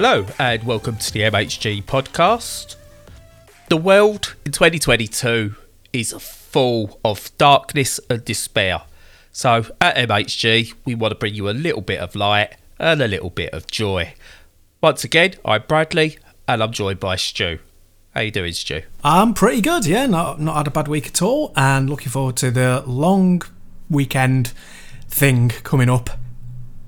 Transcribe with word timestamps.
Hello, 0.00 0.24
and 0.38 0.62
welcome 0.62 0.96
to 0.96 1.12
the 1.12 1.22
MHG 1.22 1.82
podcast. 1.82 2.76
The 3.68 3.76
world 3.76 4.36
in 4.46 4.52
2022 4.52 5.56
is 5.92 6.12
full 6.12 7.00
of 7.04 7.36
darkness 7.36 7.98
and 8.08 8.24
despair. 8.24 8.82
So, 9.32 9.64
at 9.80 9.96
MHG, 9.96 10.72
we 10.84 10.94
want 10.94 11.10
to 11.10 11.18
bring 11.18 11.34
you 11.34 11.48
a 11.48 11.50
little 11.50 11.80
bit 11.80 11.98
of 11.98 12.14
light 12.14 12.54
and 12.78 13.02
a 13.02 13.08
little 13.08 13.30
bit 13.30 13.52
of 13.52 13.66
joy. 13.66 14.14
Once 14.80 15.02
again, 15.02 15.34
I'm 15.44 15.64
Bradley, 15.66 16.18
and 16.46 16.62
I'm 16.62 16.70
joined 16.70 17.00
by 17.00 17.16
Stu. 17.16 17.58
How 18.14 18.20
you 18.20 18.30
doing, 18.30 18.52
Stu? 18.52 18.82
I'm 19.02 19.34
pretty 19.34 19.60
good, 19.60 19.84
yeah. 19.84 20.06
Not 20.06 20.40
not 20.40 20.58
had 20.58 20.68
a 20.68 20.70
bad 20.70 20.86
week 20.86 21.08
at 21.08 21.22
all, 21.22 21.52
and 21.56 21.90
looking 21.90 22.10
forward 22.10 22.36
to 22.36 22.52
the 22.52 22.84
long 22.86 23.42
weekend 23.90 24.52
thing 25.08 25.48
coming 25.48 25.90
up. 25.90 26.10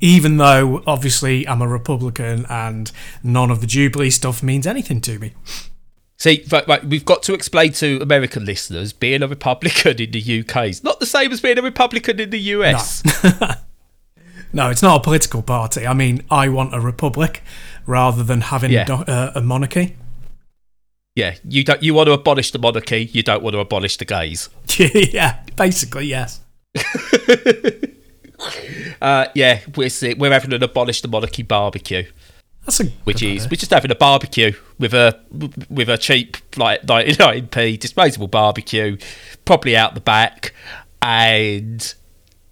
Even 0.01 0.39
though 0.39 0.83
obviously 0.87 1.47
I'm 1.47 1.61
a 1.63 1.69
Republican 1.69 2.47
and 2.49 2.91
none 3.23 3.51
of 3.51 3.61
the 3.61 3.67
Jubilee 3.67 4.11
stuff 4.11 4.43
means 4.43 4.67
anything 4.67 5.01
to 5.03 5.19
me. 5.19 5.33
See, 6.17 6.45
right, 6.51 6.67
right, 6.69 6.85
we've 6.85 7.05
got 7.05 7.23
to 7.25 7.35
explain 7.35 7.73
to 7.75 7.99
American 8.03 8.45
listeners 8.45 8.93
being 8.93 9.23
a 9.23 9.27
Republican 9.29 10.01
in 10.01 10.11
the 10.11 10.41
UK 10.41 10.67
is 10.69 10.85
not 10.85 11.01
the 11.01 11.07
same 11.07 11.33
as 11.33 11.41
being 11.41 11.59
a 11.59 11.63
Republican 11.63 12.21
in 12.21 12.31
the 12.31 12.39
US. 12.41 13.03
No. 13.25 13.55
no, 14.53 14.71
it's 14.71 14.83
not 14.83 15.01
a 15.01 15.03
political 15.03 15.43
party. 15.43 15.87
I 15.87 15.95
mean, 15.95 16.23
I 16.31 16.49
want 16.49 16.75
a 16.75 16.81
republic 16.81 17.43
rather 17.87 18.23
than 18.23 18.43
having 18.43 18.71
Yeah. 18.71 18.87
a, 18.89 19.11
uh, 19.11 19.33
a 19.37 19.41
monarchy. 19.41 19.97
Yeah, 21.17 21.37
you 21.43 21.65
don't. 21.65 21.83
You 21.83 21.95
want 21.95 22.07
to 22.07 22.13
abolish 22.13 22.51
the 22.53 22.59
monarchy. 22.59 23.11
You 23.13 23.23
don't 23.23 23.43
want 23.43 23.55
to 23.55 23.61
abolish 23.61 23.97
the 23.97 24.05
gays. 24.05 24.49
yeah, 24.79 25.41
basically, 25.57 26.07
yes. 26.07 26.41
Uh, 29.01 29.27
yeah, 29.35 29.61
we're 29.77 29.89
we're 30.19 30.31
having 30.31 30.53
an 30.53 30.63
abolish 30.63 31.01
the 31.01 31.09
monarchy 31.09 31.43
barbecue, 31.43 32.05
That's 32.67 32.81
a 32.81 32.85
which 33.05 33.21
good 33.21 33.31
is 33.31 33.43
idea. 33.43 33.49
we're 33.51 33.57
just 33.57 33.71
having 33.71 33.91
a 33.91 33.95
barbecue 33.95 34.53
with 34.79 34.93
a 34.93 35.19
with 35.71 35.89
a 35.89 35.97
cheap 35.97 36.37
like 36.59 36.83
99p 36.83 37.79
disposable 37.81 38.29
barbecue, 38.29 38.99
probably 39.47 39.75
out 39.77 39.95
the 39.95 40.01
back, 40.01 40.53
and 41.01 41.95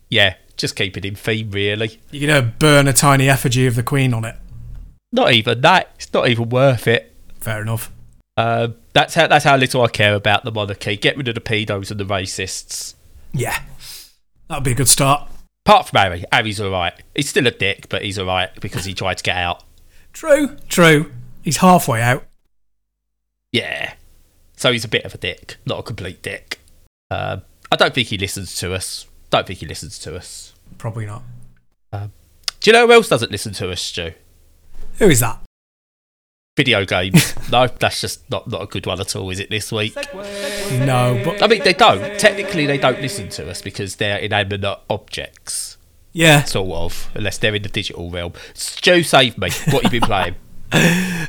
yeah, 0.08 0.36
just 0.56 0.74
keep 0.74 0.96
it 0.96 1.04
in 1.04 1.14
theme 1.16 1.50
really. 1.50 2.00
You're 2.10 2.28
gonna 2.28 2.54
burn 2.58 2.88
a 2.88 2.94
tiny 2.94 3.28
effigy 3.28 3.66
of 3.66 3.74
the 3.74 3.82
Queen 3.82 4.14
on 4.14 4.24
it. 4.24 4.36
Not 5.12 5.32
even 5.32 5.60
that. 5.60 5.90
It's 5.96 6.12
not 6.14 6.28
even 6.28 6.48
worth 6.48 6.86
it. 6.86 7.14
Fair 7.40 7.60
enough. 7.60 7.92
Uh, 8.38 8.68
that's 8.94 9.14
how 9.14 9.26
that's 9.26 9.44
how 9.44 9.56
little 9.56 9.82
I 9.82 9.88
care 9.88 10.14
about 10.14 10.44
the 10.44 10.52
monarchy. 10.52 10.96
Get 10.96 11.16
rid 11.18 11.28
of 11.28 11.34
the 11.34 11.40
pedos 11.42 11.90
and 11.90 12.00
the 12.00 12.04
racists. 12.04 12.94
Yeah, 13.34 13.60
that'd 14.48 14.64
be 14.64 14.72
a 14.72 14.74
good 14.74 14.88
start. 14.88 15.28
Apart 15.68 15.90
from 15.90 15.98
Harry, 15.98 16.24
Harry's 16.32 16.62
alright. 16.62 16.94
He's 17.14 17.28
still 17.28 17.46
a 17.46 17.50
dick, 17.50 17.90
but 17.90 18.00
he's 18.00 18.18
alright 18.18 18.58
because 18.58 18.86
he 18.86 18.94
tried 18.94 19.18
to 19.18 19.22
get 19.22 19.36
out. 19.36 19.64
True, 20.14 20.56
true. 20.70 21.12
He's 21.42 21.58
halfway 21.58 22.00
out. 22.00 22.24
Yeah. 23.52 23.92
So 24.56 24.72
he's 24.72 24.86
a 24.86 24.88
bit 24.88 25.04
of 25.04 25.14
a 25.14 25.18
dick, 25.18 25.58
not 25.66 25.78
a 25.78 25.82
complete 25.82 26.22
dick. 26.22 26.60
Um, 27.10 27.42
I 27.70 27.76
don't 27.76 27.92
think 27.92 28.08
he 28.08 28.16
listens 28.16 28.56
to 28.60 28.72
us. 28.72 29.06
Don't 29.28 29.46
think 29.46 29.58
he 29.58 29.66
listens 29.66 29.98
to 29.98 30.16
us. 30.16 30.54
Probably 30.78 31.04
not. 31.04 31.22
Do 31.92 32.08
you 32.64 32.72
know 32.72 32.86
who 32.86 32.94
else 32.94 33.10
doesn't 33.10 33.30
listen 33.30 33.52
to 33.52 33.70
us, 33.70 33.82
Stu? 33.82 34.12
Who 34.94 35.10
is 35.10 35.20
that? 35.20 35.38
Video 36.58 36.84
games. 36.84 37.34
no, 37.52 37.68
that's 37.68 38.00
just 38.00 38.28
not, 38.32 38.48
not 38.48 38.60
a 38.60 38.66
good 38.66 38.84
one 38.84 39.00
at 39.00 39.14
all, 39.14 39.30
is 39.30 39.38
it, 39.38 39.48
this 39.48 39.70
week? 39.70 39.94
No, 39.94 41.22
but 41.24 41.40
I 41.40 41.46
mean, 41.46 41.62
they 41.62 41.72
don't. 41.72 42.18
Technically, 42.18 42.66
they 42.66 42.78
don't 42.78 43.00
listen 43.00 43.28
to 43.28 43.48
us 43.48 43.62
because 43.62 43.94
they're 43.94 44.18
inanimate 44.18 44.80
objects, 44.90 45.78
yeah, 46.12 46.42
sort 46.42 46.68
of, 46.72 47.10
unless 47.14 47.38
they're 47.38 47.54
in 47.54 47.62
the 47.62 47.68
digital 47.68 48.10
realm. 48.10 48.32
Stu, 48.54 49.04
save 49.04 49.38
me. 49.38 49.50
What 49.70 49.84
you 49.84 49.90
been 49.90 50.00
playing? 50.02 50.34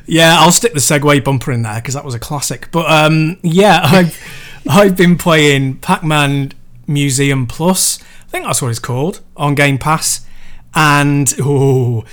yeah. 0.08 0.38
I'll 0.40 0.52
stick 0.52 0.74
the 0.74 0.80
segue 0.80 1.24
bumper 1.24 1.52
in 1.52 1.62
there 1.62 1.76
because 1.76 1.94
that 1.94 2.04
was 2.04 2.16
a 2.16 2.20
classic. 2.20 2.72
But 2.72 2.90
um, 2.90 3.38
yeah, 3.44 3.82
I've 3.84 4.20
I've 4.68 4.98
been 4.98 5.16
playing 5.16 5.78
Pac-Man 5.78 6.54
Museum 6.88 7.46
Plus. 7.46 8.02
I 8.02 8.32
think 8.32 8.46
that's 8.46 8.64
what 8.64 8.70
it's 8.70 8.80
called 8.80 9.20
on 9.38 9.54
Game 9.54 9.78
Pass. 9.78 10.26
And 10.74 11.32
oh, 11.40 12.04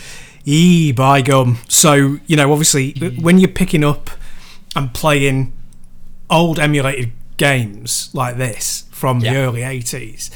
ee 0.46 0.92
by 0.92 1.20
gum. 1.22 1.58
So 1.68 2.18
you 2.26 2.36
know, 2.36 2.50
obviously, 2.52 2.92
when 3.20 3.38
you're 3.38 3.48
picking 3.48 3.84
up 3.84 4.08
and 4.74 4.92
playing 4.94 5.52
old 6.30 6.58
emulated 6.58 7.12
games 7.36 8.10
like 8.14 8.36
this 8.38 8.84
from 8.90 9.20
Yeah. 9.20 9.32
the 9.32 9.38
early 9.40 9.60
80s 9.60 10.30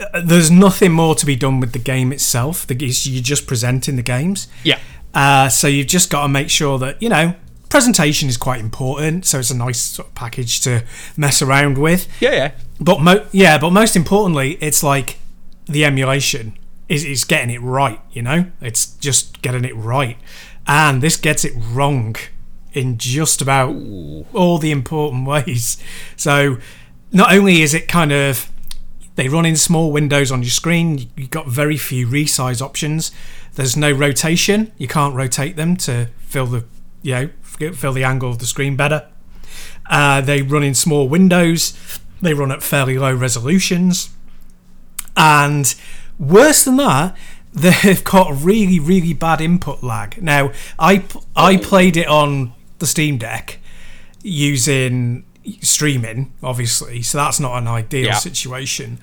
uh, 0.00 0.20
there's 0.24 0.50
nothing 0.50 0.92
more 0.92 1.14
to 1.16 1.26
be 1.26 1.34
done 1.36 1.58
with 1.60 1.72
the 1.72 1.78
game 1.80 2.12
itself 2.12 2.64
you're 2.70 3.22
just 3.22 3.46
presenting 3.48 3.96
the 3.96 4.02
games 4.02 4.46
Yeah. 4.62 4.78
uh, 5.12 5.48
so 5.48 5.66
you've 5.66 5.88
just 5.88 6.08
got 6.08 6.22
to 6.22 6.28
make 6.28 6.48
sure 6.50 6.78
that 6.78 7.02
you 7.02 7.08
know 7.08 7.34
presentation 7.68 8.28
is 8.28 8.36
quite 8.36 8.60
important 8.60 9.26
so 9.26 9.40
it's 9.40 9.50
a 9.50 9.56
nice 9.56 9.80
sort 9.80 10.08
of 10.08 10.14
package 10.14 10.60
to 10.62 10.84
mess 11.16 11.42
around 11.42 11.78
with 11.78 12.06
Yeah, 12.20 12.30
yeah. 12.32 12.50
but 12.80 13.00
mo- 13.00 13.26
yeah 13.32 13.58
but 13.58 13.70
most 13.70 13.96
importantly 13.96 14.56
it's 14.60 14.82
like 14.84 15.18
the 15.66 15.84
emulation 15.84 16.56
is, 16.88 17.04
is 17.04 17.24
getting 17.24 17.50
it 17.50 17.60
right 17.60 18.00
you 18.12 18.22
know? 18.22 18.46
It's 18.60 18.86
just 18.96 19.42
getting 19.42 19.64
it 19.64 19.76
right. 19.76 20.16
And 20.66 21.02
this 21.02 21.16
gets 21.16 21.44
it 21.44 21.52
wrong 21.56 22.16
in 22.72 22.98
just 22.98 23.40
about 23.40 23.70
all 24.32 24.58
the 24.58 24.70
important 24.70 25.26
ways. 25.26 25.82
So 26.16 26.58
not 27.12 27.32
only 27.32 27.62
is 27.62 27.74
it 27.74 27.88
kind 27.88 28.12
of 28.12 28.50
they 29.14 29.28
run 29.28 29.46
in 29.46 29.56
small 29.56 29.92
windows 29.92 30.30
on 30.30 30.42
your 30.42 30.50
screen 30.50 31.08
you've 31.16 31.30
got 31.30 31.48
very 31.48 31.76
few 31.76 32.06
resize 32.06 32.60
options. 32.60 33.12
There's 33.54 33.76
no 33.76 33.90
rotation. 33.90 34.72
You 34.76 34.88
can't 34.88 35.14
rotate 35.14 35.56
them 35.56 35.76
to 35.78 36.08
fill 36.18 36.46
the 36.46 36.64
you 37.02 37.14
know 37.14 37.30
fill 37.72 37.92
the 37.92 38.04
angle 38.04 38.30
of 38.30 38.38
the 38.38 38.46
screen 38.46 38.76
better. 38.76 39.08
Uh, 39.88 40.20
they 40.20 40.42
run 40.42 40.62
in 40.62 40.74
small 40.74 41.08
windows. 41.08 42.00
They 42.20 42.34
run 42.34 42.50
at 42.50 42.62
fairly 42.62 42.98
low 42.98 43.14
resolutions. 43.14 44.10
And 45.16 45.74
worse 46.18 46.64
than 46.64 46.76
that, 46.76 47.16
they've 47.52 48.04
got 48.04 48.42
really, 48.42 48.78
really 48.78 49.14
bad 49.14 49.40
input 49.40 49.82
lag. 49.82 50.22
Now, 50.22 50.52
I, 50.78 51.04
I 51.34 51.56
played 51.56 51.96
it 51.96 52.06
on 52.06 52.52
the 52.78 52.86
Steam 52.86 53.16
Deck 53.18 53.58
using 54.22 55.24
streaming, 55.60 56.32
obviously, 56.42 57.02
so 57.02 57.18
that's 57.18 57.40
not 57.40 57.56
an 57.56 57.68
ideal 57.68 58.06
Yeah. 58.06 58.14
situation. 58.14 58.98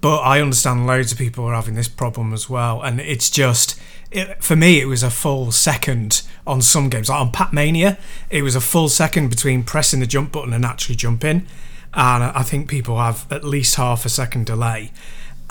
But 0.00 0.20
I 0.20 0.40
understand 0.40 0.86
loads 0.86 1.12
of 1.12 1.18
people 1.18 1.44
are 1.44 1.54
having 1.54 1.74
this 1.74 1.88
problem 1.88 2.32
as 2.32 2.48
well, 2.48 2.80
and 2.80 3.00
it's 3.00 3.28
just 3.28 3.78
it, 4.10 4.42
for 4.42 4.56
me. 4.56 4.80
It 4.80 4.86
was 4.86 5.02
a 5.02 5.10
full 5.10 5.52
second 5.52 6.22
on 6.46 6.62
some 6.62 6.88
games, 6.88 7.08
like 7.10 7.20
on 7.20 7.32
Pac-Mania. 7.32 7.98
It 8.30 8.42
was 8.42 8.54
a 8.54 8.60
full 8.60 8.88
second 8.88 9.28
between 9.28 9.64
pressing 9.64 10.00
the 10.00 10.06
jump 10.06 10.32
button 10.32 10.52
and 10.54 10.64
actually 10.64 10.94
jumping, 10.94 11.46
and 11.92 12.24
I 12.24 12.42
think 12.42 12.68
people 12.70 12.98
have 12.98 13.26
at 13.30 13.44
least 13.44 13.74
half 13.74 14.06
a 14.06 14.08
second 14.08 14.46
delay. 14.46 14.92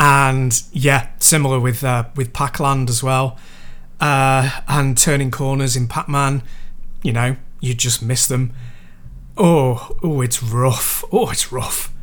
And 0.03 0.63
yeah, 0.71 1.09
similar 1.19 1.59
with 1.59 1.83
uh, 1.83 2.05
with 2.15 2.33
Pac-Land 2.33 2.89
as 2.89 3.03
well, 3.03 3.37
uh, 3.99 4.49
and 4.67 4.97
turning 4.97 5.29
corners 5.29 5.75
in 5.75 5.87
Pac-Man. 5.87 6.41
You 7.03 7.13
know, 7.13 7.35
you 7.59 7.75
just 7.75 8.01
miss 8.01 8.25
them. 8.25 8.51
Oh, 9.37 9.95
oh, 10.01 10.21
it's 10.21 10.41
rough. 10.41 11.03
Oh, 11.11 11.29
it's 11.29 11.51
rough. 11.51 11.93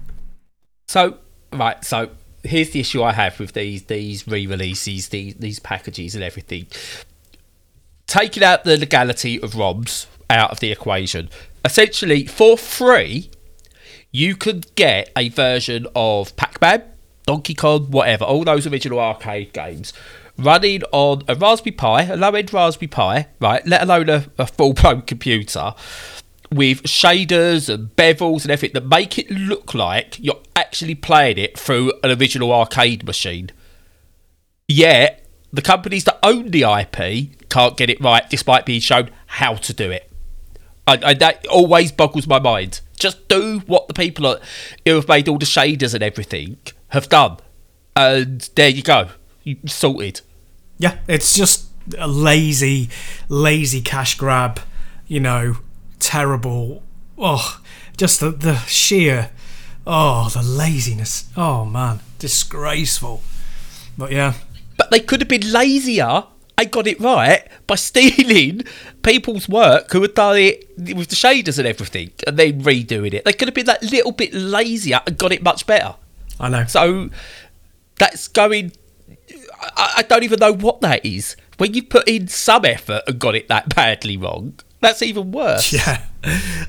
So 0.86 1.18
right, 1.52 1.84
so 1.84 2.10
here's 2.44 2.70
the 2.70 2.78
issue 2.78 3.02
I 3.02 3.10
have 3.14 3.40
with 3.40 3.54
these 3.54 3.82
these 3.82 4.28
re-releases, 4.28 5.08
these 5.08 5.34
these 5.34 5.58
packages 5.58 6.14
and 6.14 6.22
everything. 6.22 6.68
Taking 8.06 8.44
out 8.44 8.62
the 8.62 8.76
legality 8.76 9.42
of 9.42 9.54
ROMs 9.54 10.06
out 10.30 10.52
of 10.52 10.60
the 10.60 10.70
equation, 10.70 11.30
essentially 11.64 12.26
for 12.26 12.56
free, 12.56 13.32
you 14.12 14.36
could 14.36 14.72
get 14.76 15.10
a 15.16 15.30
version 15.30 15.88
of 15.96 16.36
Pac-Man, 16.36 16.84
Donkey 17.28 17.52
Kong, 17.52 17.90
whatever, 17.90 18.24
all 18.24 18.42
those 18.42 18.66
original 18.66 18.98
arcade 18.98 19.52
games. 19.52 19.92
Running 20.38 20.82
on 20.92 21.24
a 21.28 21.34
Raspberry 21.34 21.72
Pi, 21.72 22.04
a 22.04 22.16
low-end 22.16 22.54
Raspberry 22.54 22.88
Pi, 22.88 23.26
right? 23.38 23.66
Let 23.66 23.82
alone 23.82 24.08
a, 24.08 24.24
a 24.38 24.46
full-blown 24.46 25.02
computer, 25.02 25.74
with 26.50 26.84
shaders 26.84 27.68
and 27.68 27.94
bevels 27.96 28.44
and 28.44 28.50
everything 28.50 28.72
that 28.72 28.86
make 28.86 29.18
it 29.18 29.30
look 29.30 29.74
like 29.74 30.18
you're 30.18 30.40
actually 30.56 30.94
playing 30.94 31.36
it 31.36 31.58
through 31.58 31.92
an 32.02 32.18
original 32.18 32.50
arcade 32.50 33.04
machine. 33.04 33.50
Yet, 34.66 35.22
the 35.52 35.60
companies 35.60 36.04
that 36.04 36.18
own 36.22 36.50
the 36.50 36.62
IP 36.62 37.48
can't 37.50 37.76
get 37.76 37.90
it 37.90 38.00
right 38.00 38.24
despite 38.30 38.64
being 38.64 38.80
shown 38.80 39.10
how 39.26 39.56
to 39.56 39.74
do 39.74 39.90
it. 39.90 40.10
I, 40.86 40.98
I, 41.04 41.12
that 41.12 41.46
always 41.48 41.92
boggles 41.92 42.26
my 42.26 42.38
mind. 42.38 42.80
Just 42.98 43.28
do 43.28 43.58
what 43.66 43.86
the 43.86 43.92
people 43.92 44.34
who 44.86 44.94
have 44.94 45.08
made 45.08 45.28
all 45.28 45.36
the 45.36 45.44
shaders 45.44 45.92
and 45.92 46.02
everything 46.02 46.56
have 46.88 47.08
done. 47.08 47.38
And 47.96 48.48
there 48.54 48.68
you 48.68 48.82
go. 48.82 49.08
You 49.42 49.56
sorted. 49.66 50.20
Yeah, 50.78 50.98
it's 51.08 51.34
just 51.34 51.66
a 51.98 52.06
lazy, 52.06 52.88
lazy 53.28 53.80
cash 53.80 54.16
grab. 54.16 54.60
You 55.06 55.20
know, 55.20 55.56
terrible. 55.98 56.82
Oh, 57.16 57.60
just 57.96 58.20
the 58.20 58.30
the 58.30 58.56
sheer. 58.66 59.30
Oh, 59.86 60.28
the 60.28 60.42
laziness. 60.42 61.28
Oh 61.36 61.64
man, 61.64 62.00
disgraceful. 62.18 63.22
But 63.96 64.12
yeah, 64.12 64.34
But 64.76 64.90
they 64.90 65.00
could 65.00 65.20
have 65.20 65.28
been 65.28 65.50
lazier 65.50 66.24
and 66.56 66.70
got 66.70 66.86
it 66.86 67.00
right 67.00 67.48
by 67.66 67.74
stealing 67.76 68.62
people's 69.02 69.48
work 69.48 69.90
who 69.92 70.02
had 70.02 70.14
done 70.14 70.36
it 70.36 70.68
with 70.76 71.08
the 71.08 71.16
shaders 71.16 71.58
and 71.58 71.66
everything 71.66 72.12
and 72.26 72.36
then 72.36 72.62
redoing 72.62 73.14
it. 73.14 73.24
They 73.24 73.32
could 73.32 73.48
have 73.48 73.54
been 73.54 73.66
that 73.66 73.82
little 73.82 74.12
bit 74.12 74.32
lazier 74.34 75.00
and 75.06 75.16
got 75.18 75.32
it 75.32 75.42
much 75.42 75.66
better. 75.66 75.94
I 76.40 76.48
know. 76.48 76.64
So 76.66 77.10
that's 77.98 78.28
going. 78.28 78.72
I, 79.76 79.94
I 79.98 80.02
don't 80.02 80.22
even 80.22 80.38
know 80.38 80.52
what 80.54 80.80
that 80.82 81.04
is. 81.04 81.36
When 81.58 81.74
you 81.74 81.82
put 81.82 82.08
in 82.08 82.28
some 82.28 82.64
effort 82.64 83.02
and 83.06 83.18
got 83.18 83.34
it 83.34 83.48
that 83.48 83.74
badly 83.74 84.16
wrong, 84.16 84.58
that's 84.80 85.02
even 85.02 85.32
worse. 85.32 85.72
Yeah, 85.72 86.04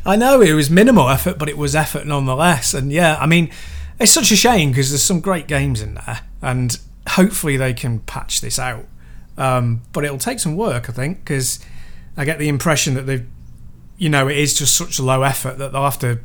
I 0.06 0.16
know 0.16 0.42
it 0.42 0.54
was 0.54 0.70
minimal 0.70 1.10
effort, 1.10 1.38
but 1.38 1.50
it 1.50 1.58
was 1.58 1.76
effort 1.76 2.06
nonetheless. 2.06 2.74
And 2.74 2.92
yeah, 2.92 3.18
I 3.20 3.26
mean, 3.26 3.52
it's 4.00 4.12
such 4.12 4.32
a 4.32 4.36
shame 4.36 4.72
because 4.72 4.90
there's 4.90 5.04
some 5.04 5.20
great 5.20 5.48
games 5.48 5.82
in 5.82 5.96
there, 5.96 6.22
and 6.42 6.78
hopefully 7.10 7.58
they 7.58 7.74
can 7.74 8.00
patch 8.00 8.42
this 8.42 8.60
out. 8.60 8.86
Um, 9.38 9.82
but 9.94 10.04
it'll 10.04 10.18
take 10.18 10.40
some 10.40 10.56
work, 10.56 10.90
I 10.90 10.94
think, 10.94 11.20
because 11.20 11.60
I 12.18 12.26
get 12.26 12.40
the 12.40 12.50
impression 12.50 12.94
that 12.96 13.04
they've, 13.04 13.26
you 13.98 14.10
know, 14.10 14.28
it 14.28 14.38
is 14.38 14.54
just 14.54 14.76
such 14.76 15.00
a 15.00 15.04
low 15.04 15.24
effort 15.24 15.58
that 15.60 15.72
they'll 15.72 15.84
have 15.84 16.00
to 16.00 16.20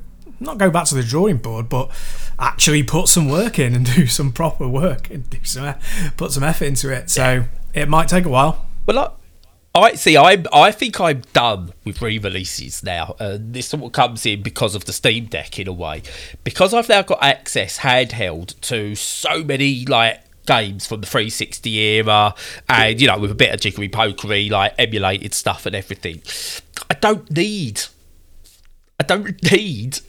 not 0.44 0.58
go 0.58 0.70
back 0.70 0.86
to 0.86 0.94
the 0.94 1.02
drawing 1.02 1.38
board, 1.38 1.68
but 1.68 1.90
actually 2.38 2.82
put 2.82 3.08
some 3.08 3.28
work 3.28 3.58
in 3.58 3.74
and 3.74 3.86
do 3.94 4.06
some 4.06 4.32
proper 4.32 4.68
work 4.68 5.10
and 5.10 5.28
do 5.30 5.38
some 5.44 5.74
put 6.16 6.32
some 6.32 6.42
effort 6.42 6.66
into 6.66 6.92
it. 6.92 7.10
So 7.10 7.44
it 7.72 7.88
might 7.88 8.08
take 8.08 8.24
a 8.24 8.28
while. 8.28 8.66
Well, 8.86 9.16
I, 9.74 9.80
I 9.80 9.94
see. 9.94 10.16
I 10.16 10.44
I 10.52 10.70
think 10.70 11.00
I'm 11.00 11.22
done 11.32 11.72
with 11.84 12.00
re-releases 12.00 12.82
now. 12.82 13.16
Uh, 13.18 13.38
this 13.40 13.74
all 13.74 13.90
comes 13.90 14.24
in 14.24 14.42
because 14.42 14.74
of 14.74 14.84
the 14.84 14.92
Steam 14.92 15.26
Deck 15.26 15.58
in 15.58 15.66
a 15.66 15.72
way, 15.72 16.02
because 16.44 16.72
I've 16.72 16.88
now 16.88 17.02
got 17.02 17.22
access 17.22 17.78
handheld 17.78 18.60
to 18.62 18.94
so 18.94 19.42
many 19.42 19.84
like 19.86 20.20
games 20.46 20.86
from 20.86 21.00
the 21.00 21.06
360 21.06 21.70
era 21.70 22.34
and 22.68 23.00
you 23.00 23.06
know 23.06 23.18
with 23.18 23.30
a 23.30 23.34
bit 23.34 23.54
of 23.54 23.60
jiggery 23.60 23.88
pokery 23.88 24.50
like 24.50 24.74
emulated 24.78 25.32
stuff 25.32 25.64
and 25.64 25.74
everything 25.74 26.20
i 26.90 26.94
don't 26.94 27.30
need 27.30 27.80
i 29.00 29.04
don't 29.04 29.42
need 29.50 30.00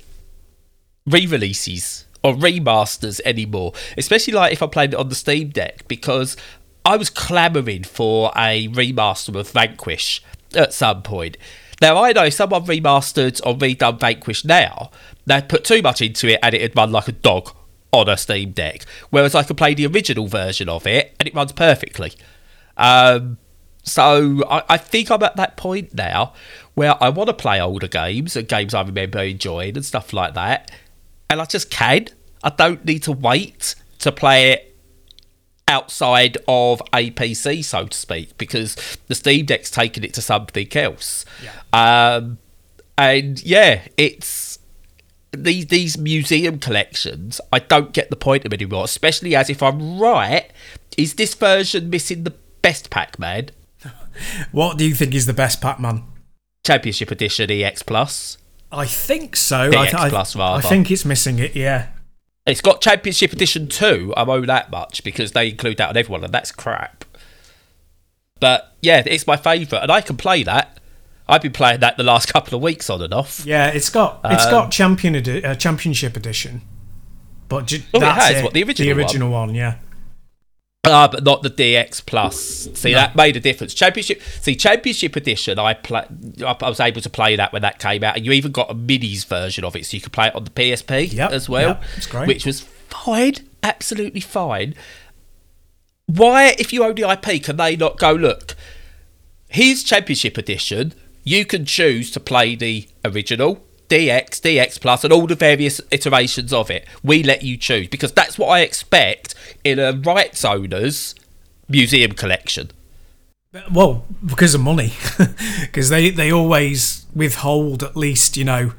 re-releases 1.06 2.06
or 2.24 2.34
remasters 2.34 3.22
anymore 3.26 3.72
especially 3.98 4.34
like 4.34 4.52
if 4.52 4.64
i 4.64 4.68
played 4.68 4.94
it 4.94 5.00
on 5.00 5.10
the 5.10 5.16
steam 5.16 5.50
deck 5.50 5.88
because 5.88 6.36
i 6.84 6.98
was 6.98 7.10
clamoring 7.10 7.84
for 7.84 8.32
a 8.36 8.68
remaster 8.70 9.36
of 9.40 9.50
vanquish 9.52 10.24
at 10.56 10.74
some 10.74 11.02
point. 11.02 11.38
Now 11.82 12.02
i 12.04 12.14
know 12.14 12.30
someone 12.30 12.66
remastered 12.66 13.42
or 13.46 13.56
redone 13.56 14.00
vanquish 14.00 14.46
now. 14.46 14.92
They'd 15.26 15.50
put 15.50 15.64
too 15.64 15.82
much 15.82 16.02
into 16.02 16.28
it 16.30 16.40
and 16.42 16.56
it 16.56 16.62
had 16.62 16.76
run 16.76 16.92
like 16.92 17.08
a 17.08 17.14
dog 17.14 17.52
on 17.92 18.10
a 18.10 18.18
Steam 18.18 18.52
Deck, 18.52 18.86
whereas 19.10 19.36
I 19.36 19.44
could 19.44 19.58
play 19.58 19.74
the 19.74 19.88
original 19.88 20.28
version 20.28 20.68
of 20.70 20.86
it 20.86 21.16
and 21.20 21.28
it 21.28 21.34
runs 21.34 21.52
perfectly. 21.54 22.14
Um, 22.78 23.38
so 23.84 24.44
I, 24.50 24.64
I, 24.70 24.78
think 24.78 25.10
I'm 25.10 25.24
at 25.24 25.38
that 25.38 25.56
point 25.56 25.94
now 25.94 26.34
where 26.74 27.02
I 27.02 27.08
want 27.08 27.28
to 27.28 27.34
play 27.34 27.62
older 27.62 27.88
games 27.88 28.36
and 28.36 28.50
games 28.50 28.74
I 28.74 28.82
remember 28.82 29.20
enjoying 29.20 29.78
and 29.78 29.86
stuff 29.86 30.12
like 30.12 30.34
that, 30.34 30.72
and 31.36 31.42
I 31.42 31.46
just 31.46 31.70
can. 31.70 32.08
I 32.44 32.50
don't 32.50 32.86
need 32.86 33.04
to 33.04 33.12
wait 33.12 33.76
to 34.00 34.12
play 34.14 34.52
it 34.52 34.78
outside 35.68 36.38
of 36.48 36.82
a 36.94 37.12
PC, 37.12 37.62
so 37.66 37.88
to 37.88 37.98
speak, 37.98 38.38
because 38.38 38.78
the 39.08 39.16
Steam 39.16 39.46
Deck's 39.46 39.70
taken 39.70 40.06
it 40.06 40.14
to 40.14 40.22
something 40.22 40.68
else. 40.78 41.26
Yeah. 41.44 42.16
Um, 42.16 42.38
and 42.98 43.44
yeah, 43.44 43.82
it's 43.98 44.60
these 45.32 45.66
these 45.66 45.98
museum 45.98 46.58
collections, 46.60 47.42
I 47.52 47.60
don't 47.60 47.92
get 47.92 48.10
the 48.10 48.16
point 48.16 48.46
of 48.46 48.54
anymore. 48.54 48.86
Especially 48.86 49.36
as 49.36 49.50
if 49.50 49.62
I'm 49.62 50.00
right, 50.00 50.50
is 50.98 51.16
this 51.16 51.34
version 51.34 51.90
missing 51.90 52.24
the 52.24 52.36
best 52.62 52.90
Pac-Man? 52.90 53.50
What 54.54 54.78
do 54.78 54.88
you 54.88 54.96
think 54.96 55.14
is 55.14 55.26
the 55.26 55.34
best 55.34 55.60
Pac-Man? 55.60 56.04
Championship 56.66 57.12
Edition 57.12 57.50
DX 57.50 57.86
Plus. 57.86 58.38
I 58.72 58.86
think 58.86 59.36
so. 59.36 59.70
EX 59.70 59.94
I, 59.94 60.10
Plus, 60.10 60.36
rather. 60.36 60.66
I 60.66 60.70
think 60.70 60.92
it's 60.92 61.06
missing 61.06 61.40
it. 61.40 61.56
Yeah. 61.56 61.88
It's 62.46 62.62
got 62.62 62.82
Championship 62.82 63.34
Edition 63.34 63.68
2. 63.68 64.14
I 64.16 64.24
owe 64.24 64.42
that 64.42 64.70
much 64.70 65.04
because 65.04 65.32
they 65.32 65.50
include 65.50 65.78
that 65.78 65.90
on 65.90 65.98
everyone, 65.98 66.24
and 66.24 66.34
that's 66.34 66.52
crap. 66.52 67.06
But 68.40 68.76
yeah, 68.82 69.02
it's 69.06 69.26
my 69.26 69.38
favourite, 69.38 69.82
and 69.82 69.92
I 69.92 70.02
can 70.02 70.18
play 70.18 70.44
that. 70.44 70.80
I've 71.28 71.42
been 71.42 71.54
playing 71.54 71.80
that 71.80 71.98
the 71.98 72.04
last 72.04 72.28
couple 72.34 72.56
of 72.56 72.62
weeks 72.62 72.90
on 72.90 73.02
and 73.02 73.14
off. 73.14 73.44
Yeah, 73.46 73.68
it's 73.70 73.90
got 73.90 74.20
it's 74.26 74.46
um, 74.46 74.52
got 74.52 74.72
champion 74.72 75.16
edi- 75.16 75.44
uh, 75.44 75.56
championship 75.56 76.16
edition, 76.16 76.62
but 77.50 77.74
oh, 77.94 78.00
that's 78.00 78.30
it 78.30 78.36
has, 78.36 78.38
it. 78.38 78.44
What 78.44 78.54
the 78.54 78.64
original 78.64 78.94
the 78.94 79.02
original 79.02 79.32
one, 79.32 79.48
one 79.50 79.56
yeah. 79.56 79.78
Ah, 80.86 81.06
uh, 81.06 81.08
but 81.08 81.24
not 81.24 81.42
the 81.42 81.50
DX 81.50 82.06
Plus. 82.06 82.70
See, 82.74 82.92
no. 82.92 82.98
that 82.98 83.16
made 83.16 83.36
a 83.36 83.40
difference. 83.40 83.74
Championship, 83.74 84.22
see, 84.42 84.56
Championship 84.56 85.16
Edition. 85.16 85.58
I 85.58 85.74
play. 85.74 86.06
I 86.46 86.70
was 86.70 86.80
able 86.80 87.02
to 87.02 87.10
play 87.10 87.36
that 87.36 87.52
when 87.52 87.64
that 87.64 87.80
came 87.80 88.04
out, 88.04 88.16
and 88.16 88.26
you 88.26 88.32
even 88.32 88.52
got 88.52 88.70
a 88.70 88.76
minis 88.76 89.26
version 89.26 89.64
of 89.64 89.76
it, 89.76 89.86
so 89.86 89.96
you 89.96 90.02
could 90.02 90.14
play 90.14 90.28
it 90.28 90.36
on 90.36 90.44
the 90.44 90.52
PSP 90.52 91.12
yep, 91.14 91.32
as 91.32 91.50
well, 91.50 91.80
yep, 92.14 92.28
which 92.28 92.46
was 92.46 92.62
fine, 92.62 93.36
absolutely 93.64 94.22
fine. 94.22 94.76
Why, 96.06 96.56
if 96.60 96.72
you 96.72 96.84
own 96.84 96.96
the 96.96 97.10
IP, 97.10 97.44
can 97.44 97.58
they 97.58 97.76
not 97.76 97.98
go 97.98 98.14
look? 98.14 98.56
Here's 99.48 99.84
Championship 99.84 100.38
Edition 100.38 100.94
you 101.26 101.44
can 101.44 101.66
choose 101.66 102.12
to 102.12 102.20
play 102.20 102.56
the 102.56 102.88
original, 103.04 103.66
DX, 103.90 104.42
DX 104.42 104.80
Plus, 104.80 105.04
and 105.04 105.14
all 105.14 105.28
the 105.28 105.36
various 105.36 105.82
iterations 105.92 106.52
of 106.52 106.70
it. 106.72 106.88
We 107.04 107.24
let 107.24 107.44
you 107.44 107.58
choose 107.58 107.88
because 107.88 108.12
that's 108.12 108.38
what 108.38 108.48
I 108.48 108.62
expect 108.62 109.36
in 109.64 109.80
a 109.80 109.94
rights 109.94 110.44
owner's 110.46 111.16
museum 111.68 112.12
collection. 112.14 112.72
Well, 113.72 114.06
because 114.26 114.54
of 114.54 114.62
money, 114.62 114.94
because 115.62 115.90
they 115.90 116.10
they 116.10 116.32
always 116.32 117.06
withhold 117.16 117.84
at 117.84 117.96
least 117.96 118.36
you 118.36 118.44
know, 118.44 118.74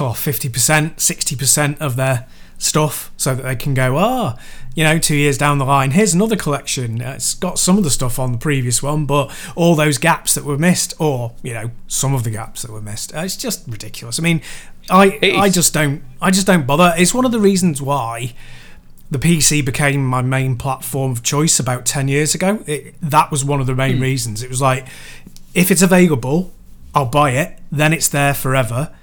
oh, 0.00 0.14
fifty 0.14 0.48
percent, 0.48 1.00
sixty 1.00 1.36
percent 1.36 1.80
of 1.80 1.96
their 1.96 2.26
stuff 2.58 3.12
so 3.16 3.34
that 3.34 3.42
they 3.42 3.56
can 3.56 3.72
go, 3.72 3.96
ah, 3.96 4.36
oh, 4.36 4.42
you 4.74 4.84
know, 4.84 4.98
two 4.98 5.16
years 5.16 5.38
down 5.38 5.58
the 5.58 5.64
line, 5.64 5.92
here's 5.92 6.14
another 6.14 6.36
collection. 6.36 7.00
It's 7.00 7.34
got 7.34 7.58
some 7.58 7.78
of 7.78 7.84
the 7.84 7.90
stuff 7.90 8.18
on 8.18 8.32
the 8.32 8.38
previous 8.38 8.82
one, 8.82 9.06
but 9.06 9.32
all 9.56 9.74
those 9.74 9.98
gaps 9.98 10.34
that 10.34 10.44
were 10.44 10.58
missed, 10.58 10.94
or 10.98 11.34
you 11.42 11.54
know, 11.54 11.70
some 11.86 12.14
of 12.14 12.24
the 12.24 12.30
gaps 12.30 12.62
that 12.62 12.70
were 12.70 12.82
missed. 12.82 13.12
It's 13.14 13.36
just 13.36 13.66
ridiculous. 13.66 14.18
I 14.18 14.22
mean, 14.22 14.42
I 14.90 15.18
I 15.22 15.48
just 15.48 15.72
don't 15.72 16.02
I 16.20 16.30
just 16.30 16.46
don't 16.46 16.66
bother. 16.66 16.92
It's 16.96 17.14
one 17.14 17.24
of 17.24 17.32
the 17.32 17.40
reasons 17.40 17.80
why 17.80 18.34
the 19.10 19.18
PC 19.18 19.64
became 19.64 20.04
my 20.04 20.20
main 20.20 20.56
platform 20.56 21.12
of 21.12 21.22
choice 21.22 21.58
about 21.58 21.86
ten 21.86 22.08
years 22.08 22.34
ago. 22.34 22.62
It, 22.66 22.94
that 23.00 23.30
was 23.30 23.44
one 23.44 23.60
of 23.60 23.66
the 23.66 23.74
main 23.74 23.98
mm. 23.98 24.02
reasons. 24.02 24.42
It 24.42 24.50
was 24.50 24.60
like, 24.60 24.86
if 25.54 25.70
it's 25.70 25.82
available, 25.82 26.52
I'll 26.94 27.06
buy 27.06 27.30
it. 27.30 27.58
Then 27.70 27.92
it's 27.92 28.08
there 28.08 28.34
forever 28.34 28.94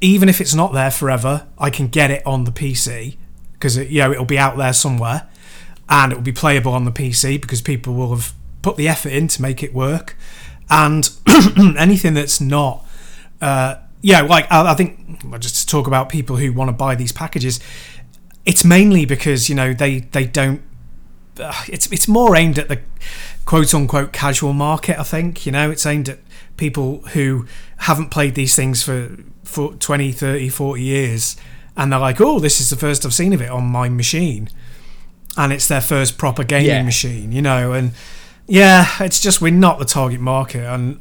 even 0.00 0.28
if 0.28 0.40
it's 0.40 0.54
not 0.54 0.72
there 0.72 0.90
forever, 0.90 1.46
I 1.58 1.70
can 1.70 1.88
get 1.88 2.10
it 2.10 2.26
on 2.26 2.44
the 2.44 2.52
PC 2.52 3.16
because 3.52 3.76
you 3.76 4.00
know 4.00 4.12
it'll 4.12 4.24
be 4.24 4.38
out 4.38 4.56
there 4.56 4.72
somewhere, 4.72 5.28
and 5.88 6.12
it 6.12 6.16
will 6.16 6.22
be 6.22 6.32
playable 6.32 6.72
on 6.72 6.84
the 6.84 6.92
PC 6.92 7.40
because 7.40 7.62
people 7.62 7.94
will 7.94 8.10
have 8.14 8.34
put 8.62 8.76
the 8.76 8.88
effort 8.88 9.12
in 9.12 9.28
to 9.28 9.42
make 9.42 9.62
it 9.62 9.72
work. 9.72 10.16
And 10.70 11.08
anything 11.78 12.14
that's 12.14 12.40
not, 12.40 12.86
uh, 13.40 13.76
yeah, 14.00 14.22
like 14.22 14.50
I, 14.50 14.72
I 14.72 14.74
think 14.74 15.38
just 15.40 15.56
to 15.56 15.66
talk 15.66 15.86
about 15.86 16.08
people 16.08 16.36
who 16.36 16.52
want 16.52 16.68
to 16.68 16.72
buy 16.72 16.94
these 16.94 17.12
packages, 17.12 17.60
it's 18.44 18.64
mainly 18.64 19.04
because 19.04 19.48
you 19.48 19.54
know 19.54 19.72
they 19.72 20.00
they 20.00 20.26
don't. 20.26 20.62
Uh, 21.38 21.64
it's 21.68 21.90
it's 21.90 22.06
more 22.06 22.36
aimed 22.36 22.58
at 22.58 22.68
the 22.68 22.80
quote 23.44 23.74
unquote 23.74 24.12
casual 24.12 24.52
market. 24.52 24.98
I 24.98 25.02
think 25.02 25.46
you 25.46 25.52
know 25.52 25.70
it's 25.70 25.86
aimed 25.86 26.08
at 26.08 26.18
people 26.56 26.98
who 27.08 27.46
haven't 27.78 28.10
played 28.10 28.34
these 28.34 28.54
things 28.54 28.82
for 28.82 29.16
for 29.44 29.74
20, 29.74 30.12
30, 30.12 30.48
40 30.48 30.82
years, 30.82 31.36
and 31.76 31.92
they're 31.92 32.00
like, 32.00 32.20
"Oh, 32.20 32.38
this 32.40 32.60
is 32.60 32.70
the 32.70 32.76
first 32.76 33.04
I've 33.04 33.14
seen 33.14 33.32
of 33.32 33.42
it 33.42 33.50
on 33.50 33.64
my 33.64 33.88
machine," 33.88 34.50
and 35.36 35.52
it's 35.52 35.68
their 35.68 35.80
first 35.80 36.18
proper 36.18 36.44
gaming 36.44 36.66
yeah. 36.66 36.82
machine, 36.82 37.32
you 37.32 37.42
know, 37.42 37.72
and 37.72 37.92
yeah, 38.46 38.86
it's 39.00 39.20
just 39.20 39.40
we're 39.40 39.52
not 39.52 39.78
the 39.78 39.84
target 39.84 40.20
market, 40.20 40.64
and 40.64 40.98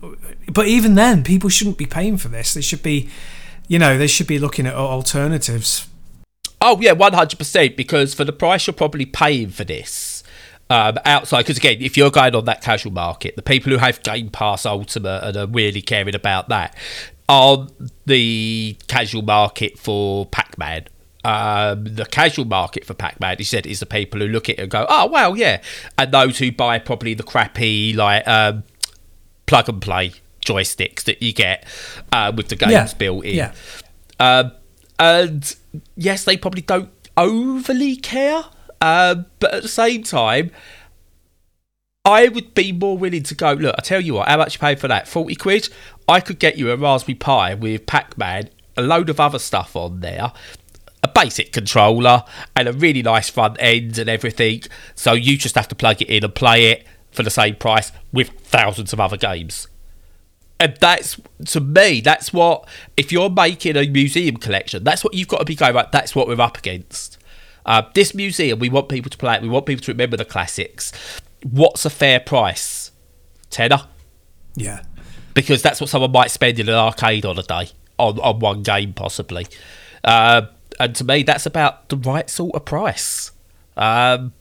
but 0.52 0.68
even 0.68 0.96
then, 0.96 1.24
people 1.24 1.50
shouldn't 1.50 1.78
be 1.78 1.86
paying 1.86 2.18
for 2.18 2.28
this. 2.28 2.54
They 2.54 2.62
should 2.62 2.84
be, 2.84 3.10
you 3.68 3.80
know, 3.80 3.98
they 3.98 4.08
should 4.08 4.28
be 4.28 4.40
looking 4.40 4.66
at 4.66 4.76
alternatives. 4.76 5.88
Oh 6.62 6.80
yeah, 6.80 6.94
one 6.94 7.14
hundred 7.14 7.38
percent. 7.38 7.76
Because 7.76 8.14
for 8.14 8.24
the 8.24 8.34
price 8.34 8.68
you're 8.68 8.74
probably 8.74 9.06
paying 9.06 9.50
for 9.50 9.64
this, 9.64 10.24
um, 10.70 10.98
outside 11.06 11.42
because 11.44 11.58
again 11.58 11.78
if 11.82 11.98
you're 11.98 12.10
going 12.10 12.36
on 12.36 12.46
that 12.46 12.62
casual 12.62 12.92
market 12.92 13.36
the 13.36 13.42
people 13.42 13.72
who 13.72 13.78
have 13.78 14.02
game 14.04 14.30
pass 14.30 14.66
ultimate 14.66 15.22
and 15.24 15.38
are 15.38 15.48
really 15.48 15.82
caring 15.82 16.16
about 16.16 16.50
that 16.50 16.76
are 17.30 17.68
the 18.06 18.78
casual 18.88 19.22
market 19.22 19.80
for 19.80 20.26
Pac-Man. 20.26 20.88
Um, 21.26 21.86
the 21.86 22.06
casual 22.06 22.46
market 22.46 22.86
for 22.86 22.94
Pac-Man, 22.94 23.38
he 23.38 23.44
said, 23.46 23.66
is 23.66 23.80
the 23.80 23.86
people 23.86 24.20
who 24.20 24.28
look 24.28 24.50
at 24.50 24.60
it 24.60 24.62
and 24.62 24.70
go, 24.70 24.86
"Oh, 24.90 25.08
well, 25.08 25.38
yeah," 25.38 25.62
and 25.98 26.12
those 26.12 26.38
who 26.38 26.52
buy 26.52 26.80
probably 26.80 27.14
the 27.14 27.24
crappy 27.24 27.94
like 27.94 28.28
um, 28.28 28.64
plug 29.46 29.70
and 29.70 29.82
play 29.82 30.14
joysticks 30.46 31.04
that 31.04 31.22
you 31.22 31.34
get 31.34 31.66
uh, 32.12 32.32
with 32.36 32.50
the 32.50 32.56
games 32.56 32.72
yeah. 32.72 32.94
built 32.98 33.24
in. 33.24 33.36
Yeah. 33.36 33.54
Um, 34.20 34.52
and 35.00 35.56
yes, 35.96 36.26
they 36.26 36.38
probably 36.38 36.62
don't 36.62 36.90
overly 37.18 37.96
care, 37.96 38.44
uh, 38.82 39.16
but 39.40 39.54
at 39.54 39.62
the 39.64 39.70
same 39.70 40.04
time, 40.04 40.52
I 42.06 42.28
would 42.28 42.54
be 42.54 42.74
more 42.74 42.98
willing 42.98 43.24
to 43.24 43.36
go. 43.36 43.54
Look, 43.54 43.76
I 43.78 43.82
tell 43.82 44.02
you 44.02 44.16
what, 44.16 44.28
how 44.28 44.38
much 44.38 44.56
you 44.56 44.60
pay 44.60 44.76
for 44.76 44.90
that? 44.90 45.08
Forty 45.08 45.36
quid. 45.36 45.70
I 46.08 46.20
could 46.20 46.38
get 46.38 46.58
you 46.58 46.70
a 46.70 46.76
Raspberry 46.76 47.16
Pi 47.16 47.54
with 47.54 47.86
Pac-Man, 47.86 48.50
a 48.76 48.82
load 48.82 49.10
of 49.10 49.22
other 49.22 49.40
stuff 49.40 49.74
on 49.78 50.02
there, 50.02 50.34
a 51.02 51.08
basic 51.08 51.54
controller, 51.54 52.24
and 52.58 52.68
a 52.68 52.74
really 52.74 53.02
nice 53.02 53.30
front 53.30 53.56
end 53.60 53.98
and 53.98 54.10
everything. 54.10 54.64
So 54.96 55.14
you 55.14 55.38
just 55.38 55.56
have 55.56 55.70
to 55.70 55.76
plug 55.76 56.02
it 56.02 56.10
in 56.10 56.26
and 56.26 56.36
play 56.36 56.72
it 56.72 56.86
for 57.12 57.24
the 57.24 57.30
same 57.30 57.56
price 57.56 57.94
with 58.12 58.32
thousands 58.42 58.92
of 58.92 59.00
other 59.00 59.16
games. 59.16 59.70
And 60.60 60.76
that's 60.82 61.22
to 61.46 61.62
me, 61.62 62.02
that's 62.02 62.34
what 62.34 62.68
if 62.98 63.14
you're 63.14 63.30
making 63.30 63.78
a 63.78 63.88
museum 63.88 64.36
collection, 64.36 64.84
that's 64.84 65.06
what 65.06 65.14
you've 65.14 65.30
got 65.30 65.40
to 65.40 65.46
be 65.46 65.56
going 65.56 65.74
right. 65.74 65.90
That's 65.90 66.14
what 66.14 66.28
we're 66.28 66.42
up 66.42 66.58
against. 66.58 67.18
Uh, 67.66 67.84
this 67.94 68.14
museum, 68.14 68.60
we 68.60 68.68
want 68.68 68.90
people 68.90 69.10
to 69.10 69.18
play 69.18 69.36
it. 69.36 69.42
We 69.42 69.48
want 69.48 69.66
people 69.66 69.86
to 69.86 69.92
remember 69.94 70.18
the 70.18 70.26
classics. 70.26 70.92
What's 71.44 71.86
a 71.86 71.90
fair 71.90 72.20
price? 72.20 72.92
Tenner, 73.50 73.84
Yeah. 74.56 74.82
because 75.34 75.62
that's 75.62 75.80
what 75.80 75.90
someone 75.90 76.12
might 76.12 76.32
spend 76.32 76.60
in 76.60 76.68
an 76.70 76.76
arcade 76.76 77.26
on 77.26 77.38
a 77.38 77.44
day 77.44 77.70
on 78.00 78.20
on 78.20 78.40
one 78.40 78.64
game, 78.64 78.94
possibly. 78.94 79.46
Uh, 80.04 80.44
and 80.80 80.96
to 80.96 81.04
me, 81.04 81.22
that's 81.24 81.46
about 81.46 81.90
the 81.90 81.98
right 81.98 82.30
sort 82.30 82.56
of 82.56 82.66
price. 82.66 83.32
Um, 83.78 84.34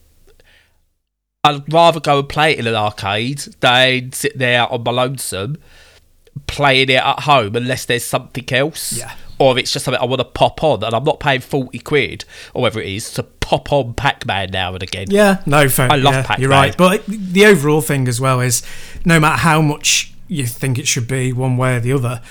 I'd 1.44 1.70
rather 1.72 2.00
go 2.00 2.20
and 2.20 2.28
play 2.28 2.52
it 2.52 2.60
in 2.60 2.66
an 2.66 2.74
arcade 2.74 3.40
than 3.60 4.12
sit 4.12 4.38
there 4.38 4.70
on 4.72 4.82
my 4.84 4.92
lonesome 4.92 5.58
playing 6.46 6.88
it 6.88 6.94
at 6.94 7.20
home 7.20 7.54
unless 7.56 7.84
there's 7.84 8.04
something 8.04 8.44
else. 8.52 8.92
Yeah. 8.94 9.12
Or 9.42 9.58
it's 9.58 9.72
just 9.72 9.84
something 9.84 10.00
I 10.00 10.06
want 10.06 10.20
to 10.20 10.24
pop 10.24 10.62
on 10.62 10.84
and 10.84 10.94
I'm 10.94 11.02
not 11.02 11.18
paying 11.18 11.40
40 11.40 11.76
quid 11.80 12.24
or 12.54 12.62
whatever 12.62 12.80
it 12.80 12.86
is 12.86 13.12
to 13.14 13.24
pop 13.24 13.72
on 13.72 13.92
Pac 13.94 14.24
Man 14.24 14.50
now 14.52 14.72
and 14.72 14.82
again. 14.82 15.08
Yeah, 15.10 15.42
no, 15.46 15.68
fair. 15.68 15.90
I 15.90 15.96
love 15.96 16.14
yeah, 16.14 16.22
Pac-Man. 16.22 16.40
You're 16.40 16.50
right, 16.50 16.76
but 16.76 17.04
the 17.06 17.46
overall 17.46 17.80
thing 17.80 18.06
as 18.06 18.20
well 18.20 18.40
is, 18.40 18.62
no 19.04 19.18
matter 19.18 19.38
how 19.38 19.60
much 19.60 20.14
you 20.28 20.46
think 20.46 20.78
it 20.78 20.86
should 20.86 21.08
be, 21.08 21.32
one 21.32 21.56
way 21.56 21.76
or 21.76 21.80
the 21.80 21.92
other, 21.92 22.22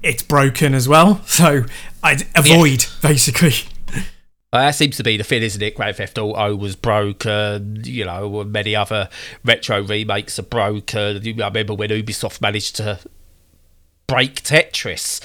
it's 0.00 0.22
broken 0.22 0.72
as 0.72 0.88
well. 0.88 1.20
So 1.26 1.64
I'd 2.04 2.22
avoid 2.36 2.86
basically. 3.02 3.54
Uh, 4.52 4.62
that 4.62 4.74
seems 4.74 4.96
to 4.96 5.02
be 5.04 5.16
the 5.16 5.24
thing, 5.24 5.42
isn't 5.42 5.62
it? 5.62 5.74
Grand 5.74 5.96
Theft 5.96 6.18
Auto 6.18 6.56
was 6.56 6.74
broken, 6.76 7.82
you 7.84 8.04
know, 8.04 8.44
many 8.44 8.74
other 8.74 9.08
retro 9.44 9.82
remakes 9.82 10.38
are 10.38 10.44
broken. 10.44 11.16
I 11.16 11.46
remember 11.46 11.74
when 11.74 11.90
Ubisoft 11.90 12.40
managed 12.40 12.76
to 12.76 13.00
break 14.08 14.42
Tetris 14.42 15.20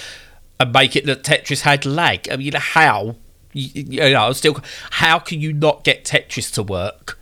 and 0.59 0.73
make 0.73 0.95
it 0.95 1.05
that 1.05 1.23
Tetris 1.23 1.61
had 1.61 1.85
lag. 1.85 2.29
I 2.29 2.37
mean, 2.37 2.53
how? 2.53 3.15
You, 3.53 3.83
you 3.87 4.13
know, 4.13 4.31
still, 4.33 4.59
how 4.91 5.19
can 5.19 5.39
you 5.39 5.53
not 5.53 5.83
get 5.83 6.05
Tetris 6.05 6.53
to 6.55 6.63
work? 6.63 7.17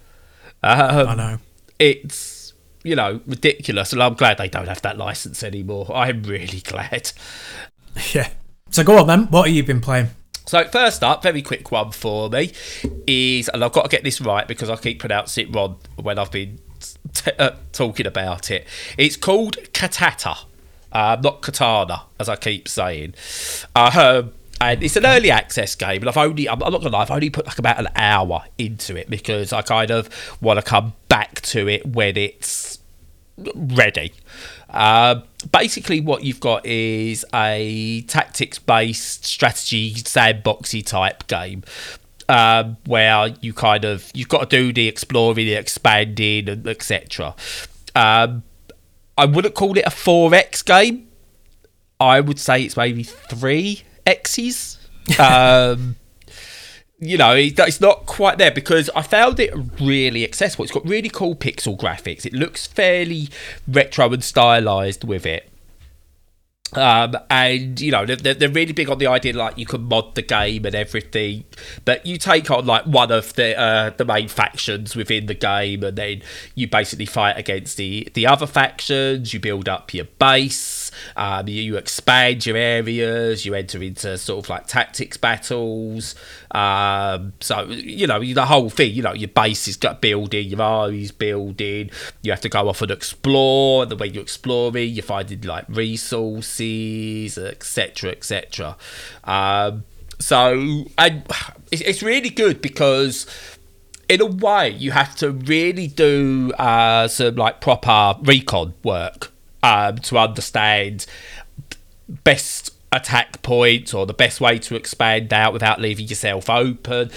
Um, 0.63 1.07
I 1.07 1.15
know. 1.15 1.39
It's, 1.77 2.53
you 2.83 2.95
know, 2.95 3.21
ridiculous. 3.27 3.93
And 3.93 4.01
I'm 4.01 4.15
glad 4.15 4.37
they 4.37 4.47
don't 4.47 4.67
have 4.67 4.81
that 4.81 4.97
license 4.97 5.43
anymore. 5.43 5.91
I'm 5.93 6.23
really 6.23 6.61
glad. 6.61 7.11
Yeah. 8.11 8.29
So 8.71 8.83
go 8.83 8.97
on 8.97 9.05
then. 9.05 9.27
What 9.27 9.45
have 9.45 9.55
you 9.55 9.63
been 9.63 9.79
playing? 9.79 10.07
So 10.47 10.63
first 10.65 11.03
up, 11.03 11.21
very 11.21 11.43
quick 11.43 11.71
one 11.71 11.91
for 11.91 12.27
me 12.29 12.51
is, 13.05 13.49
and 13.49 13.63
I've 13.63 13.71
got 13.71 13.83
to 13.83 13.89
get 13.89 14.03
this 14.03 14.19
right 14.19 14.47
because 14.47 14.69
I 14.69 14.75
keep 14.77 14.99
pronouncing 14.99 15.47
it 15.47 15.55
wrong 15.55 15.77
when 16.01 16.17
I've 16.17 16.31
been 16.31 16.59
t- 17.13 17.31
uh, 17.37 17.51
talking 17.71 18.07
about 18.07 18.51
it. 18.51 18.65
It's 18.97 19.15
called 19.15 19.57
Katata, 19.73 20.45
uh, 20.93 21.17
not 21.21 21.41
Katana, 21.41 22.03
as 22.19 22.29
I 22.29 22.35
keep 22.35 22.67
saying. 22.67 23.15
Uh, 23.75 24.23
and 24.61 24.81
it's 24.81 24.95
an 24.95 25.05
early 25.05 25.31
access 25.31 25.75
game, 25.75 26.01
and 26.01 26.09
I've 26.09 26.17
only, 26.17 26.47
I'm, 26.47 26.61
I'm 26.63 26.71
not 26.71 26.81
gonna 26.81 26.93
lie, 26.93 27.01
I've 27.01 27.11
only 27.11 27.29
put 27.29 27.45
like 27.45 27.59
about 27.59 27.79
an 27.79 27.89
hour 27.95 28.45
into 28.57 28.95
it 28.95 29.09
because 29.09 29.51
I 29.51 29.61
kind 29.61 29.91
of 29.91 30.09
want 30.41 30.57
to 30.57 30.63
come 30.63 30.93
back 31.09 31.41
to 31.41 31.67
it 31.67 31.85
when 31.85 32.15
it's 32.15 32.79
ready. 33.55 34.13
Uh, 34.69 35.21
basically, 35.51 35.99
what 35.99 36.23
you've 36.23 36.39
got 36.39 36.65
is 36.65 37.25
a 37.33 38.01
tactics-based 38.03 39.25
strategy 39.25 39.95
sandboxy 39.95 40.85
type 40.85 41.27
game. 41.27 41.63
Um, 42.29 42.77
where 42.85 43.35
you 43.41 43.53
kind 43.53 43.83
of 43.83 44.09
you've 44.13 44.29
got 44.29 44.49
to 44.49 44.57
do 44.57 44.71
the 44.71 44.87
exploring, 44.87 45.45
the 45.45 45.55
expanding, 45.55 46.47
and 46.47 46.65
etc. 46.65 47.35
Um, 47.95 48.43
I 49.17 49.25
wouldn't 49.25 49.53
call 49.53 49.77
it 49.77 49.83
a 49.85 49.91
four 49.91 50.33
X 50.33 50.61
game. 50.61 51.07
I 51.99 52.19
would 52.19 52.39
say 52.39 52.63
it's 52.63 52.75
maybe 52.77 53.03
three 53.03 53.83
X's. 54.05 54.79
Um, 55.19 55.97
you 56.97 57.17
know, 57.17 57.35
it's 57.35 57.81
not 57.81 58.05
quite 58.05 58.37
there 58.37 58.51
because 58.51 58.89
I 58.95 59.01
found 59.01 59.39
it 59.41 59.51
really 59.81 60.23
accessible. 60.23 60.63
It's 60.63 60.71
got 60.71 60.87
really 60.87 61.09
cool 61.09 61.35
pixel 61.35 61.77
graphics. 61.77 62.25
It 62.25 62.31
looks 62.31 62.65
fairly 62.65 63.27
retro 63.67 64.13
and 64.13 64.23
stylized 64.23 65.03
with 65.03 65.25
it. 65.25 65.49
Um, 66.75 67.15
and 67.29 67.79
you 67.79 67.91
know 67.91 68.05
they're, 68.05 68.33
they're 68.33 68.49
really 68.49 68.73
big 68.73 68.89
on 68.89 68.97
the 68.97 69.07
idea 69.07 69.33
like 69.33 69.57
you 69.57 69.65
can 69.65 69.83
mod 69.83 70.15
the 70.15 70.21
game 70.21 70.65
and 70.65 70.75
everything, 70.75 71.43
but 71.85 72.05
you 72.05 72.17
take 72.17 72.49
on 72.49 72.65
like 72.65 72.85
one 72.85 73.11
of 73.11 73.33
the 73.35 73.57
uh, 73.57 73.91
the 73.91 74.05
main 74.05 74.27
factions 74.27 74.95
within 74.95 75.27
the 75.27 75.33
game, 75.33 75.83
and 75.83 75.97
then 75.97 76.21
you 76.55 76.67
basically 76.67 77.05
fight 77.05 77.37
against 77.37 77.77
the 77.77 78.07
the 78.13 78.25
other 78.25 78.47
factions. 78.47 79.33
You 79.33 79.39
build 79.39 79.69
up 79.69 79.93
your 79.93 80.05
base, 80.05 80.82
um, 81.15 81.47
you, 81.47 81.61
you 81.61 81.77
expand 81.77 82.45
your 82.45 82.57
areas, 82.57 83.45
you 83.45 83.53
enter 83.53 83.81
into 83.81 84.17
sort 84.17 84.45
of 84.45 84.49
like 84.49 84.67
tactics 84.67 85.17
battles. 85.17 86.15
Um, 86.51 87.33
so 87.39 87.65
you 87.65 88.07
know 88.07 88.23
the 88.23 88.45
whole 88.45 88.69
thing. 88.69 88.93
You 88.93 89.03
know 89.03 89.13
your 89.13 89.29
base 89.29 89.67
is 89.67 89.77
got 89.77 90.01
building, 90.01 90.47
your 90.47 90.61
armies 90.61 91.11
building. 91.11 91.89
You 92.21 92.31
have 92.31 92.41
to 92.41 92.49
go 92.49 92.69
off 92.69 92.81
and 92.81 92.91
explore, 92.91 93.85
the 93.85 93.95
way 93.95 94.07
you're 94.07 94.23
exploring, 94.23 94.93
you're 94.93 95.03
finding 95.03 95.41
like 95.41 95.65
resources, 95.69 97.37
etc., 97.37 98.11
etc. 98.11 98.77
Um, 99.23 99.83
so 100.19 100.85
and 100.97 101.23
it's, 101.71 101.81
it's 101.81 102.03
really 102.03 102.29
good 102.29 102.61
because 102.61 103.27
in 104.07 104.21
a 104.21 104.25
way 104.25 104.69
you 104.69 104.91
have 104.91 105.15
to 105.17 105.31
really 105.31 105.87
do 105.87 106.51
uh, 106.53 107.07
some 107.07 107.35
like 107.35 107.61
proper 107.61 108.19
recon 108.21 108.73
work 108.83 109.32
um, 109.63 109.97
to 109.99 110.17
understand 110.17 111.05
best 112.07 112.71
attack 112.91 113.41
points 113.41 113.93
or 113.93 114.05
the 114.05 114.13
best 114.13 114.39
way 114.39 114.59
to 114.59 114.75
expand 114.75 115.33
out 115.33 115.53
without 115.53 115.81
leaving 115.81 116.07
yourself 116.07 116.49
open. 116.49 117.09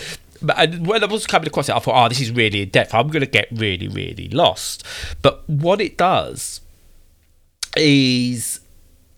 And 0.57 0.87
when 0.87 1.03
I 1.03 1.07
was 1.07 1.27
coming 1.27 1.49
across 1.49 1.69
it, 1.69 1.75
I 1.75 1.79
thought, 1.79 2.05
oh, 2.05 2.09
this 2.09 2.21
is 2.21 2.31
really 2.31 2.63
in 2.63 2.69
depth. 2.71 2.95
I'm 2.95 3.09
going 3.09 3.21
to 3.21 3.31
get 3.31 3.49
really, 3.51 3.89
really 3.89 4.29
lost. 4.29 4.85
But 5.23 5.49
what 5.49 5.81
it 5.81 5.99
does 5.99 6.61
is 7.77 8.61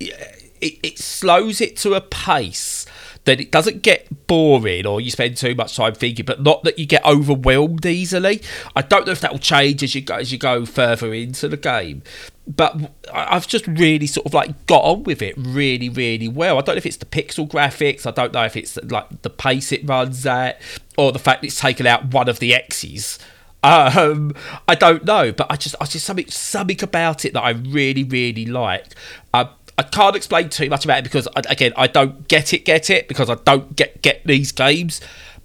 it, 0.00 0.78
it 0.82 0.99
slows 0.99 1.61
it 1.61 1.76
to 1.78 1.94
a 1.94 2.00
pace 2.00 2.87
that 3.25 3.40
it 3.40 3.52
doesn't 3.52 3.82
get 3.82 4.26
boring 4.26 4.87
or 4.87 5.00
you 5.00 5.11
spend 5.11 5.37
too 5.37 5.54
much 5.54 5.76
time 5.76 5.94
thinking, 5.94 6.25
but 6.25 6.42
not 6.42 6.62
that 6.64 6.78
you 6.78 6.87
get 6.87 7.04
overwhelmed 7.04 7.85
easily. 7.85 8.40
I 8.75 8.82
don't 8.82 9.06
know 9.06 9.12
if 9.12 9.20
that 9.20 9.32
will 9.32 9.38
change 9.38 9.82
as 9.82 9.94
you 9.94 10.00
go 10.00 10.14
as 10.14 10.32
you 10.32 10.38
go 10.38 10.64
further 10.64 11.12
into 11.12 11.47
the 11.47 11.58
game, 11.58 12.02
but 12.49 12.93
I've 13.12 13.47
just 13.47 13.67
really 13.67 14.07
sort 14.07 14.26
of 14.26 14.33
like 14.35 14.67
got 14.67 14.83
on 14.83 15.05
with 15.05 15.21
it 15.21 15.35
really, 15.37 15.88
really 15.88 16.28
well. 16.28 16.57
I 16.59 16.62
don't 16.62 16.75
know 16.75 16.78
if 16.78 16.87
it's 16.87 16.97
the 16.97 17.05
pixel 17.07 17.47
graphics, 17.49 18.07
I 18.07 18.11
don't 18.11 18.33
know 18.33 18.45
if 18.45 18.57
it's 18.57 18.76
like 18.85 19.23
the 19.23 19.31
pace 19.31 19.71
it 19.71 19.87
runs 19.87 20.25
at, 20.25 20.61
or 20.97 21.12
the 21.12 21.19
fact 21.19 21.45
it's 21.45 21.61
taken 21.61 21.87
out 21.87 22.07
one 22.07 22.28
of 22.28 22.38
the 22.38 22.55
X's. 22.55 23.19
Um, 23.62 24.35
I 24.67 24.75
don't 24.75 25.05
know, 25.05 25.31
but 25.33 25.49
I 25.50 25.57
just, 25.57 25.75
I 25.81 25.85
just 25.85 26.07
something, 26.07 26.28
something 26.28 26.83
about 26.83 27.25
it 27.25 27.35
that 27.35 27.43
I 27.43 27.50
really, 27.50 28.05
really 28.05 28.47
like. 28.47 28.95
Uh, 29.35 29.47
I 29.76 29.83
can't 29.83 30.17
explain 30.17 30.49
too 30.49 30.69
much 30.71 30.85
about 30.85 30.99
it 30.99 31.05
because, 31.05 31.28
I- 31.37 31.43
again, 31.50 31.73
I 31.76 31.87
don't 31.87 32.26
get 32.28 32.52
it, 32.55 32.64
get 32.64 32.88
it 32.88 33.09
because 33.09 33.28
I 33.28 33.35
don't 33.35 33.76
get 33.76 34.00
get 34.02 34.25
these 34.25 34.52
games. 34.52 35.00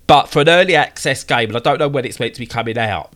But 0.08 0.28
for 0.28 0.42
an 0.42 0.50
early 0.50 0.76
access 0.76 1.24
game, 1.24 1.50
and 1.50 1.58
I 1.58 1.60
don't 1.60 1.80
know 1.80 1.88
when 1.88 2.06
it's 2.06 2.20
meant 2.20 2.34
to 2.36 2.40
be 2.40 2.46
coming 2.46 2.78
out, 2.78 3.14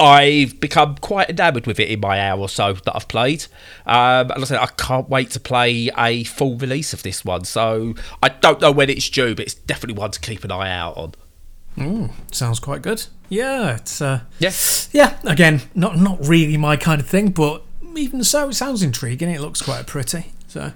I've 0.00 0.58
become 0.60 0.96
quite 0.96 1.30
enamoured 1.30 1.66
with 1.66 1.78
it 1.78 1.88
in 1.88 2.00
my 2.00 2.20
hour 2.20 2.40
or 2.40 2.48
so 2.48 2.72
that 2.72 2.96
I've 2.96 3.08
played. 3.08 3.44
Um, 3.86 4.30
and 4.30 4.42
I 4.42 4.44
said 4.44 4.58
I 4.58 4.66
can't 4.66 5.08
wait 5.08 5.30
to 5.32 5.40
play 5.40 5.90
a 5.96 6.24
full 6.24 6.56
release 6.56 6.92
of 6.92 7.02
this 7.02 7.24
one. 7.24 7.44
So 7.44 7.94
I 8.22 8.28
don't 8.30 8.60
know 8.60 8.72
when 8.72 8.90
it's 8.90 9.08
due, 9.08 9.34
but 9.34 9.44
it's 9.46 9.54
definitely 9.54 9.98
one 10.00 10.10
to 10.10 10.20
keep 10.20 10.44
an 10.44 10.50
eye 10.50 10.70
out 10.70 10.96
on. 10.96 12.10
Sounds 12.30 12.58
quite 12.58 12.82
good. 12.82 13.06
Yeah, 13.28 13.76
it's 13.76 14.02
uh, 14.02 14.20
Yes. 14.38 14.90
yeah. 14.92 15.16
Again, 15.24 15.62
not 15.74 15.96
not 15.96 16.18
really 16.26 16.56
my 16.58 16.76
kind 16.76 17.00
of 17.00 17.06
thing, 17.06 17.30
but 17.30 17.62
even 17.96 18.22
so, 18.24 18.48
it 18.50 18.54
sounds 18.54 18.82
intriguing. 18.82 19.30
It 19.30 19.40
looks 19.40 19.62
quite 19.62 19.86
pretty. 19.86 20.32
So 20.48 20.72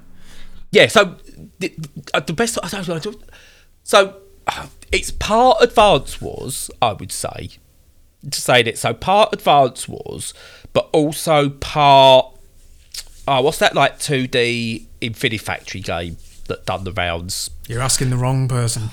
Yeah, 0.71 0.87
so 0.89 1.17
the, 1.59 1.75
uh, 2.15 2.21
the 2.21 2.33
best. 2.33 2.59
I 2.63 2.69
don't 2.69 2.89
know. 3.05 3.15
So 3.83 4.21
uh, 4.47 4.67
it's 4.91 5.11
part 5.11 5.59
Advance 5.61 6.21
Wars, 6.21 6.71
I 6.81 6.93
would 6.95 7.13
say. 7.13 7.51
To 8.31 8.41
say 8.41 8.63
that, 8.65 8.77
so 8.77 8.93
part 8.93 9.33
Advance 9.33 9.89
Wars, 9.89 10.35
but 10.73 10.89
also 10.93 11.51
part. 11.51 12.33
Oh, 13.29 13.41
what's 13.41 13.59
that 13.59 13.75
like 13.75 13.99
2D 13.99 14.87
Infinity 15.01 15.39
Factory 15.39 15.81
game 15.81 16.17
that 16.47 16.65
done 16.67 16.85
the 16.85 16.93
rounds? 16.93 17.51
you're 17.69 17.83
asking 17.83 18.11
the 18.11 18.17
wrong 18.17 18.49
person. 18.49 18.91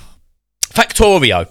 Factorio. 0.62 1.48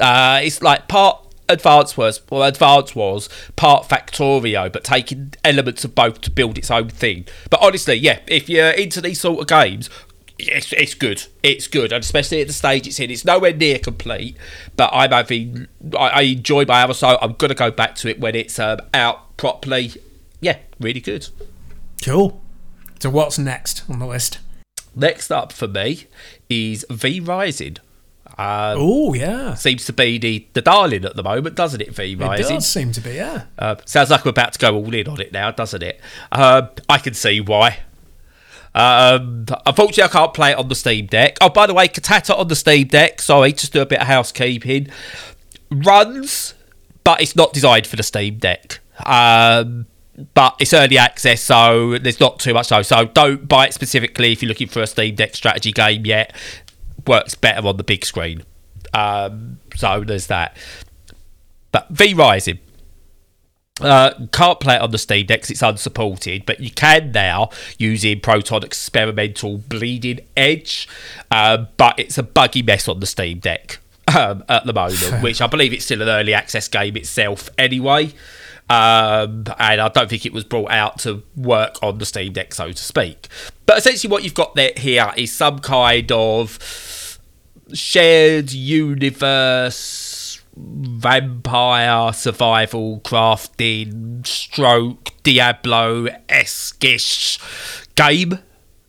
Uh, 0.00 0.40
it's 0.42 0.62
like 0.62 0.88
part 0.88 1.26
Advance 1.48 1.96
wars 1.96 2.20
well, 2.30 2.44
Advance 2.44 2.94
wars 2.94 3.28
part 3.56 3.88
Factorio, 3.88 4.72
but 4.72 4.84
taking 4.84 5.34
elements 5.44 5.84
of 5.84 5.94
both 5.94 6.20
to 6.22 6.30
build 6.30 6.56
its 6.56 6.70
own 6.70 6.88
thing. 6.88 7.26
But 7.50 7.60
honestly, 7.62 7.94
yeah, 7.94 8.20
if 8.28 8.48
you're 8.48 8.70
into 8.70 9.00
these 9.00 9.20
sort 9.20 9.40
of 9.40 9.46
games, 9.48 9.90
it's, 10.48 10.72
it's 10.72 10.94
good. 10.94 11.24
It's 11.42 11.66
good, 11.66 11.92
and 11.92 12.02
especially 12.02 12.40
at 12.40 12.46
the 12.46 12.52
stage 12.52 12.86
it's 12.86 12.98
in. 13.00 13.10
It's 13.10 13.24
nowhere 13.24 13.52
near 13.52 13.78
complete, 13.78 14.36
but 14.76 14.90
I'm 14.92 15.10
having. 15.10 15.68
I, 15.98 16.08
I 16.08 16.20
enjoy 16.22 16.64
my 16.64 16.82
hour, 16.82 16.94
so 16.94 17.18
I'm 17.20 17.34
gonna 17.34 17.54
go 17.54 17.70
back 17.70 17.94
to 17.96 18.08
it 18.08 18.20
when 18.20 18.34
it's 18.34 18.58
um, 18.58 18.78
out 18.94 19.36
properly. 19.36 19.92
Yeah, 20.40 20.58
really 20.78 21.00
good. 21.00 21.28
Cool. 22.02 22.40
So 23.00 23.10
what's 23.10 23.38
next 23.38 23.88
on 23.88 23.98
the 23.98 24.06
list? 24.06 24.38
Next 24.94 25.30
up 25.30 25.52
for 25.52 25.68
me 25.68 26.06
is 26.48 26.84
V 26.90 27.20
Rising. 27.20 27.76
Um, 28.38 28.76
Oh 28.78 29.14
yeah, 29.14 29.54
seems 29.54 29.84
to 29.86 29.92
be 29.92 30.18
the, 30.18 30.46
the 30.54 30.62
darling 30.62 31.04
at 31.04 31.14
the 31.16 31.22
moment, 31.22 31.56
doesn't 31.56 31.80
it? 31.80 31.94
V 31.94 32.14
Rising 32.14 32.46
it 32.46 32.58
does 32.58 32.66
seem 32.66 32.92
to 32.92 33.00
be. 33.00 33.12
Yeah. 33.12 33.44
Uh, 33.58 33.76
sounds 33.84 34.10
like 34.10 34.24
we're 34.24 34.30
about 34.30 34.52
to 34.54 34.58
go 34.58 34.74
all 34.74 34.94
in 34.94 35.08
on 35.08 35.20
it 35.20 35.32
now, 35.32 35.50
doesn't 35.50 35.82
it? 35.82 36.00
Um, 36.32 36.68
I 36.88 36.98
can 36.98 37.14
see 37.14 37.40
why. 37.40 37.80
Um, 38.74 39.46
unfortunately, 39.66 40.04
I 40.04 40.08
can't 40.08 40.34
play 40.34 40.52
it 40.52 40.58
on 40.58 40.68
the 40.68 40.74
Steam 40.74 41.06
Deck. 41.06 41.38
Oh, 41.40 41.48
by 41.48 41.66
the 41.66 41.74
way, 41.74 41.88
Katata 41.88 42.38
on 42.38 42.48
the 42.48 42.56
Steam 42.56 42.86
Deck. 42.86 43.20
Sorry, 43.20 43.52
just 43.52 43.72
do 43.72 43.80
a 43.80 43.86
bit 43.86 44.00
of 44.00 44.06
housekeeping. 44.06 44.88
Runs, 45.70 46.54
but 47.04 47.20
it's 47.20 47.34
not 47.34 47.52
designed 47.52 47.86
for 47.86 47.96
the 47.96 48.02
Steam 48.02 48.38
Deck. 48.38 48.80
Um, 49.04 49.86
but 50.34 50.56
it's 50.60 50.72
early 50.72 50.98
access, 50.98 51.40
so 51.42 51.98
there's 51.98 52.20
not 52.20 52.38
too 52.38 52.54
much. 52.54 52.66
So, 52.66 52.82
so 52.82 53.06
don't 53.06 53.48
buy 53.48 53.66
it 53.66 53.74
specifically 53.74 54.32
if 54.32 54.42
you're 54.42 54.48
looking 54.48 54.68
for 54.68 54.82
a 54.82 54.86
Steam 54.86 55.14
Deck 55.14 55.34
strategy 55.34 55.72
game 55.72 56.04
yet. 56.06 56.34
Works 57.06 57.34
better 57.34 57.66
on 57.66 57.76
the 57.76 57.84
big 57.84 58.04
screen. 58.04 58.44
Um, 58.92 59.58
so 59.74 60.04
there's 60.04 60.26
that. 60.26 60.56
But 61.72 61.88
V 61.90 62.14
Rising. 62.14 62.58
Uh, 63.80 64.26
can't 64.32 64.60
play 64.60 64.74
it 64.76 64.80
on 64.80 64.90
the 64.90 64.98
Steam 64.98 65.26
Deck 65.26 65.48
it's 65.50 65.62
unsupported, 65.62 66.44
but 66.46 66.60
you 66.60 66.70
can 66.70 67.12
now 67.12 67.50
using 67.78 68.20
Proton 68.20 68.62
Experimental 68.62 69.58
Bleeding 69.58 70.20
Edge. 70.36 70.88
Um, 71.30 71.68
but 71.76 71.98
it's 71.98 72.18
a 72.18 72.22
buggy 72.22 72.62
mess 72.62 72.88
on 72.88 73.00
the 73.00 73.06
Steam 73.06 73.38
Deck 73.38 73.78
um, 74.16 74.44
at 74.48 74.66
the 74.66 74.72
moment, 74.72 75.22
which 75.22 75.40
I 75.40 75.46
believe 75.46 75.72
it's 75.72 75.84
still 75.84 76.02
an 76.02 76.08
early 76.08 76.34
access 76.34 76.68
game 76.68 76.96
itself 76.96 77.48
anyway. 77.56 78.12
Um, 78.68 79.46
and 79.58 79.80
I 79.80 79.88
don't 79.88 80.08
think 80.08 80.24
it 80.24 80.32
was 80.32 80.44
brought 80.44 80.70
out 80.70 81.00
to 81.00 81.24
work 81.36 81.82
on 81.82 81.98
the 81.98 82.06
Steam 82.06 82.32
Deck, 82.32 82.54
so 82.54 82.70
to 82.70 82.82
speak. 82.82 83.26
But 83.66 83.78
essentially, 83.78 84.10
what 84.10 84.22
you've 84.22 84.34
got 84.34 84.54
there 84.54 84.72
here 84.76 85.12
is 85.16 85.32
some 85.32 85.58
kind 85.58 86.10
of 86.12 87.18
shared 87.72 88.52
universe 88.52 90.09
vampire 90.62 92.12
survival 92.12 93.00
crafting 93.00 94.26
stroke 94.26 95.10
Diablo 95.22 96.08
esque 96.28 96.84
game 97.94 98.38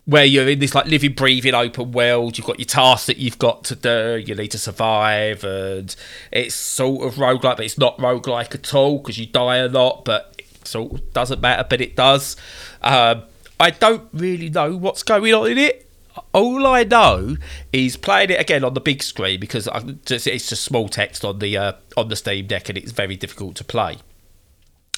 where 0.04 0.24
you're 0.24 0.48
in 0.48 0.58
this 0.58 0.74
like 0.74 0.86
living, 0.86 1.12
breathing 1.12 1.54
open 1.54 1.92
world. 1.92 2.36
You've 2.36 2.46
got 2.46 2.58
your 2.58 2.66
tasks 2.66 3.06
that 3.06 3.18
you've 3.18 3.38
got 3.38 3.64
to 3.64 3.76
do. 3.76 4.22
You 4.24 4.34
need 4.34 4.50
to 4.50 4.58
survive, 4.58 5.44
and 5.44 5.94
it's 6.30 6.54
sort 6.54 7.06
of 7.06 7.14
roguelike, 7.14 7.56
but 7.56 7.60
it's 7.60 7.78
not 7.78 7.98
roguelike 7.98 8.54
at 8.54 8.74
all 8.74 8.98
because 8.98 9.18
you 9.18 9.26
die 9.26 9.58
a 9.58 9.68
lot. 9.68 10.04
But 10.04 10.34
it 10.38 10.66
sort 10.66 10.92
of 10.92 11.12
doesn't 11.12 11.40
matter, 11.40 11.64
but 11.68 11.80
it 11.80 11.96
does. 11.96 12.36
Um, 12.82 13.22
I 13.60 13.70
don't 13.70 14.08
really 14.12 14.50
know 14.50 14.76
what's 14.76 15.02
going 15.02 15.32
on 15.32 15.52
in 15.52 15.58
it. 15.58 15.88
All 16.32 16.66
I 16.66 16.84
know 16.84 17.36
is 17.72 17.96
playing 17.96 18.30
it 18.30 18.40
again 18.40 18.64
on 18.64 18.74
the 18.74 18.80
big 18.80 19.02
screen 19.02 19.40
because 19.40 19.68
just, 20.04 20.26
it's 20.26 20.48
just 20.48 20.62
small 20.62 20.88
text 20.88 21.24
on 21.24 21.38
the 21.38 21.56
uh, 21.56 21.72
on 21.96 22.08
the 22.08 22.16
Steam 22.16 22.46
Deck 22.46 22.68
and 22.68 22.78
it's 22.78 22.92
very 22.92 23.16
difficult 23.16 23.56
to 23.56 23.64
play. 23.64 23.98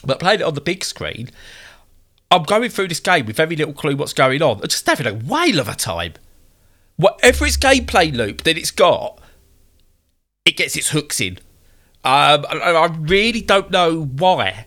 But 0.05 0.20
playing 0.20 0.40
it 0.40 0.44
on 0.44 0.55
the 0.55 0.61
big 0.61 0.85
screen, 0.85 1.31
I'm 2.31 2.42
going 2.42 2.70
through 2.70 2.88
this 2.88 3.00
game 3.00 3.27
with 3.27 3.37
very 3.37 3.57
little 3.57 3.74
clue 3.74 3.96
what's 3.96 4.12
going 4.12 4.42
on. 4.42 4.61
I'm 4.61 4.68
just 4.68 4.87
having 4.87 5.07
a 5.07 5.14
whale 5.14 5.61
of 5.61 5.68
a 5.68 5.74
time. 5.74 6.14
Whatever 6.96 7.46
its 7.46 7.57
gameplay 7.57 8.14
loop 8.14 8.42
that 8.42 8.59
it's 8.59 8.70
got, 8.70 9.20
it 10.44 10.57
gets 10.57 10.77
its 10.77 10.90
hooks 10.90 11.20
in. 11.20 11.38
Um, 12.05 12.44
I 12.50 12.94
really 13.00 13.40
don't 13.40 13.70
know 13.70 14.05
why. 14.05 14.66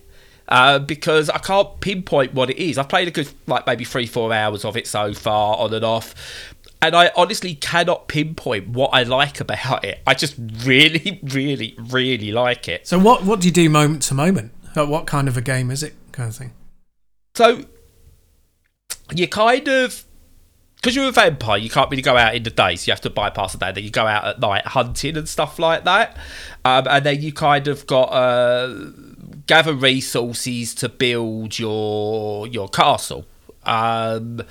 Uh, 0.49 0.79
because 0.79 1.29
I 1.29 1.39
can't 1.39 1.79
pinpoint 1.81 2.33
what 2.33 2.49
it 2.49 2.57
is. 2.57 2.77
I've 2.77 2.87
played 2.87 3.09
a 3.09 3.11
good, 3.11 3.29
like 3.47 3.67
maybe 3.67 3.83
three, 3.83 4.05
four 4.05 4.33
hours 4.33 4.63
of 4.63 4.77
it 4.77 4.87
so 4.87 5.13
far, 5.13 5.57
on 5.57 5.73
and 5.73 5.83
off, 5.83 6.15
and 6.81 6.95
I 6.95 7.11
honestly 7.15 7.55
cannot 7.55 8.07
pinpoint 8.07 8.69
what 8.69 8.91
I 8.93 9.03
like 9.03 9.39
about 9.39 9.83
it. 9.83 9.99
I 10.05 10.13
just 10.13 10.35
really, 10.63 11.19
really, 11.23 11.75
really 11.77 12.31
like 12.31 12.67
it. 12.67 12.87
So 12.87 12.99
what 12.99 13.23
what 13.23 13.41
do 13.41 13.47
you 13.47 13.53
do 13.53 13.69
moment 13.69 14.03
to 14.03 14.13
moment? 14.13 14.53
Like, 14.75 14.87
what 14.87 15.07
kind 15.07 15.27
of 15.27 15.35
a 15.37 15.41
game 15.41 15.71
is 15.71 15.83
it? 15.83 15.95
Kind 16.11 16.29
of 16.29 16.35
thing. 16.35 16.53
So 17.35 17.65
you 19.13 19.27
kind 19.27 19.67
of 19.67 20.03
because 20.75 20.95
you're 20.95 21.07
a 21.07 21.11
vampire, 21.11 21.57
you 21.57 21.69
can't 21.69 21.89
really 21.89 22.03
go 22.03 22.15
out 22.15 22.35
in 22.35 22.43
the 22.43 22.51
day, 22.51 22.75
so 22.75 22.89
you 22.89 22.93
have 22.93 23.01
to 23.01 23.09
bypass 23.09 23.53
the 23.53 23.57
day. 23.57 23.71
Then 23.71 23.83
you 23.83 23.89
go 23.89 24.05
out 24.05 24.25
at 24.25 24.39
night 24.39 24.65
hunting 24.65 25.17
and 25.17 25.27
stuff 25.27 25.57
like 25.57 25.85
that, 25.85 26.15
um, 26.63 26.87
and 26.87 27.05
then 27.05 27.21
you 27.21 27.33
kind 27.33 27.67
of 27.67 27.87
got 27.87 28.05
uh, 28.05 28.75
gather 29.47 29.73
resources 29.73 30.75
to 30.75 30.89
build 30.89 31.57
your 31.57 32.47
your 32.47 32.69
castle. 32.69 33.25
Um, 33.63 34.41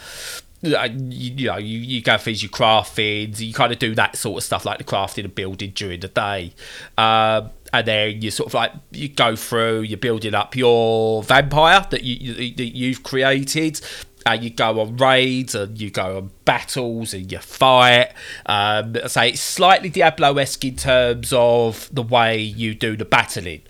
you, 0.62 1.46
know, 1.46 1.56
you, 1.59 1.78
you 1.78 2.02
go 2.02 2.18
things, 2.18 2.42
you 2.42 2.48
craft 2.48 2.94
things, 2.94 3.42
you 3.42 3.52
kind 3.52 3.72
of 3.72 3.78
do 3.78 3.94
that 3.94 4.16
sort 4.16 4.38
of 4.38 4.42
stuff 4.42 4.64
like 4.64 4.78
the 4.78 4.85
crafting 4.85 5.24
and 5.24 5.35
building 5.35 5.72
during 5.74 6.00
the 6.00 6.09
day. 6.09 6.52
Um, 6.98 7.50
and 7.72 7.87
then 7.87 8.22
you 8.22 8.30
sort 8.30 8.48
of 8.48 8.54
like 8.54 8.72
you 8.90 9.09
go 9.09 9.37
through, 9.37 9.82
you're 9.82 9.98
building 9.98 10.35
up 10.35 10.56
your 10.56 11.22
vampire 11.22 11.87
that 11.90 12.02
you, 12.02 12.32
you 12.32 12.54
that 12.54 12.76
you've 12.76 13.02
created. 13.02 13.80
And 14.24 14.42
you 14.42 14.50
go 14.50 14.80
on 14.80 14.96
raids 14.96 15.54
and 15.54 15.80
you 15.80 15.88
go 15.88 16.16
on 16.16 16.30
battles 16.44 17.14
and 17.14 17.30
you 17.30 17.38
fight. 17.38 18.09
Um, 18.44 18.96
I 19.04 19.06
say 19.06 19.28
it's 19.28 19.40
slightly 19.40 19.88
Diablo-esque 19.88 20.64
in 20.64 20.74
terms 20.74 21.32
of 21.32 21.88
the 21.92 22.02
way 22.02 22.40
you 22.40 22.74
do 22.74 22.96
the 22.96 23.04
battling. 23.04 23.62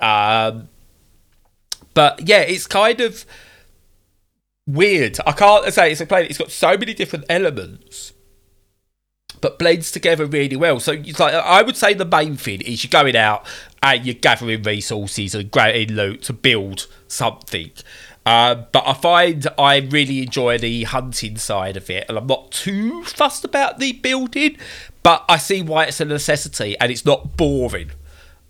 Um, 0.00 0.68
but 1.94 2.26
yeah, 2.28 2.40
it's 2.40 2.66
kind 2.66 3.00
of 3.00 3.24
weird. 4.66 5.18
I 5.26 5.32
can't 5.32 5.72
say 5.72 5.92
it's 5.92 6.00
a 6.00 6.06
play. 6.06 6.26
It's 6.26 6.38
got 6.38 6.50
so 6.50 6.76
many 6.76 6.94
different 6.94 7.24
elements, 7.28 8.12
but 9.40 9.58
blends 9.58 9.90
together 9.90 10.26
really 10.26 10.56
well. 10.56 10.80
So 10.80 10.92
it's 10.92 11.20
like 11.20 11.34
I 11.34 11.62
would 11.62 11.76
say 11.76 11.94
the 11.94 12.04
main 12.04 12.36
thing 12.36 12.60
is 12.62 12.84
you're 12.84 12.90
going 12.90 13.16
out 13.16 13.46
and 13.82 14.04
you're 14.04 14.14
gathering 14.14 14.62
resources 14.62 15.34
and 15.34 15.50
getting 15.50 15.92
loot 15.92 16.22
to 16.24 16.32
build 16.32 16.86
something. 17.08 17.72
Uh, 18.26 18.54
but 18.54 18.86
I 18.86 18.92
find 18.92 19.46
I 19.58 19.78
really 19.78 20.22
enjoy 20.22 20.58
the 20.58 20.84
hunting 20.84 21.36
side 21.36 21.76
of 21.76 21.88
it, 21.90 22.04
and 22.08 22.18
I'm 22.18 22.26
not 22.26 22.50
too 22.50 23.02
fussed 23.04 23.44
about 23.44 23.78
the 23.78 23.92
building. 23.92 24.56
But 25.02 25.24
I 25.28 25.38
see 25.38 25.62
why 25.62 25.86
it's 25.86 26.00
a 26.00 26.04
necessity, 26.04 26.78
and 26.78 26.92
it's 26.92 27.06
not 27.06 27.36
boring 27.36 27.92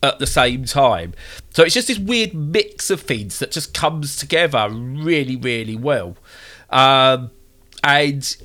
at 0.02 0.18
the 0.18 0.26
same 0.26 0.64
time. 0.64 1.14
So 1.50 1.62
it's 1.62 1.74
just 1.74 1.88
this 1.88 1.98
weird 1.98 2.34
mix 2.34 2.90
of 2.90 3.02
things 3.02 3.38
that 3.38 3.50
just 3.50 3.74
comes 3.74 4.16
together 4.16 4.68
really, 4.70 5.36
really 5.36 5.76
well. 5.76 6.16
Um, 6.70 7.30
and 7.84 8.36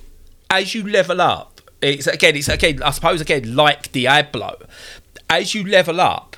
as 0.49 0.73
you 0.75 0.87
level 0.87 1.21
up, 1.21 1.61
it's 1.81 2.07
again, 2.07 2.35
it's 2.35 2.49
again, 2.49 2.81
I 2.83 2.91
suppose 2.91 3.21
again, 3.21 3.55
like 3.55 3.91
Diablo, 3.91 4.65
as 5.29 5.53
you 5.53 5.63
level 5.67 6.01
up, 6.01 6.37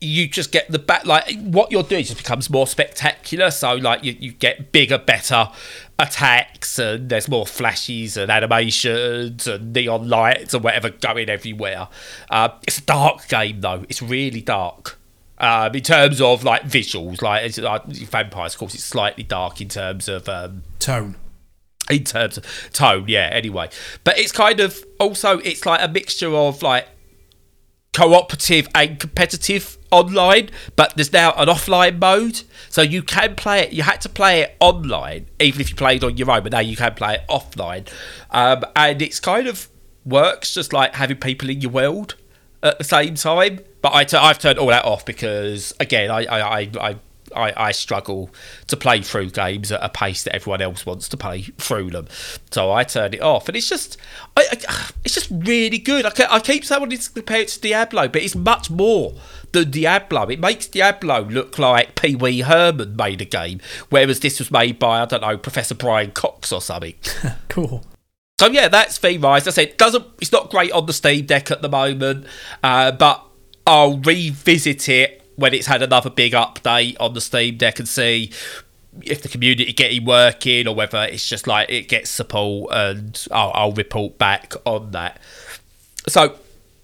you 0.00 0.26
just 0.28 0.50
get 0.50 0.70
the 0.70 0.78
back 0.78 1.04
like 1.04 1.38
what 1.40 1.70
you're 1.70 1.82
doing 1.82 2.04
just 2.04 2.16
becomes 2.16 2.48
more 2.48 2.66
spectacular. 2.66 3.50
So 3.50 3.74
like 3.74 4.02
you, 4.02 4.16
you 4.18 4.32
get 4.32 4.72
bigger, 4.72 4.96
better 4.98 5.50
attacks, 5.98 6.78
and 6.78 7.10
there's 7.10 7.28
more 7.28 7.46
flashes 7.46 8.16
and 8.16 8.30
animations 8.30 9.46
and 9.46 9.72
neon 9.74 10.08
lights 10.08 10.54
and 10.54 10.64
whatever 10.64 10.88
going 10.88 11.28
everywhere. 11.28 11.88
Uh, 12.30 12.48
it's 12.66 12.78
a 12.78 12.82
dark 12.82 13.28
game 13.28 13.60
though. 13.60 13.84
It's 13.88 14.00
really 14.00 14.40
dark. 14.40 14.98
Um, 15.36 15.74
in 15.74 15.82
terms 15.82 16.20
of 16.20 16.44
like 16.44 16.62
visuals, 16.62 17.22
like 17.22 17.44
it's, 17.44 17.58
like 17.58 17.84
vampires, 17.86 18.54
of 18.54 18.58
course, 18.58 18.74
it's 18.74 18.84
slightly 18.84 19.24
dark 19.24 19.60
in 19.60 19.68
terms 19.68 20.08
of 20.08 20.28
um, 20.28 20.62
Tone. 20.78 21.16
in 21.90 22.04
terms 22.04 22.36
of 22.38 22.44
tone 22.72 23.04
yeah 23.08 23.28
anyway 23.32 23.68
but 24.04 24.16
it's 24.18 24.32
kind 24.32 24.60
of 24.60 24.84
also 25.00 25.38
it's 25.38 25.66
like 25.66 25.82
a 25.82 25.88
mixture 25.88 26.32
of 26.34 26.62
like 26.62 26.86
cooperative 27.92 28.68
and 28.74 29.00
competitive 29.00 29.76
online 29.90 30.48
but 30.76 30.94
there's 30.94 31.12
now 31.12 31.32
an 31.32 31.48
offline 31.48 31.98
mode. 31.98 32.42
So 32.68 32.82
you 32.82 33.02
can 33.02 33.34
play 33.34 33.60
it 33.60 33.72
you 33.72 33.82
had 33.82 34.00
to 34.02 34.08
play 34.08 34.42
it 34.42 34.56
online 34.60 35.26
even 35.40 35.60
if 35.60 35.70
you 35.70 35.76
played 35.76 36.04
on 36.04 36.16
your 36.16 36.30
own 36.30 36.42
but 36.42 36.52
now 36.52 36.60
you 36.60 36.76
can 36.76 36.94
play 36.94 37.14
it 37.14 37.22
offline. 37.28 37.90
Um, 38.30 38.64
and 38.76 39.02
it's 39.02 39.18
kind 39.20 39.46
of 39.46 39.68
works 40.04 40.54
just 40.54 40.72
like 40.72 40.94
having 40.94 41.16
people 41.16 41.50
in 41.50 41.60
your 41.60 41.70
world 41.70 42.14
at 42.62 42.78
the 42.78 42.84
same 42.84 43.14
time 43.14 43.60
but 43.82 43.94
I 43.94 44.04
t- 44.04 44.16
I've 44.16 44.38
turned 44.38 44.58
all 44.58 44.68
that 44.68 44.84
off 44.84 45.04
because 45.04 45.74
again 45.80 46.10
I 46.10 46.24
I, 46.24 46.60
I, 46.60 46.70
I 46.80 46.96
I, 47.34 47.52
I 47.56 47.72
struggle 47.72 48.30
to 48.66 48.76
play 48.76 49.02
through 49.02 49.30
games 49.30 49.70
at 49.72 49.82
a 49.82 49.88
pace 49.88 50.24
that 50.24 50.34
everyone 50.34 50.62
else 50.62 50.84
wants 50.84 51.08
to 51.10 51.16
play 51.16 51.42
through 51.58 51.90
them. 51.90 52.08
So 52.50 52.72
I 52.72 52.84
turn 52.84 53.14
it 53.14 53.22
off, 53.22 53.48
and 53.48 53.56
it's 53.56 53.68
just, 53.68 53.96
I, 54.36 54.46
I, 54.50 54.90
it's 55.04 55.14
just 55.14 55.30
really 55.30 55.78
good. 55.78 56.06
I, 56.06 56.12
I 56.28 56.40
keep 56.40 56.64
saying 56.64 56.92
it's 56.92 57.08
compared 57.08 57.48
to 57.48 57.60
Diablo, 57.60 58.08
but 58.08 58.22
it's 58.22 58.34
much 58.34 58.70
more 58.70 59.14
than 59.52 59.70
Diablo. 59.70 60.28
It 60.28 60.40
makes 60.40 60.66
Diablo 60.66 61.24
look 61.24 61.58
like 61.58 61.94
Pee 61.94 62.16
Wee 62.16 62.40
Herman 62.40 62.96
made 62.96 63.20
a 63.20 63.24
game, 63.24 63.60
whereas 63.88 64.20
this 64.20 64.38
was 64.38 64.50
made 64.50 64.78
by 64.78 65.02
I 65.02 65.04
don't 65.06 65.22
know 65.22 65.36
Professor 65.36 65.74
Brian 65.74 66.12
Cox 66.12 66.52
or 66.52 66.60
something. 66.60 66.94
cool. 67.48 67.84
So 68.38 68.46
yeah, 68.48 68.68
that's 68.68 68.96
V 68.98 69.18
Rise. 69.18 69.46
I 69.46 69.50
said 69.50 69.68
it 69.68 69.78
doesn't 69.78 70.06
it's 70.20 70.32
not 70.32 70.50
great 70.50 70.72
on 70.72 70.86
the 70.86 70.92
Steam 70.92 71.26
Deck 71.26 71.50
at 71.50 71.62
the 71.62 71.68
moment, 71.68 72.26
uh, 72.62 72.92
but 72.92 73.24
I'll 73.66 73.98
revisit 73.98 74.88
it 74.88 75.19
when 75.40 75.54
it's 75.54 75.66
had 75.66 75.82
another 75.82 76.10
big 76.10 76.32
update 76.32 76.96
on 77.00 77.14
the 77.14 77.20
Steam 77.20 77.56
Deck 77.56 77.78
and 77.78 77.88
see 77.88 78.30
if 79.02 79.22
the 79.22 79.28
community 79.28 79.72
getting 79.72 80.04
working 80.04 80.68
or 80.68 80.74
whether 80.74 81.02
it's 81.04 81.26
just 81.26 81.46
like 81.46 81.70
it 81.70 81.88
gets 81.88 82.10
support 82.10 82.72
and 82.74 83.26
I'll, 83.30 83.50
I'll 83.54 83.72
report 83.72 84.18
back 84.18 84.54
on 84.66 84.90
that. 84.90 85.18
So 86.06 86.36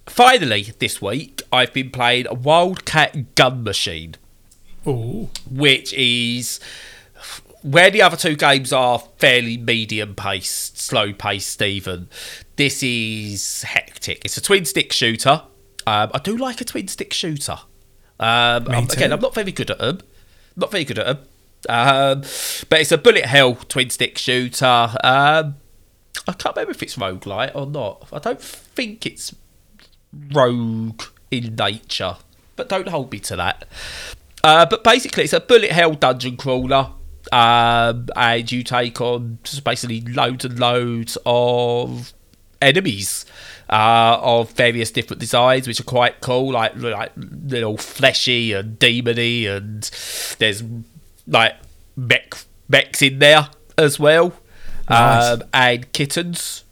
finally 0.07 0.73
this 0.79 1.03
week 1.03 1.43
I've 1.53 1.73
been 1.73 1.91
playing 1.91 2.27
a 2.29 2.35
Wildcat 2.35 3.35
Gun 3.35 3.63
Machine. 3.63 4.15
Ooh. 4.87 5.29
Which 5.51 5.93
is 5.93 6.59
where 7.63 7.91
the 7.91 8.01
other 8.01 8.17
two 8.17 8.37
games 8.37 8.73
are 8.73 9.01
fairly 9.19 9.59
medium 9.59 10.15
paced, 10.15 10.79
slow 10.79 11.13
paced, 11.13 11.49
Stephen, 11.49 12.09
this 12.55 12.83
is 12.83 13.65
hectic. 13.65 14.25
It's 14.25 14.37
a 14.37 14.41
twin 14.41 14.65
stick 14.65 14.93
shooter. 14.93 15.43
Um, 15.87 16.11
I 16.15 16.19
do 16.23 16.37
like 16.37 16.61
a 16.61 16.65
twin 16.65 16.89
stick 16.89 17.13
shooter. 17.13 17.59
Um, 18.19 18.69
I'm, 18.69 18.85
again, 18.85 19.13
I'm 19.13 19.21
not 19.21 19.35
very 19.35 19.53
good 19.53 19.71
at 19.71 19.79
them. 19.79 20.01
Not 20.57 20.71
very 20.71 20.85
good 20.85 20.99
at 20.99 21.07
them. 21.07 21.19
Um, 21.69 22.21
but 22.69 22.81
it's 22.81 22.93
a 22.93 22.99
bullet 22.99 23.27
hell 23.27 23.55
twin 23.55 23.91
stick 23.91 24.19
shooter. 24.19 24.65
Um, 25.03 25.57
I 26.29 26.33
can't 26.33 26.57
remember 26.57 26.73
if 26.73 26.83
it's 26.83 26.97
roguelite 26.97 27.55
or 27.55 27.67
not. 27.67 28.09
I 28.13 28.19
don't 28.19 28.41
think 28.41 29.07
it's 29.07 29.35
rogue 30.33 31.03
in 31.31 31.57
nature, 31.57 32.17
but 32.57 32.69
don't 32.69 32.89
hold 32.89 33.13
me 33.13 33.19
to 33.21 33.37
that. 33.37 33.65
Uh, 34.43 34.67
but 34.67 34.85
basically, 34.85 35.25
it's 35.25 35.33
a 35.33 35.41
bullet 35.41 35.73
hell 35.73 35.95
dungeon 35.95 36.37
crawler 36.37 36.91
um, 37.33 38.09
and 38.15 38.51
you 38.51 38.63
take 38.63 39.01
on 39.01 39.39
just 39.43 39.65
basically 39.65 40.01
loads 40.01 40.45
and 40.45 40.59
loads 40.59 41.19
of 41.27 42.13
enemies 42.63 43.25
uh, 43.69 44.19
of 44.21 44.53
various 44.53 44.91
different 44.91 45.21
designs, 45.21 45.67
which 45.67 45.81
are 45.81 45.85
quite 45.85 46.21
cool, 46.21 46.53
like 46.53 46.77
like 46.77 47.13
little 47.17 47.77
fleshy 47.77 48.53
and 48.53 48.79
demony, 48.79 49.49
and 49.49 49.91
there's 50.39 50.63
like 51.27 51.55
mech 51.97 52.35
mechs 52.69 53.03
in 53.03 53.19
there 53.19 53.49
as 53.79 53.99
well, 53.99 54.33
nice. 54.89 55.33
um, 55.33 55.43
and 55.53 55.93
kittens. 55.93 56.65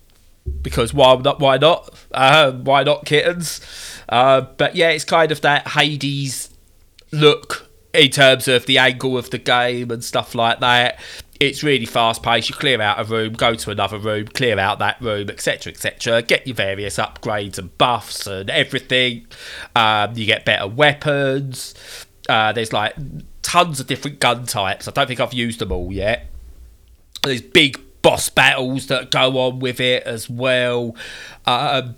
Because 0.63 0.93
why 0.93 1.17
not? 1.17 1.41
Why 1.41 1.57
not? 1.57 1.95
Uh, 2.13 2.53
why 2.53 2.83
not 2.83 3.07
kittens? 3.07 3.61
Uh, 4.09 4.43
but 4.43 4.77
yeah, 4.77 4.91
it's 4.91 5.05
kind 5.05 5.33
of 5.33 5.41
that 5.41 5.69
Hades 5.69 6.51
look 7.11 7.71
in 7.95 8.11
terms 8.11 8.49
of 8.49 8.67
the 8.67 8.77
angle 8.77 9.17
of 9.17 9.31
the 9.31 9.39
game 9.39 9.91
and 9.91 10.05
stuff 10.05 10.35
like 10.35 10.61
that. 10.61 10.99
It's 11.49 11.63
really 11.63 11.87
fast 11.87 12.23
paced. 12.23 12.49
You 12.49 12.55
clear 12.55 12.81
out 12.81 13.01
a 13.01 13.05
room, 13.05 13.33
go 13.35 13.55
to 13.55 13.71
another 13.71 13.99
room, 13.99 14.27
clear 14.29 14.59
out 14.59 14.79
that 14.79 15.01
room, 15.01 15.31
etc., 15.31 15.73
etc. 15.73 16.23
Get 16.23 16.47
your 16.47 16.57
various 16.57 16.97
upgrades 16.97 17.59
and 17.59 17.77
buffs 17.79 18.27
and 18.27 18.51
everything. 18.51 19.27
Um, 19.77 20.17
you 20.17 20.27
get 20.27 20.45
better 20.45 20.67
weapons. 20.67 21.75
Uh, 22.29 22.53
there's 22.53 22.73
like 22.73 22.95
tons 23.43 23.81
of 23.81 23.87
different 23.87 24.21
gun 24.21 24.47
types. 24.47 24.89
I 24.89 24.91
don't 24.91 25.07
think 25.07 25.21
I've 25.21 25.35
used 25.35 25.61
them 25.61 25.73
all 25.73 25.93
yet. 25.93 26.27
There's 27.23 27.43
big 27.43 27.81
boss 28.03 28.29
battles 28.29 28.87
that 28.89 29.11
go 29.11 29.39
on 29.39 29.59
with 29.61 29.81
it 29.81 30.03
as 30.05 30.29
well. 30.29 30.95
Um, 31.47 31.97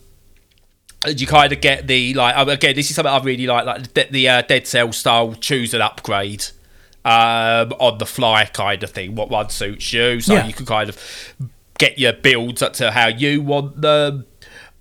you 1.06 1.26
kind 1.26 1.52
of 1.52 1.61
get 1.61 1.87
the 1.87 2.14
like 2.14 2.48
again 2.48 2.74
this 2.74 2.90
is 2.90 2.96
something 2.96 3.12
I 3.12 3.18
really 3.22 3.46
like 3.46 3.64
like 3.64 3.92
the, 3.94 4.09
the 4.11 4.28
uh, 4.28 4.42
Dead 4.42 4.66
Cell 4.66 4.92
style 4.92 5.35
choose 5.35 5.74
an 5.74 5.80
upgrade 5.80 6.46
um, 7.07 7.73
on 7.79 7.99
the 7.99 8.07
fly 8.07 8.45
kind 8.47 8.83
of 8.83 8.90
thing 8.90 9.14
what 9.14 9.31
one 9.31 9.49
suits 9.49 9.92
you 9.92 10.21
so 10.21 10.35
yeah. 10.35 10.47
you 10.47 10.53
can 10.53 10.66
kind 10.66 10.88
of 10.88 10.99
get 11.79 11.99
your 11.99 12.12
builds 12.12 12.62
up 12.62 12.73
to 12.73 12.90
how 12.90 13.07
you 13.07 13.40
want 13.40 13.81
them 13.81 14.27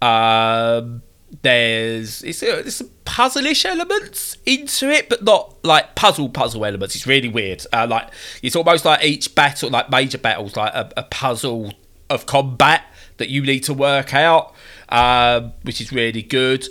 um, 0.02 1.02
there's 1.42 2.24
it's, 2.24 2.42
uh, 2.42 2.48
there's 2.48 2.76
some 2.76 2.90
puzzle-ish 3.06 3.66
elements 3.66 4.38
into 4.46 4.90
it 4.90 5.08
but 5.08 5.24
not 5.24 5.56
like 5.64 5.96
puzzle 5.96 6.30
puzzle 6.30 6.66
elements 6.66 6.96
it's 6.96 7.08
really 7.08 7.30
weird 7.30 7.66
uh, 7.72 7.88
like 7.90 8.10
it's 8.42 8.56
almost 8.56 8.84
like 8.84 9.04
each 9.04 9.34
battle 9.36 9.70
like 9.70 9.90
major 9.90 10.18
battles 10.18 10.56
like 10.56 10.74
a, 10.74 10.92
a 10.98 11.04
puzzle 11.04 11.72
of 12.10 12.26
combat 12.26 12.84
that 13.18 13.30
you 13.30 13.42
need 13.42 13.62
to 13.62 13.74
work 13.74 14.14
out 14.14 14.54
um, 14.90 15.54
which 15.64 15.82
is 15.82 15.92
really 15.92 16.22
good. 16.22 16.68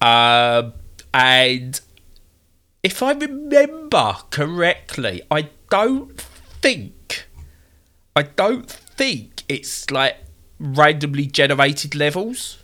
Um, 0.00 0.74
and 1.12 1.80
if 2.82 3.02
I 3.02 3.12
remember 3.12 4.16
correctly, 4.30 5.22
I 5.30 5.50
don't 5.70 6.20
think, 6.20 7.26
I 8.14 8.22
don't 8.22 8.70
think 8.70 9.42
it's 9.48 9.90
like 9.90 10.16
randomly 10.58 11.26
generated 11.26 11.94
levels. 11.94 12.58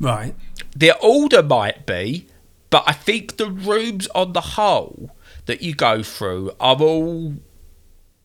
Right. 0.00 0.34
The 0.74 0.96
order 0.98 1.42
might 1.42 1.86
be, 1.86 2.26
but 2.70 2.84
I 2.86 2.92
think 2.92 3.36
the 3.36 3.50
rooms 3.50 4.08
on 4.14 4.32
the 4.32 4.40
whole 4.40 5.10
that 5.46 5.62
you 5.62 5.74
go 5.74 6.02
through 6.02 6.52
are 6.58 6.76
all 6.80 7.34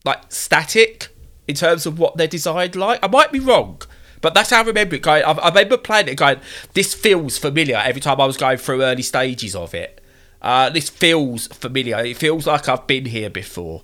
like 0.05 0.31
static 0.31 1.09
in 1.47 1.55
terms 1.55 1.85
of 1.85 1.99
what 1.99 2.17
they're 2.17 2.27
designed 2.27 2.75
like. 2.75 2.99
I 3.03 3.07
might 3.07 3.31
be 3.31 3.39
wrong, 3.39 3.81
but 4.21 4.33
that's 4.33 4.49
how 4.49 4.61
I 4.61 4.65
remember 4.65 4.95
it 4.95 5.01
going. 5.01 5.23
I, 5.23 5.31
I 5.31 5.47
remember 5.49 5.77
playing 5.77 6.07
it 6.07 6.15
going, 6.15 6.39
this 6.73 6.93
feels 6.93 7.37
familiar 7.37 7.77
every 7.77 8.01
time 8.01 8.19
I 8.19 8.25
was 8.25 8.37
going 8.37 8.57
through 8.57 8.83
early 8.83 9.03
stages 9.03 9.55
of 9.55 9.73
it. 9.73 10.01
Uh, 10.41 10.69
this 10.69 10.89
feels 10.89 11.47
familiar. 11.47 11.97
It 11.99 12.17
feels 12.17 12.47
like 12.47 12.69
I've 12.69 12.87
been 12.87 13.05
here 13.05 13.29
before. 13.29 13.81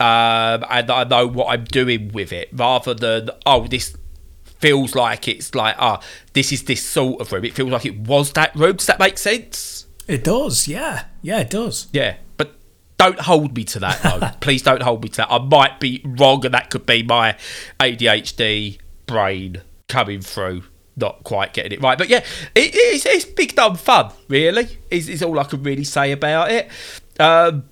Um, 0.00 0.64
and 0.70 0.90
I 0.90 1.04
know 1.04 1.26
what 1.26 1.48
I'm 1.48 1.64
doing 1.64 2.08
with 2.12 2.32
it 2.32 2.48
rather 2.52 2.94
than, 2.94 3.30
oh, 3.44 3.66
this 3.66 3.96
feels 4.44 4.94
like 4.94 5.28
it's 5.28 5.54
like, 5.54 5.76
ah, 5.78 6.00
oh, 6.00 6.06
this 6.32 6.52
is 6.52 6.64
this 6.64 6.82
sort 6.82 7.20
of 7.20 7.30
room. 7.32 7.44
It 7.44 7.54
feels 7.54 7.70
like 7.70 7.86
it 7.86 7.98
was 7.98 8.32
that 8.32 8.54
room. 8.54 8.76
Does 8.76 8.86
that 8.86 8.98
make 8.98 9.18
sense? 9.18 9.86
It 10.06 10.24
does, 10.24 10.66
yeah. 10.66 11.04
Yeah, 11.22 11.40
it 11.40 11.50
does. 11.50 11.88
Yeah. 11.92 12.16
But 12.36 12.54
don't 12.96 13.20
hold 13.20 13.56
me 13.56 13.64
to 13.64 13.78
that, 13.80 14.02
though. 14.02 14.30
Please 14.40 14.62
don't 14.62 14.82
hold 14.82 15.02
me 15.02 15.10
to 15.10 15.16
that. 15.18 15.30
I 15.30 15.38
might 15.38 15.80
be 15.80 16.02
wrong, 16.04 16.44
and 16.44 16.54
that 16.54 16.70
could 16.70 16.86
be 16.86 17.02
my 17.02 17.36
ADHD 17.78 18.78
brain 19.06 19.62
coming 19.90 20.20
through 20.22 20.62
not 20.96 21.24
quite 21.24 21.52
getting 21.52 21.72
it 21.72 21.82
right. 21.82 21.98
But 21.98 22.08
yeah, 22.08 22.24
it, 22.54 22.70
it's, 22.74 23.06
it's 23.06 23.24
big 23.24 23.54
dumb 23.54 23.76
fun, 23.76 24.12
really, 24.28 24.78
is, 24.90 25.08
is 25.08 25.22
all 25.22 25.38
I 25.38 25.44
can 25.44 25.62
really 25.62 25.84
say 25.84 26.12
about 26.12 26.50
it. 26.50 26.70
Um, 27.18 27.64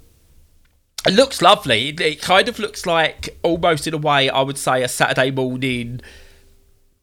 it 1.06 1.12
looks 1.12 1.40
lovely. 1.42 1.90
It, 1.90 2.00
it, 2.00 2.22
kind 2.22 2.48
of 2.48 2.58
looks 2.58 2.86
like, 2.86 3.38
almost 3.42 3.86
in 3.86 3.94
a 3.94 3.98
way, 3.98 4.28
I 4.28 4.42
would 4.42 4.58
say 4.58 4.82
a 4.82 4.88
Saturday 4.88 5.30
morning 5.30 6.00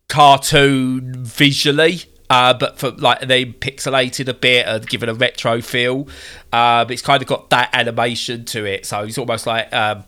cartoon 0.07 1.23
visually. 1.23 2.03
Uh, 2.27 2.55
but 2.55 2.79
for 2.79 2.89
like 2.89 3.21
they 3.27 3.45
pixelated 3.45 4.27
a 4.27 4.33
bit 4.33 4.65
and 4.65 4.87
given 4.87 5.09
a 5.09 5.13
retro 5.13 5.61
feel. 5.61 6.07
Um, 6.51 6.89
it's 6.89 7.03
kind 7.03 7.21
of 7.21 7.27
got 7.27 7.51
that 7.51 7.69
animation 7.71 8.45
to 8.45 8.65
it, 8.65 8.87
so 8.87 9.03
it's 9.03 9.19
almost 9.19 9.45
like 9.45 9.71
um, 9.71 10.05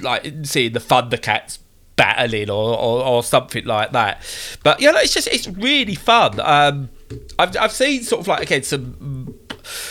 like 0.00 0.24
seeing 0.44 0.72
the 0.72 0.78
Thundercats 0.78 1.58
battling 1.98 2.48
or, 2.48 2.78
or, 2.78 3.04
or 3.04 3.22
something 3.22 3.66
like 3.66 3.92
that. 3.92 4.22
But 4.62 4.80
yeah, 4.80 4.92
it's 4.94 5.12
just 5.12 5.28
it's 5.28 5.46
really 5.46 5.96
fun. 5.96 6.40
Um, 6.40 6.88
I've 7.38 7.54
I've 7.58 7.72
seen 7.72 8.02
sort 8.02 8.20
of 8.22 8.28
like 8.28 8.42
again 8.42 8.62
some 8.62 9.38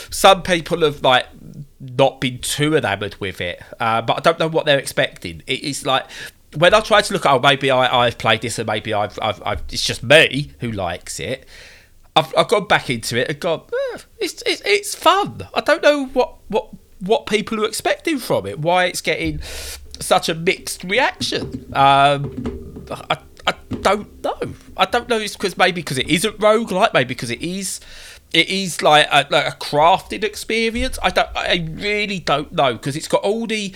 some 0.10 0.42
people 0.42 0.82
have 0.82 1.04
like 1.04 1.28
not 1.80 2.20
been 2.20 2.40
too 2.40 2.76
enamored 2.76 3.16
with 3.20 3.40
it, 3.42 3.62
uh, 3.80 4.02
but 4.02 4.18
I 4.18 4.20
don't 4.22 4.40
know 4.40 4.48
what 4.48 4.66
they're 4.66 4.80
expecting. 4.80 5.44
It, 5.46 5.64
it's 5.64 5.86
like 5.86 6.06
when 6.56 6.74
I 6.74 6.80
try 6.80 7.02
to 7.02 7.14
look 7.14 7.26
at 7.28 7.34
oh 7.34 7.40
maybe 7.40 7.70
I 7.70 8.06
I've 8.06 8.18
played 8.18 8.42
this 8.42 8.58
and 8.58 8.66
maybe 8.66 8.94
I've 8.94 9.20
I've, 9.22 9.44
I've 9.46 9.64
it's 9.70 9.86
just 9.86 10.02
me 10.02 10.54
who 10.62 10.72
likes 10.72 11.20
it. 11.20 11.46
I've, 12.16 12.34
I've 12.36 12.48
gone 12.48 12.68
back 12.68 12.90
into 12.90 13.16
it 13.20 13.30
and 13.30 13.40
gone, 13.40 13.62
eh, 13.94 14.00
it's, 14.18 14.42
it's 14.48 14.62
it's 14.66 14.96
fun. 14.96 15.48
I 15.54 15.62
don't 15.62 15.84
know 15.84 16.06
what 16.08 16.38
what 16.48 16.70
what 17.00 17.28
people 17.28 17.64
are 17.64 17.68
expecting 17.68 18.18
from 18.18 18.48
it. 18.48 18.58
Why 18.60 18.86
it's 18.86 19.02
getting 19.02 19.40
such 20.00 20.30
a 20.30 20.36
mixed 20.36 20.84
reaction. 20.84 21.70
Um, 21.74 22.86
I, 23.10 23.18
I 23.48 23.54
don't 23.82 24.24
know. 24.24 24.54
I 24.76 24.86
don't 24.86 25.08
know. 25.08 25.18
It's 25.18 25.36
because 25.36 25.58
maybe 25.58 25.82
because 25.82 25.98
it 25.98 26.08
isn't 26.10 26.38
roguelike, 26.40 26.94
maybe 26.94 27.10
because 27.10 27.32
it 27.32 27.42
is. 27.42 27.80
It 28.34 28.50
is 28.50 28.82
like 28.82 29.08
a, 29.10 29.26
like 29.30 29.48
a 29.48 29.58
crafted 29.58 30.24
experience. 30.24 31.00
I 31.02 31.10
don't. 31.10 31.30
I 31.36 31.66
really 31.72 32.20
don't 32.20 32.52
know 32.52 32.74
because 32.74 32.96
it's 32.96 33.08
got 33.08 33.24
all 33.24 33.48
the 33.48 33.74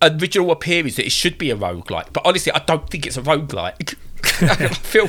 original 0.00 0.52
appearance 0.52 0.96
that 0.96 1.06
it 1.06 1.12
should 1.12 1.38
be 1.38 1.50
a 1.50 1.56
roguelike. 1.56 2.12
But 2.12 2.24
honestly, 2.24 2.52
I 2.52 2.60
don't 2.60 2.88
think 2.88 3.04
it's 3.04 3.16
a 3.16 3.22
roguelike. 3.22 3.96
I 4.42 4.68
feel. 4.74 5.08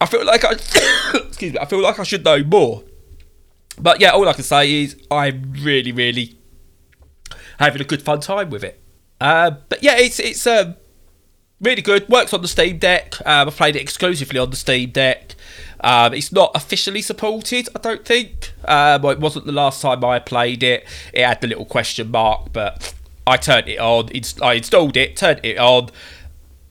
I 0.00 0.06
feel 0.06 0.24
like 0.24 0.44
I. 0.44 0.52
excuse 1.26 1.52
me. 1.52 1.58
I 1.58 1.66
feel 1.66 1.82
like 1.82 1.98
I 1.98 2.04
should 2.04 2.24
know 2.24 2.42
more. 2.42 2.82
But 3.78 4.00
yeah, 4.00 4.10
all 4.10 4.28
I 4.28 4.32
can 4.32 4.42
say 4.42 4.82
is 4.82 4.96
I'm 5.10 5.52
really, 5.58 5.92
really 5.92 6.38
having 7.58 7.80
a 7.80 7.84
good 7.84 8.02
fun 8.02 8.20
time 8.20 8.50
with 8.50 8.64
it. 8.64 8.79
Uh, 9.20 9.52
but 9.68 9.82
yeah, 9.82 9.96
it's 9.96 10.18
it's 10.18 10.46
um, 10.46 10.76
really 11.60 11.82
good. 11.82 12.08
Works 12.08 12.32
on 12.32 12.42
the 12.42 12.48
Steam 12.48 12.78
Deck. 12.78 13.14
Um, 13.26 13.48
I 13.48 13.50
played 13.50 13.76
it 13.76 13.82
exclusively 13.82 14.38
on 14.38 14.50
the 14.50 14.56
Steam 14.56 14.90
Deck. 14.90 15.34
Um, 15.82 16.12
it's 16.12 16.32
not 16.32 16.50
officially 16.54 17.02
supported, 17.02 17.68
I 17.74 17.78
don't 17.78 18.04
think. 18.04 18.52
Um, 18.66 19.02
well, 19.02 19.12
it 19.12 19.20
wasn't 19.20 19.46
the 19.46 19.52
last 19.52 19.80
time 19.80 20.04
I 20.04 20.18
played 20.18 20.62
it. 20.62 20.86
It 21.12 21.24
had 21.24 21.40
the 21.40 21.46
little 21.46 21.64
question 21.64 22.10
mark, 22.10 22.52
but 22.52 22.94
I 23.26 23.36
turned 23.36 23.68
it 23.68 23.78
on. 23.78 24.10
I 24.42 24.54
installed 24.54 24.96
it, 24.96 25.16
turned 25.16 25.40
it 25.42 25.58
on. 25.58 25.90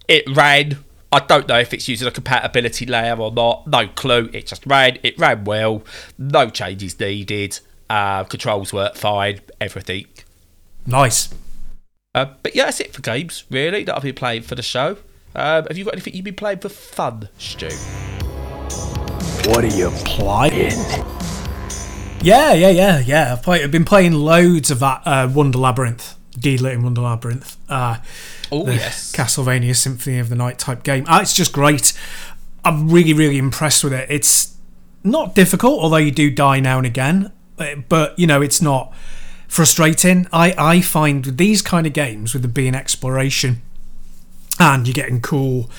It 0.08 0.24
ran. 0.36 0.84
I 1.12 1.20
don't 1.20 1.48
know 1.48 1.58
if 1.58 1.74
it's 1.74 1.88
using 1.88 2.08
a 2.08 2.12
compatibility 2.12 2.86
layer 2.86 3.16
or 3.16 3.32
not. 3.32 3.66
No 3.66 3.88
clue. 3.88 4.30
It 4.32 4.46
just 4.46 4.66
ran. 4.66 5.00
It 5.02 5.18
ran 5.18 5.44
well. 5.44 5.84
No 6.20 6.50
changes 6.50 7.00
needed. 7.00 7.60
Uh, 7.90 8.24
controls 8.26 8.72
worked 8.72 8.98
fine. 8.98 9.40
Everything. 9.60 10.06
Nice. 10.86 11.34
Uh, 12.19 12.34
but 12.43 12.53
yeah, 12.55 12.65
that's 12.65 12.79
it 12.82 12.93
for 12.93 13.01
games, 13.01 13.45
really, 13.49 13.84
that 13.86 13.95
I've 13.95 14.03
been 14.03 14.15
playing 14.15 14.41
for 14.43 14.55
the 14.55 14.62
show. 14.62 14.97
Um, 15.36 15.65
have 15.67 15.77
you 15.77 15.86
got 15.86 15.93
anything 15.93 16.13
you've 16.15 16.25
been 16.25 16.36
playing 16.36 16.60
for 16.60 16.69
fun, 16.69 17.29
Stu? 17.38 17.69
What 19.49 19.63
are 19.63 19.67
you 19.67 19.89
playing? 20.05 20.77
Yeah, 22.21 22.51
yeah, 22.53 22.69
yeah, 22.69 22.99
yeah. 22.99 23.34
I've, 23.34 23.43
played, 23.43 23.63
I've 23.63 23.71
been 23.71 23.86
playing 23.86 24.13
loads 24.13 24.69
of 24.71 24.79
that 24.79 25.01
uh, 25.05 25.29
Wonder 25.34 25.58
Labyrinth, 25.60 26.15
Deedlit 26.38 26.73
in 26.73 26.84
Wonder 26.84 27.01
Labyrinth. 27.01 27.58
Uh, 27.69 27.97
Oh, 28.51 28.65
yes. 28.67 29.13
Castlevania 29.15 29.75
Symphony 29.75 30.17
of 30.17 30.29
the 30.29 30.36
Night 30.36 30.58
type 30.58 30.82
game. 30.82 31.05
Ah, 31.08 31.21
it's 31.21 31.36
just 31.36 31.53
great. 31.53 31.93
I'm 32.65 32.89
really, 32.89 33.13
really 33.13 33.38
impressed 33.38 33.84
with 33.84 33.93
it. 33.93 34.10
It's 34.10 34.58
not 35.03 35.36
difficult, 35.36 35.79
although 35.79 35.97
you 35.97 36.10
do 36.10 36.32
die 36.32 36.60
now 36.60 36.77
and 36.77 36.86
again. 36.88 37.32
uh, 37.60 37.75
But 37.88 38.17
you 38.17 38.25
know, 38.25 38.41
it's 38.41 38.60
not 38.60 38.91
frustrating. 39.50 40.28
I 40.32 40.54
I 40.58 40.80
find 40.80 41.26
with 41.26 41.38
these 41.38 41.62
kind 41.62 41.86
of 41.86 41.92
games, 41.92 42.34
with 42.34 42.44
the 42.44 42.48
being 42.48 42.76
exploration, 42.76 43.62
and 44.58 44.88
you're 44.88 44.94
getting 44.94 45.20
cool 45.20 45.70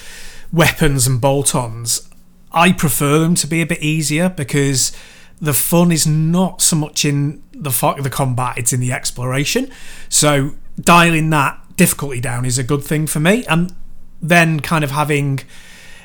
weapons 0.53 1.07
and 1.07 1.21
bolt-ons, 1.21 2.09
I 2.53 2.73
prefer 2.73 3.21
them 3.21 3.35
to 3.37 3.47
be 3.47 3.63
a 3.63 3.67
bit 3.67 3.81
easier 3.81 4.29
because 4.29 4.93
the 5.41 5.55
fun 5.55 5.93
is 5.93 6.07
not 6.07 6.61
so 6.61 6.77
much 6.77 7.05
in 7.05 7.43
the 7.53 7.71
fi- 7.71 7.99
the 7.99 8.11
combat; 8.11 8.59
it's 8.59 8.75
in 8.75 8.81
the 8.81 8.93
exploration. 8.93 9.71
So 10.11 10.57
dialing 10.79 11.31
that 11.31 11.59
difficulty 11.77 12.21
down 12.21 12.45
is 12.45 12.59
a 12.59 12.65
good 12.65 12.83
thing 12.83 13.07
for 13.07 13.21
me, 13.21 13.47
and 13.47 13.75
then 14.21 14.61
kind 14.61 14.85
of 14.85 14.91
having 14.91 15.41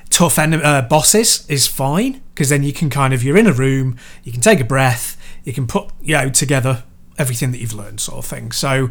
tough 0.09 0.37
en- 0.37 0.53
uh, 0.53 0.83
bosses 0.83 1.45
is 1.49 1.67
fine 1.67 2.21
because 2.33 2.49
then 2.49 2.63
you 2.63 2.71
can 2.71 2.89
kind 2.89 3.13
of 3.13 3.23
you're 3.23 3.37
in 3.37 3.47
a 3.47 3.51
room, 3.51 3.97
you 4.23 4.31
can 4.31 4.41
take 4.41 4.59
a 4.59 4.63
breath, 4.63 5.17
you 5.43 5.51
can 5.51 5.65
put 5.65 5.89
you 6.01 6.15
know 6.15 6.29
together 6.29 6.83
everything 7.17 7.51
that 7.51 7.59
you've 7.59 7.73
learned, 7.73 7.99
sort 7.99 8.17
of 8.17 8.25
thing. 8.25 8.51
So 8.51 8.89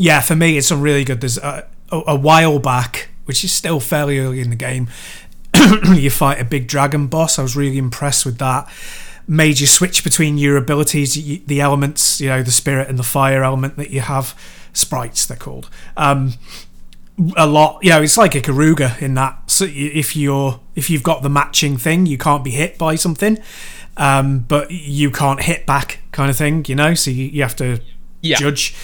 yeah, 0.00 0.20
for 0.20 0.34
me, 0.34 0.56
it's 0.56 0.70
a 0.70 0.76
really 0.76 1.04
good. 1.04 1.20
There's 1.20 1.38
a, 1.38 1.66
a, 1.90 2.16
while 2.16 2.58
back, 2.58 3.10
which 3.26 3.44
is 3.44 3.52
still 3.52 3.80
fairly 3.80 4.18
early 4.18 4.40
in 4.40 4.48
the 4.48 4.56
game. 4.56 4.88
you 5.94 6.08
fight 6.08 6.40
a 6.40 6.44
big 6.44 6.66
dragon 6.66 7.06
boss. 7.06 7.38
I 7.38 7.42
was 7.42 7.54
really 7.54 7.76
impressed 7.76 8.24
with 8.24 8.38
that. 8.38 8.66
Made 9.28 9.60
you 9.60 9.66
switch 9.66 10.02
between 10.02 10.38
your 10.38 10.56
abilities, 10.56 11.44
the 11.44 11.60
elements, 11.60 12.18
you 12.20 12.28
know, 12.28 12.42
the 12.42 12.50
spirit 12.50 12.88
and 12.88 12.98
the 12.98 13.04
fire 13.04 13.44
element 13.44 13.76
that 13.76 13.90
you 13.90 14.00
have. 14.00 14.34
Sprites, 14.72 15.26
they're 15.26 15.36
called. 15.36 15.68
Um, 15.96 16.34
a 17.36 17.46
lot, 17.46 17.80
you 17.82 17.90
know, 17.90 18.02
it's 18.02 18.16
like 18.16 18.32
Ikaruga 18.32 19.02
in 19.02 19.14
that. 19.14 19.50
So 19.50 19.66
if 19.68 20.16
you're 20.16 20.60
if 20.74 20.88
you've 20.88 21.02
got 21.02 21.22
the 21.22 21.28
matching 21.28 21.76
thing, 21.76 22.06
you 22.06 22.16
can't 22.16 22.42
be 22.42 22.52
hit 22.52 22.78
by 22.78 22.94
something, 22.94 23.38
um, 23.96 24.40
but 24.40 24.70
you 24.70 25.10
can't 25.10 25.42
hit 25.42 25.66
back, 25.66 26.00
kind 26.12 26.30
of 26.30 26.36
thing. 26.36 26.64
You 26.68 26.74
know, 26.76 26.94
so 26.94 27.10
you, 27.10 27.24
you 27.26 27.42
have 27.42 27.56
to 27.56 27.80
Yeah. 28.22 28.36
judge. 28.36 28.74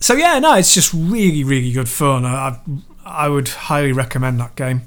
So 0.00 0.14
yeah, 0.14 0.38
no, 0.38 0.54
it's 0.54 0.74
just 0.74 0.92
really, 0.94 1.44
really 1.44 1.72
good 1.72 1.88
fun. 1.88 2.24
I, 2.24 2.58
I 3.04 3.28
would 3.28 3.48
highly 3.48 3.92
recommend 3.92 4.40
that 4.40 4.56
game. 4.56 4.82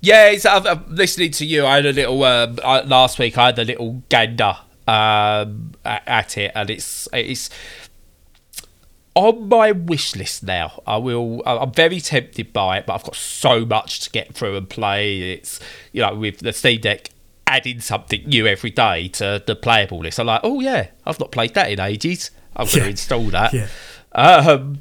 Yeah, 0.00 0.26
it's, 0.30 0.44
I've, 0.46 0.66
I'm 0.66 0.84
listening 0.88 1.32
to 1.32 1.46
you. 1.46 1.66
I 1.66 1.76
had 1.76 1.86
a 1.86 1.92
little 1.92 2.22
um, 2.22 2.58
uh, 2.62 2.82
last 2.86 3.18
week. 3.18 3.36
I 3.38 3.46
had 3.46 3.58
a 3.58 3.64
little 3.64 4.02
gander 4.08 4.56
um, 4.86 5.72
at, 5.84 6.38
it, 6.38 6.52
and 6.54 6.70
it's 6.70 7.08
it's 7.12 7.50
on 9.14 9.48
my 9.48 9.72
wish 9.72 10.14
list 10.14 10.44
now. 10.44 10.82
I 10.86 10.98
will. 10.98 11.42
I'm 11.44 11.72
very 11.72 12.00
tempted 12.00 12.52
by 12.52 12.78
it, 12.78 12.86
but 12.86 12.94
I've 12.94 13.04
got 13.04 13.16
so 13.16 13.64
much 13.66 14.00
to 14.00 14.10
get 14.10 14.34
through 14.34 14.56
and 14.56 14.68
play. 14.68 15.32
It's 15.32 15.58
you 15.92 16.02
know 16.02 16.14
with 16.14 16.38
the 16.38 16.52
Steam 16.52 16.80
Deck 16.80 17.10
adding 17.48 17.80
something 17.80 18.24
new 18.26 18.46
every 18.46 18.70
day 18.70 19.08
to 19.08 19.42
the 19.46 19.56
playable 19.56 19.98
list. 20.00 20.20
I'm 20.20 20.26
like, 20.26 20.40
oh 20.44 20.60
yeah, 20.60 20.88
I've 21.06 21.18
not 21.18 21.32
played 21.32 21.54
that 21.54 21.70
in 21.72 21.80
ages. 21.80 22.30
I'm 22.54 22.66
going 22.66 22.82
to 22.84 22.88
install 22.90 23.24
that. 23.30 23.52
Yeah. 23.52 23.68
Um, 24.12 24.80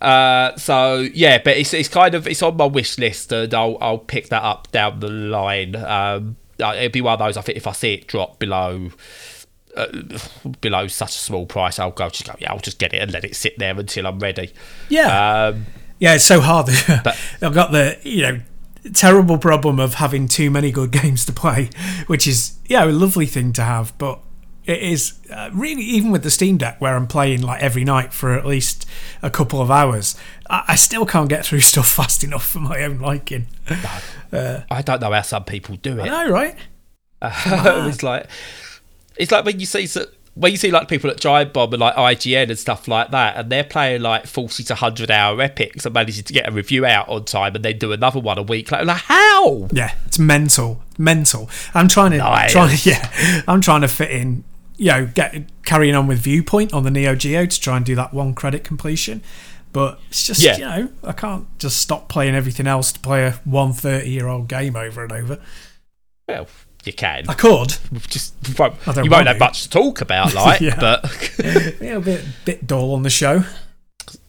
uh, 0.00 0.56
so 0.56 0.98
yeah, 1.14 1.38
but 1.42 1.56
it's 1.56 1.72
it's 1.74 1.88
kind 1.88 2.14
of 2.14 2.26
it's 2.26 2.42
on 2.42 2.56
my 2.56 2.66
wish 2.66 2.98
list, 2.98 3.32
and 3.32 3.52
I'll 3.54 3.78
I'll 3.80 3.98
pick 3.98 4.28
that 4.30 4.42
up 4.42 4.70
down 4.72 5.00
the 5.00 5.08
line. 5.08 5.76
Um, 5.76 6.36
it'll 6.58 6.88
be 6.90 7.00
one 7.00 7.14
of 7.14 7.18
those. 7.20 7.36
I 7.36 7.42
think 7.42 7.56
if 7.56 7.66
I 7.66 7.72
see 7.72 7.94
it 7.94 8.06
drop 8.06 8.38
below. 8.38 8.90
Uh, 9.76 9.88
below 10.60 10.86
such 10.86 11.08
a 11.16 11.18
small 11.18 11.46
price, 11.46 11.80
I'll 11.80 11.90
go 11.90 12.08
just 12.08 12.24
go. 12.26 12.36
Yeah, 12.38 12.52
I'll 12.52 12.60
just 12.60 12.78
get 12.78 12.94
it 12.94 12.98
and 13.02 13.12
let 13.12 13.24
it 13.24 13.34
sit 13.34 13.58
there 13.58 13.76
until 13.76 14.06
I'm 14.06 14.20
ready. 14.20 14.52
Yeah, 14.88 15.46
Um, 15.48 15.66
yeah, 15.98 16.14
it's 16.14 16.24
so 16.24 16.40
hard. 16.40 16.66
But- 17.02 17.18
I've 17.42 17.54
got 17.54 17.72
the 17.72 17.98
you 18.04 18.22
know 18.22 18.40
terrible 18.92 19.38
problem 19.38 19.80
of 19.80 19.94
having 19.94 20.28
too 20.28 20.50
many 20.50 20.70
good 20.70 20.90
games 21.02 21.24
to 21.26 21.32
play, 21.32 21.70
which 22.06 22.26
is 22.26 22.58
yeah 22.66 22.84
a 22.84 22.86
lovely 22.86 23.26
thing 23.26 23.52
to 23.54 23.62
have, 23.62 23.96
but 23.98 24.20
it 24.66 24.82
is 24.82 25.14
uh, 25.30 25.50
really 25.52 25.82
even 25.82 26.10
with 26.10 26.22
the 26.22 26.30
Steam 26.30 26.56
Deck 26.56 26.80
where 26.80 26.96
I'm 26.96 27.06
playing 27.06 27.42
like 27.42 27.62
every 27.62 27.84
night 27.84 28.12
for 28.12 28.32
at 28.32 28.46
least 28.46 28.86
a 29.22 29.30
couple 29.30 29.60
of 29.60 29.70
hours, 29.70 30.16
I, 30.48 30.64
I 30.68 30.74
still 30.76 31.04
can't 31.04 31.28
get 31.28 31.44
through 31.44 31.60
stuff 31.72 31.88
fast 31.88 32.24
enough 32.24 32.46
for 32.46 32.60
my 32.60 32.82
own 32.82 32.98
liking. 32.98 33.46
I 34.70 34.82
don't 34.82 35.00
know 35.00 35.12
how 35.12 35.22
some 35.22 35.44
people 35.44 35.76
do 35.76 35.98
it. 35.98 36.02
I 36.02 36.08
know, 36.08 36.30
right? 36.30 36.56
it's 37.22 38.02
like 38.02 38.26
it's 39.16 39.32
like 39.32 39.44
when 39.44 39.60
you 39.60 39.66
see 39.66 39.86
so- 39.86 40.06
when 40.34 40.50
you 40.50 40.58
see 40.58 40.70
like 40.70 40.88
people 40.88 41.10
at 41.10 41.20
Giant 41.20 41.52
Bomb 41.52 41.72
and 41.72 41.80
like 41.80 41.94
IGN 41.94 42.48
and 42.50 42.58
stuff 42.58 42.88
like 42.88 43.10
that, 43.12 43.36
and 43.36 43.50
they're 43.50 43.62
playing 43.64 44.02
like 44.02 44.26
forty 44.26 44.62
to 44.64 44.74
hundred 44.74 45.10
hour 45.10 45.40
epics 45.40 45.84
and 45.86 45.94
managing 45.94 46.24
to 46.24 46.32
get 46.32 46.48
a 46.48 46.52
review 46.52 46.84
out 46.84 47.08
on 47.08 47.24
time, 47.24 47.54
and 47.54 47.64
then 47.64 47.78
do 47.78 47.92
another 47.92 48.18
one 48.20 48.38
a 48.38 48.42
week. 48.42 48.70
Like, 48.72 48.84
like 48.84 49.02
how? 49.02 49.68
Yeah, 49.72 49.94
it's 50.06 50.18
mental, 50.18 50.82
mental. 50.98 51.48
I'm 51.72 51.88
trying 51.88 52.10
to, 52.12 52.18
Nice. 52.18 52.52
trying 52.52 52.76
to, 52.76 52.88
yeah, 52.90 53.42
I'm 53.46 53.60
trying 53.60 53.82
to 53.82 53.88
fit 53.88 54.10
in, 54.10 54.42
you 54.76 54.86
know, 54.90 55.06
get 55.06 55.44
carrying 55.64 55.94
on 55.94 56.06
with 56.08 56.18
Viewpoint 56.18 56.72
on 56.72 56.82
the 56.82 56.90
Neo 56.90 57.14
Geo 57.14 57.46
to 57.46 57.60
try 57.60 57.76
and 57.76 57.86
do 57.86 57.94
that 57.94 58.12
one 58.12 58.34
credit 58.34 58.64
completion. 58.64 59.22
But 59.72 59.98
it's 60.08 60.24
just, 60.26 60.40
Yeah. 60.42 60.56
you 60.56 60.64
know, 60.64 60.88
I 61.02 61.12
can't 61.12 61.46
just 61.58 61.78
stop 61.78 62.08
playing 62.08 62.34
everything 62.36 62.66
else 62.68 62.92
to 62.92 63.00
play 63.00 63.24
a 63.24 63.32
one 63.44 63.72
thirty 63.72 64.10
year 64.10 64.26
old 64.28 64.46
game 64.48 64.74
over 64.76 65.02
and 65.02 65.10
over. 65.12 65.38
Well, 66.28 66.46
you 66.86 66.92
can. 66.92 67.24
I 67.28 67.34
could, 67.34 67.76
Just 68.08 68.34
you 68.46 68.54
won't, 68.58 68.74
I 68.86 69.02
you 69.02 69.10
won't 69.10 69.26
have 69.26 69.38
much 69.38 69.62
to 69.64 69.70
talk 69.70 70.00
about, 70.00 70.34
like. 70.34 70.60
Yeah. 70.60 70.78
But 70.78 71.34
yeah, 71.80 71.96
a 71.96 72.00
bit, 72.00 72.24
bit 72.44 72.66
dull 72.66 72.94
on 72.94 73.02
the 73.02 73.10
show. 73.10 73.44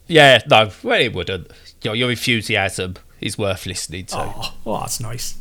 yeah, 0.07 0.41
no, 0.49 0.69
well, 0.83 0.99
it 0.99 1.13
wouldn't. 1.13 1.51
Your, 1.81 1.95
your 1.95 2.09
enthusiasm 2.09 2.95
is 3.21 3.37
worth 3.37 3.65
listening 3.65 4.05
to. 4.07 4.17
Oh, 4.19 4.53
well, 4.63 4.79
that's 4.79 4.99
nice. 4.99 5.37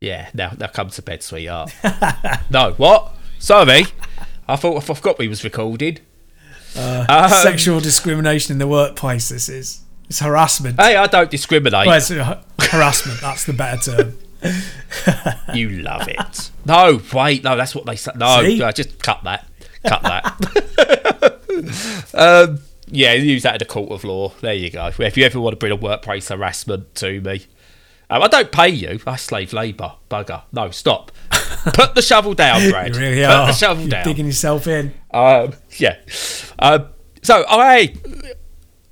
Yeah, 0.00 0.30
now 0.32 0.52
now 0.58 0.68
come 0.68 0.88
to 0.90 1.02
bed, 1.02 1.22
sweetheart. 1.22 1.74
no, 2.50 2.72
what? 2.78 3.12
Sorry, 3.38 3.84
I 4.48 4.56
thought 4.56 4.76
I 4.78 4.94
forgot 4.94 5.18
we 5.18 5.28
was 5.28 5.44
recording. 5.44 5.98
Um, 6.76 7.28
Sexual 7.28 7.80
discrimination 7.80 8.52
in 8.52 8.58
the 8.58 8.68
workplace. 8.68 9.28
This 9.28 9.48
is 9.48 9.82
it's 10.10 10.20
harassment. 10.20 10.80
Hey, 10.80 10.96
I 10.96 11.06
don't 11.06 11.30
discriminate. 11.30 11.86
well, 11.86 11.96
it's 11.96 12.10
uh, 12.10 12.42
harassment. 12.58 13.20
That's 13.20 13.44
the 13.44 13.52
better 13.52 13.96
term. 13.96 14.18
You 15.54 15.68
love 15.70 16.06
it. 16.08 16.50
No, 16.64 17.00
wait, 17.12 17.42
no, 17.42 17.56
that's 17.56 17.74
what 17.74 17.84
they 17.86 17.96
said. 17.96 18.16
No, 18.16 18.42
See? 18.42 18.58
just 18.72 19.02
cut 19.02 19.24
that. 19.24 19.46
Cut 19.84 20.02
that. 20.02 21.40
um, 22.14 22.60
yeah, 22.86 23.14
use 23.14 23.42
that 23.42 23.56
in 23.56 23.62
a 23.62 23.64
court 23.64 23.90
of 23.90 24.04
law. 24.04 24.32
There 24.40 24.54
you 24.54 24.70
go. 24.70 24.90
If 24.98 25.16
you 25.16 25.24
ever 25.24 25.40
want 25.40 25.52
to 25.52 25.56
bring 25.56 25.72
a 25.72 25.76
workplace 25.76 26.28
harassment 26.28 26.94
to 26.96 27.20
me, 27.20 27.46
um, 28.08 28.22
I 28.22 28.28
don't 28.28 28.50
pay 28.52 28.68
you. 28.68 29.00
I 29.06 29.16
slave 29.16 29.52
labour. 29.52 29.94
Bugger. 30.10 30.42
No, 30.52 30.70
stop. 30.70 31.12
Put 31.74 31.94
the 31.94 32.02
shovel 32.02 32.34
down, 32.34 32.70
Brad. 32.70 32.94
You 32.94 33.00
really 33.00 33.20
Put 33.22 33.30
are. 33.30 33.46
the 33.48 33.52
shovel 33.52 33.82
You're 33.82 33.90
down. 33.90 34.04
digging 34.04 34.26
yourself 34.26 34.66
in. 34.66 34.92
Um, 35.12 35.52
yeah. 35.78 35.96
Um, 36.58 36.88
so 37.22 37.44
I 37.48 37.94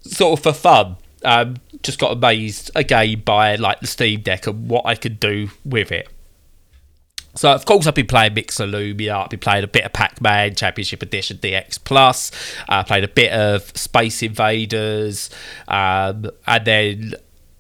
sort 0.03 0.39
of 0.39 0.43
for 0.43 0.53
fun 0.53 0.97
um, 1.25 1.57
just 1.83 1.99
got 1.99 2.13
amazed 2.13 2.71
again 2.75 3.23
by 3.25 3.57
like 3.57 3.81
the 3.81 3.87
Steam 3.87 4.21
Deck 4.21 4.47
and 4.47 4.69
what 4.69 4.85
I 4.87 4.95
could 4.95 5.19
do 5.21 5.51
with 5.65 5.93
it. 5.93 6.09
So 7.35 7.53
of 7.53 7.65
course 7.67 7.87
I've 7.87 7.95
been 7.95 8.07
playing 8.07 8.35
Mixolumia, 8.35 9.23
I've 9.25 9.31
been 9.31 9.39
playing 9.39 9.63
a 9.63 9.69
bit 9.69 9.85
of 9.85 9.93
Pac-Man 9.93 10.55
Championship 10.57 11.03
Edition 11.03 11.39
DX 11.39 11.83
Plus, 11.85 12.33
I 12.69 12.83
played 12.83 13.05
a 13.05 13.09
bit 13.09 13.33
of 13.33 13.63
Space 13.77 14.23
Invaders, 14.23 15.31
um, 15.69 16.31
and 16.47 16.65
then 16.65 17.15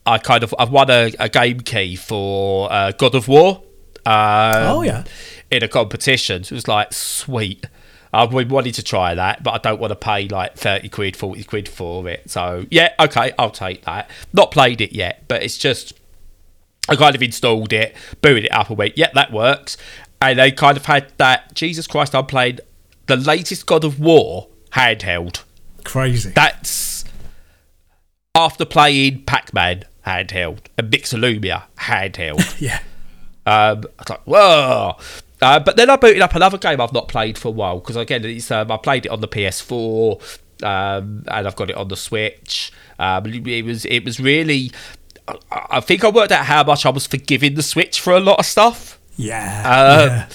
I 0.04 0.18
kind 0.18 0.42
of 0.42 0.54
I've 0.58 0.70
won 0.70 0.90
a, 0.90 1.12
a 1.20 1.28
game 1.28 1.60
key 1.60 1.94
for 1.94 2.72
uh, 2.72 2.92
God 2.92 3.14
of 3.14 3.28
War. 3.28 3.62
Um, 4.06 4.66
Oh, 4.66 4.82
yeah. 4.82 5.04
in 5.50 5.62
a 5.62 5.68
competition. 5.68 6.42
So 6.42 6.54
it 6.54 6.56
was 6.56 6.66
like, 6.68 6.92
sweet. 6.94 7.66
I 8.12 8.24
would 8.24 8.50
wanted 8.50 8.74
to 8.74 8.82
try 8.82 9.14
that, 9.14 9.42
but 9.42 9.52
I 9.52 9.58
don't 9.58 9.80
want 9.80 9.90
to 9.90 9.96
pay 9.96 10.28
like 10.28 10.56
30 10.56 10.88
quid, 10.88 11.16
40 11.16 11.44
quid 11.44 11.68
for 11.68 12.08
it. 12.08 12.30
So, 12.30 12.66
yeah, 12.70 12.94
okay, 12.98 13.32
I'll 13.38 13.50
take 13.50 13.84
that. 13.84 14.10
Not 14.32 14.50
played 14.50 14.80
it 14.80 14.92
yet, 14.92 15.24
but 15.28 15.42
it's 15.42 15.58
just, 15.58 15.92
I 16.88 16.96
kind 16.96 17.14
of 17.14 17.22
installed 17.22 17.72
it, 17.72 17.94
booted 18.22 18.46
it 18.46 18.52
up 18.52 18.70
and 18.70 18.78
went, 18.78 18.96
yeah, 18.96 19.10
that 19.14 19.32
works. 19.32 19.76
And 20.22 20.38
they 20.38 20.50
kind 20.52 20.76
of 20.76 20.86
had 20.86 21.12
that, 21.18 21.54
Jesus 21.54 21.86
Christ, 21.86 22.14
I'm 22.14 22.26
playing 22.26 22.60
the 23.06 23.16
latest 23.16 23.66
God 23.66 23.84
of 23.84 24.00
War 24.00 24.48
handheld. 24.72 25.42
Crazy. 25.84 26.30
That's 26.30 27.04
after 28.34 28.64
playing 28.64 29.24
Pac 29.24 29.52
Man 29.52 29.84
handheld 30.06 30.60
and 30.76 30.90
Mixolumia 30.90 31.64
handheld. 31.78 32.60
yeah. 32.60 32.80
Um, 33.46 33.84
I 33.98 34.02
was 34.02 34.08
like, 34.10 34.22
whoa. 34.24 34.96
Uh, 35.40 35.60
but 35.60 35.76
then 35.76 35.88
I 35.88 35.96
booted 35.96 36.20
up 36.22 36.34
another 36.34 36.58
game 36.58 36.80
I've 36.80 36.92
not 36.92 37.08
played 37.08 37.38
for 37.38 37.48
a 37.48 37.52
while 37.52 37.78
because 37.78 37.96
again, 37.96 38.24
it's, 38.24 38.50
um, 38.50 38.70
I 38.72 38.76
played 38.76 39.06
it 39.06 39.10
on 39.12 39.20
the 39.20 39.28
PS4 39.28 40.20
um, 40.64 41.24
and 41.28 41.46
I've 41.46 41.56
got 41.56 41.70
it 41.70 41.76
on 41.76 41.88
the 41.88 41.96
Switch. 41.96 42.72
Um, 42.98 43.26
it 43.26 43.64
was 43.64 43.84
it 43.84 44.04
was 44.04 44.18
really. 44.20 44.72
I- 45.28 45.66
I 45.70 45.80
think 45.80 46.04
I 46.04 46.08
worked 46.10 46.32
out 46.32 46.46
how 46.46 46.64
much 46.64 46.86
I 46.86 46.90
was 46.90 47.06
forgiving 47.06 47.54
the 47.54 47.62
Switch 47.62 48.00
for 48.00 48.14
a 48.14 48.20
lot 48.20 48.38
of 48.38 48.46
stuff. 48.46 48.98
Yeah. 49.16 49.62
Uh, 49.66 50.06
yeah. 50.06 50.28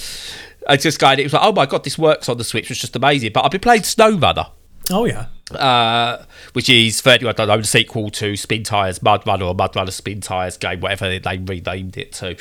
I 0.68 0.78
just 0.78 1.00
kind 1.00 1.20
of 1.20 1.20
it 1.20 1.26
was 1.26 1.34
like, 1.34 1.42
oh 1.44 1.52
my 1.52 1.66
god, 1.66 1.84
this 1.84 1.98
works 1.98 2.30
on 2.30 2.38
the 2.38 2.44
Switch. 2.44 2.70
It's 2.72 2.80
just 2.80 2.96
amazing. 2.96 3.32
But 3.34 3.44
I've 3.44 3.52
been 3.52 3.60
playing 3.60 3.82
SnowRunner. 3.82 4.50
Oh 4.91 5.06
yeah. 5.06 5.28
uh, 5.52 6.24
which 6.54 6.69
is 6.69 7.00
for 7.00 7.12
I 7.12 7.17
don't 7.17 7.48
know, 7.48 7.58
the 7.58 7.63
sequel 7.63 8.10
to 8.12 8.34
Spintires 8.34 9.02
Mud 9.02 9.26
Runner 9.26 9.46
or 9.46 9.56
Mud 9.56 9.76
Runner 9.76 9.91
Spintires 9.91 10.60
game, 10.60 10.82
whatever 10.82 11.17
they 11.19 11.38
renamed 11.38 11.98
it 11.98 12.12
to. 12.13 12.36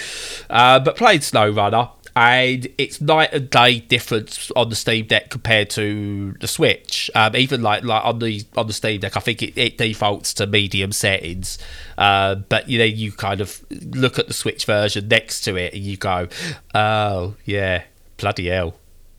Uh, 0.50 0.81
but 0.81 0.96
played 0.96 1.20
SnowRunner, 1.20 1.90
and 2.16 2.68
it's 2.78 3.00
night 3.00 3.33
and 3.33 3.48
day 3.48 3.81
difference 3.81 4.50
on 4.57 4.68
the 4.70 4.76
Steam 4.76 5.07
Deck 5.07 5.31
compared 5.31 5.70
to 5.70 6.33
the 6.40 6.48
Switch. 6.48 7.11
Um, 7.14 7.37
even 7.37 7.62
like 7.62 7.85
like 7.85 8.05
on 8.05 8.18
the 8.18 8.44
on 8.57 8.66
the 8.66 8.72
Steam 8.72 9.00
Deck, 9.00 9.16
I 9.16 9.20
think 9.20 9.42
it, 9.42 9.57
it 9.57 9.78
defaults 9.78 10.35
to 10.35 10.46
medium 10.46 10.92
settings. 10.92 11.59
Uh, 11.96 12.35
but 12.37 12.68
you 12.68 12.78
know, 12.78 12.85
you 12.85 13.12
kind 13.12 13.40
of 13.40 13.64
look 13.70 14.18
at 14.18 14.26
the 14.26 14.35
Switch 14.35 14.64
version 14.64 15.07
next 15.09 15.42
to 15.42 15.57
it, 15.57 15.74
and 15.74 15.83
you 15.83 15.96
go, 15.96 16.28
"Oh 16.74 17.35
yeah, 17.44 17.85
bloody 18.16 18.48
hell!" 18.48 18.74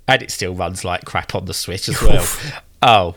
And 0.07 0.21
it 0.21 0.31
still 0.31 0.53
runs 0.53 0.83
like 0.83 1.05
crap 1.05 1.33
on 1.33 1.45
the 1.45 1.53
Switch 1.53 1.87
as 1.87 2.01
well. 2.01 2.27
Oh, 2.83 3.15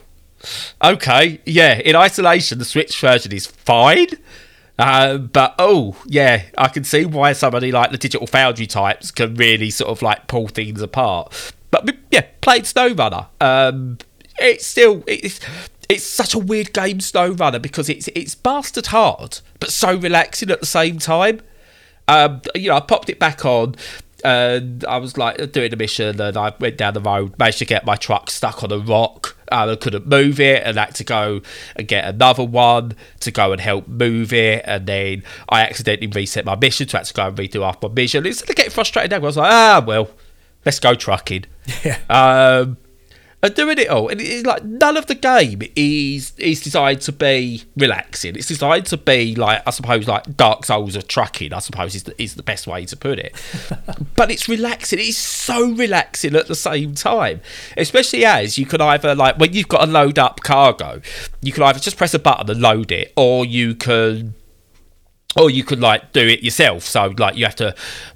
okay, 0.83 1.41
yeah. 1.45 1.79
In 1.79 1.95
isolation, 1.97 2.59
the 2.59 2.65
Switch 2.65 2.99
version 2.99 3.33
is 3.33 3.47
fine. 3.47 4.09
Uh, 4.79 5.17
but 5.17 5.55
oh 5.59 5.97
yeah, 6.07 6.43
I 6.59 6.69
can 6.69 6.85
see 6.85 7.07
why 7.07 7.33
somebody 7.33 7.73
like 7.73 7.93
the 7.93 7.99
Digital 7.99 8.27
Foundry 8.27 8.67
types 8.67 9.11
can 9.11 9.35
really 9.35 9.71
sort 9.71 9.91
of 9.91 10.03
like 10.03 10.27
pull 10.27 10.49
things 10.49 10.83
apart. 10.83 11.55
But 11.71 11.97
yeah, 12.11 12.27
played 12.41 12.65
SnowRunner. 12.65 13.29
Um, 13.41 13.99
it's 14.39 14.67
still 14.67 15.03
it's 15.07 15.41
it's 15.89 16.05
such 16.05 16.35
a 16.35 16.39
weird 16.39 16.73
game, 16.73 16.99
SnowRunner, 16.99 17.61
because 17.61 17.89
it's 17.89 18.09
it's 18.09 18.35
bastard 18.35 18.87
hard, 18.87 19.41
but 19.61 19.71
so 19.71 19.97
relaxing 19.97 20.51
at 20.51 20.61
the 20.61 20.67
same 20.67 20.99
time. 20.99 21.41
Um, 22.09 22.43
you 22.55 22.69
know, 22.69 22.77
I 22.77 22.81
popped 22.81 23.09
it 23.09 23.19
back 23.19 23.45
on. 23.45 23.75
And 24.27 24.85
I 24.87 24.97
was 24.97 25.17
like 25.17 25.53
doing 25.53 25.73
a 25.73 25.77
mission, 25.77 26.21
and 26.21 26.37
I 26.37 26.53
went 26.59 26.77
down 26.77 26.95
the 26.95 27.01
road, 27.01 27.39
managed 27.39 27.59
to 27.59 27.65
get 27.65 27.87
my 27.87 27.95
truck 27.95 28.29
stuck 28.29 28.65
on 28.65 28.73
a 28.73 28.79
rock. 28.79 29.37
And 29.53 29.71
I 29.71 29.77
couldn't 29.77 30.09
move 30.09 30.41
it, 30.41 30.65
and 30.65 30.77
had 30.77 30.97
to 30.97 31.05
go 31.05 31.43
and 31.77 31.87
get 31.87 32.05
another 32.05 32.43
one 32.43 32.97
to 33.21 33.31
go 33.31 33.53
and 33.53 33.61
help 33.61 33.87
move 33.87 34.33
it. 34.33 34.65
And 34.67 34.85
then 34.89 35.23
I 35.49 35.61
accidentally 35.63 36.09
reset 36.09 36.45
my 36.45 36.57
mission, 36.57 36.89
so 36.89 36.99
I 36.99 37.01
had 37.01 37.07
to 37.07 37.15
go 37.15 37.29
and 37.29 37.37
redo 37.37 37.63
half 37.63 37.81
my 37.81 37.89
mission. 37.89 38.27
Instead 38.27 38.51
of 38.51 38.57
getting 38.57 38.73
frustrated, 38.73 39.13
I 39.13 39.19
was 39.19 39.37
like, 39.37 39.53
ah, 39.53 39.85
well, 39.87 40.11
let's 40.65 40.81
go 40.81 40.95
trucking. 40.95 41.45
Yeah. 41.85 41.99
Um, 42.09 42.79
Oh, 43.43 43.47
and 43.47 43.55
doing 43.55 43.79
it 43.79 43.89
all, 43.89 44.09
and 44.09 44.21
it's 44.21 44.47
like 44.47 44.65
none 44.65 44.97
of 44.97 45.07
the 45.07 45.15
game 45.15 45.61
is 45.77 46.33
is 46.39 46.63
designed 46.63 47.03
to 47.03 47.13
be 47.13 47.65
relaxing. 47.77 48.35
It's 48.35 48.49
designed 48.49 48.87
to 48.87 48.97
be 48.97 49.35
like 49.35 49.63
I 49.67 49.71
suppose 49.71 50.09
like 50.09 50.37
Dark 50.37 50.65
Souls 50.65 50.97
of 50.97 51.07
trucking. 51.07 51.53
I 51.53 51.59
suppose 51.59 51.95
is 51.95 52.05
the, 52.05 52.23
is 52.23 52.35
the 52.35 52.43
best 52.43 52.67
way 52.67 52.87
to 52.87 52.97
put 52.97 53.19
it. 53.19 53.35
but 54.17 54.31
it's 54.31 54.49
relaxing. 54.49 55.01
It's 55.01 55.19
so 55.19 55.71
relaxing 55.71 56.35
at 56.35 56.47
the 56.47 56.55
same 56.55 56.95
time, 56.95 57.41
especially 57.77 58.25
as 58.25 58.57
you 58.57 58.65
can 58.65 58.81
either 58.81 59.15
like 59.15 59.39
when 59.39 59.53
you've 59.53 59.69
got 59.69 59.85
to 59.85 59.91
load 59.91 60.19
up 60.19 60.41
cargo, 60.41 61.03
you 61.43 61.53
can 61.53 61.63
either 61.65 61.79
just 61.79 61.99
press 61.99 62.15
a 62.15 62.19
button 62.19 62.51
and 62.51 62.61
load 62.61 62.91
it, 62.91 63.13
or 63.17 63.45
you 63.45 63.75
can 63.75 64.35
or 65.37 65.51
you 65.51 65.65
could 65.65 65.81
like 65.81 66.13
do 66.13 66.27
it 66.27 66.43
yourself. 66.43 66.83
So 66.83 67.15
like 67.19 67.37
you 67.37 67.45
have 67.45 67.57
to 67.57 67.75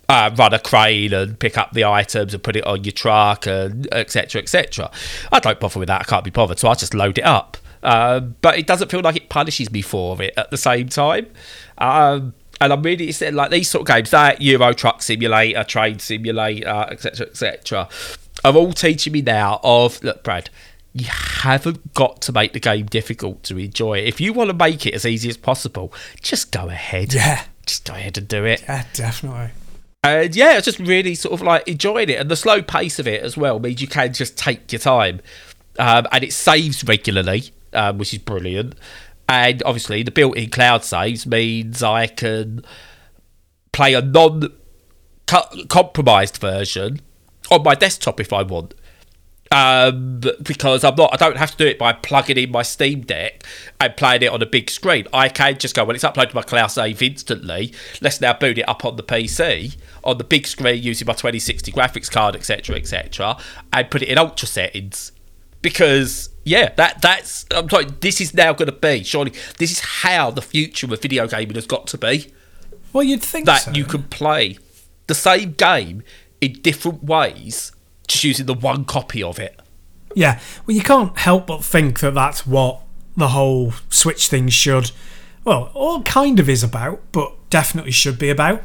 uh, 0.09 0.31
run 0.37 0.55
a 0.55 0.59
crane 0.59 1.13
and 1.13 1.39
pick 1.39 1.59
up 1.59 1.73
the 1.73 1.85
items 1.85 2.35
and 2.35 2.43
put 2.43 2.57
it 2.57 2.67
on 2.67 2.85
your 2.85 2.93
truck 2.93 3.47
and 3.47 3.93
etc. 3.93 4.43
etc. 4.43 4.91
I 5.31 5.41
don't 5.41 5.61
bother 5.61 5.79
with 5.79 5.89
that. 5.89 6.01
I 6.03 6.05
can't 6.05 6.25
be 6.25 6.31
bothered, 6.31 6.59
so 6.59 6.69
I 6.69 6.75
just 6.75 6.95
load 6.95 7.19
it 7.19 7.25
up. 7.25 7.57
Um, 7.83 8.37
but 8.43 8.59
it 8.59 8.67
doesn't 8.67 8.91
feel 8.91 9.01
like 9.01 9.17
it 9.17 9.29
punishes 9.29 9.71
me 9.71 9.83
for 9.83 10.21
it 10.23 10.35
at 10.37 10.51
the 10.51 10.59
same 10.59 10.89
time. 10.89 11.29
Um, 11.79 12.35
and 12.61 12.73
I'm 12.75 12.83
really 12.83 13.09
it's 13.09 13.23
like 13.23 13.51
these 13.51 13.71
sort 13.71 13.89
of 13.89 13.95
games, 13.95 14.11
that 14.11 14.43
Euro 14.43 14.75
Truck 14.75 15.03
Simulator, 15.03 15.65
Train 15.65 15.99
Simulator, 15.99 16.87
etc. 16.91 17.27
etc. 17.27 17.89
are 18.45 18.55
all 18.55 18.73
teaching 18.73 19.15
me 19.15 19.23
now 19.23 19.61
of 19.63 20.03
look, 20.03 20.23
Brad 20.23 20.51
you 20.93 21.07
haven't 21.09 21.95
got 21.95 22.21
to 22.23 22.33
make 22.33 22.53
the 22.53 22.61
game 22.61 22.87
difficult 22.87 23.43
to 23.45 23.59
enjoy 23.59 23.99
it. 23.99 24.09
If 24.09 24.21
you 24.21 24.33
want 24.33 24.51
to 24.51 24.55
make 24.55 24.87
it 24.87 24.95
as 24.95 25.07
easy 25.07 25.29
as 25.29 25.37
possible, 25.37 25.93
just 26.21 26.51
go 26.51 26.69
ahead. 26.69 27.15
Yeah. 27.15 27.45
Just 27.67 27.85
go 27.85 27.95
ahead 27.95 28.19
and 28.19 28.27
do 28.27 28.45
it. 28.45 28.63
Yeah, 28.63 28.85
definitely. 28.93 29.51
And 30.03 30.35
yeah, 30.35 30.55
I 30.57 30.61
just 30.61 30.79
really 30.79 31.15
sort 31.15 31.35
of 31.35 31.43
like 31.43 31.69
enjoying 31.69 32.09
it. 32.09 32.19
And 32.19 32.31
the 32.31 32.37
slow 32.37 32.63
pace 32.63 32.99
of 32.99 33.07
it 33.07 33.23
as 33.23 33.37
well 33.37 33.61
means 33.61 33.81
you 33.81 33.87
can 33.87 34.13
just 34.13 34.37
take 34.37 34.73
your 34.73 34.81
time. 34.81 35.21
Um, 35.79 36.07
and 36.11 36.25
it 36.25 36.33
saves 36.33 36.83
regularly, 36.85 37.45
um, 37.73 37.99
which 37.99 38.13
is 38.13 38.19
brilliant. 38.19 38.75
And 39.29 39.63
obviously, 39.65 40.03
the 40.03 40.11
built 40.11 40.37
in 40.37 40.51
cloud 40.51 40.85
saves 40.85 41.27
means 41.27 41.83
I 41.83 42.09
can 42.09 42.65
play 43.73 43.95
a 43.95 44.03
non 44.03 44.53
compromised 45.69 46.39
version 46.39 47.01
on 47.49 47.63
my 47.63 47.77
desktop 47.77 48.19
if 48.19 48.33
I 48.33 48.43
want 48.43 48.75
um, 49.53 50.21
because 50.43 50.85
I'm 50.85 50.95
not. 50.95 51.11
I 51.13 51.17
don't 51.17 51.37
have 51.37 51.51
to 51.53 51.57
do 51.57 51.67
it 51.67 51.79
by 51.79 51.93
plugging 51.93 52.37
in 52.37 52.51
my 52.53 52.63
Steam 52.63 53.01
Deck 53.01 53.45
and 53.81 53.97
playing 53.97 54.23
it 54.23 54.29
on 54.31 54.41
a 54.43 54.47
big 54.47 54.71
screen. 54.71 55.07
I 55.13 55.29
can 55.29 55.59
just 55.59 55.75
go 55.75 55.85
well, 55.85 55.95
it's 55.95 56.05
uploaded 56.05 56.31
to 56.31 56.35
my 56.37 56.43
cloud 56.43 56.69
save 56.69 57.03
instantly. 57.03 57.73
Let's 58.01 58.21
now 58.21 58.33
boot 58.33 58.59
it 58.59 58.69
up 58.69 58.85
on 58.85 58.97
the 58.97 59.03
PC 59.03 59.77
on 60.05 60.19
the 60.19 60.25
big 60.25 60.47
screen 60.47 60.83
using 60.83 61.07
my 61.07 61.13
2060 61.15 61.73
graphics 61.73 62.11
card, 62.11 62.37
etc., 62.37 62.77
etc., 62.77 63.37
and 63.73 63.91
put 63.91 64.03
it 64.03 64.09
in 64.09 64.19
ultra 64.19 64.47
settings. 64.47 65.13
Because 65.63 66.31
yeah, 66.45 66.73
that 66.77 67.03
that's. 67.03 67.45
I'm 67.51 67.69
sorry. 67.69 67.87
This 67.87 68.21
is 68.21 68.33
now 68.33 68.53
going 68.53 68.67
to 68.71 68.73
be 68.73 69.03
surely. 69.03 69.33
This 69.59 69.73
is 69.73 69.81
how 69.81 70.31
the 70.31 70.43
future 70.43 70.87
of 70.93 71.03
video 71.03 71.27
gaming 71.27 71.57
has 71.57 71.67
got 71.67 71.87
to 71.89 71.99
be. 71.99 72.33
Well, 72.93 73.03
you'd 73.05 73.23
think 73.23 73.47
That 73.47 73.63
so. 73.63 73.71
you 73.73 73.85
can 73.85 74.05
play 74.05 74.59
the 75.07 75.15
same 75.15 75.53
game 75.53 76.03
in 76.41 76.55
different 76.63 77.05
ways, 77.05 77.73
just 78.13 78.25
using 78.25 78.47
the 78.47 78.55
one 78.55 78.85
copy 78.85 79.23
of 79.23 79.39
it. 79.39 79.59
Yeah, 80.15 80.41
well, 80.67 80.77
you 80.77 80.83
can't 80.83 81.17
help 81.19 81.47
but 81.47 81.65
think 81.65 82.01
that 82.01 82.15
that's 82.15 82.47
what 82.47 82.81
the 83.17 83.29
whole 83.29 83.73
Switch 83.89 84.29
thing 84.29 84.49
should, 84.49 84.91
well, 85.45 85.71
all 85.75 86.03
kind 86.03 86.41
of 86.41 86.49
is 86.49 86.63
about, 86.63 87.01
but 87.13 87.33
definitely 87.51 87.93
should 87.93 88.19
be 88.19 88.31
about. 88.31 88.63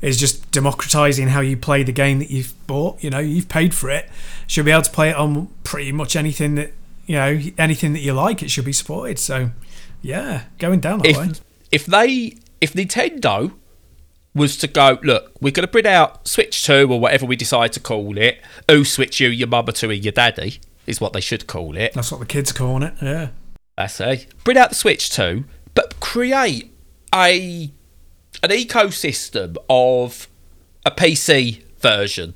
Is 0.00 0.18
just 0.18 0.50
democratizing 0.50 1.28
how 1.28 1.40
you 1.40 1.56
play 1.56 1.82
the 1.82 1.92
game 1.92 2.18
that 2.18 2.30
you've 2.30 2.52
bought. 2.66 3.02
You 3.02 3.08
know, 3.08 3.20
you've 3.20 3.48
paid 3.48 3.74
for 3.74 3.88
it. 3.88 4.10
Should 4.46 4.66
be 4.66 4.70
able 4.70 4.82
to 4.82 4.90
play 4.90 5.08
it 5.08 5.16
on 5.16 5.48
pretty 5.62 5.92
much 5.92 6.14
anything 6.14 6.56
that 6.56 6.72
you 7.06 7.16
know, 7.16 7.40
anything 7.58 7.92
that 7.92 8.00
you 8.00 8.12
like. 8.12 8.42
It 8.42 8.50
should 8.50 8.64
be 8.64 8.72
supported. 8.72 9.18
So, 9.18 9.50
yeah, 10.02 10.44
going 10.58 10.80
down 10.80 11.00
that 11.00 11.16
way. 11.16 11.24
if 11.24 11.40
if 11.70 11.86
they 11.86 12.36
if 12.60 12.72
Nintendo 12.74 13.52
was 14.34 14.56
to 14.58 14.66
go, 14.66 14.98
look, 15.02 15.32
we're 15.40 15.52
going 15.52 15.66
to 15.66 15.70
bring 15.70 15.86
out 15.86 16.26
Switch 16.26 16.64
Two 16.64 16.92
or 16.92 16.98
whatever 16.98 17.26
we 17.26 17.36
decide 17.36 17.72
to 17.74 17.80
call 17.80 18.18
it. 18.18 18.40
Oh, 18.68 18.82
Switch 18.82 19.20
you, 19.20 19.28
your 19.28 19.48
mother 19.48 19.72
to 19.72 19.90
and 19.90 20.04
your 20.04 20.12
daddy 20.12 20.60
is 20.86 21.00
what 21.00 21.12
they 21.12 21.20
should 21.20 21.46
call 21.46 21.76
it. 21.76 21.94
That's 21.94 22.10
what 22.10 22.20
the 22.20 22.26
kids 22.26 22.52
calling 22.52 22.82
it. 22.82 22.94
Yeah. 23.00 23.28
I 23.76 23.86
say, 23.86 24.26
bring 24.44 24.56
out 24.56 24.70
the 24.70 24.74
Switch 24.74 25.10
Two, 25.10 25.44
but 25.74 25.98
create 26.00 26.72
a 27.14 27.70
an 28.42 28.50
ecosystem 28.50 29.56
of 29.68 30.28
a 30.84 30.90
PC 30.90 31.62
version. 31.78 32.34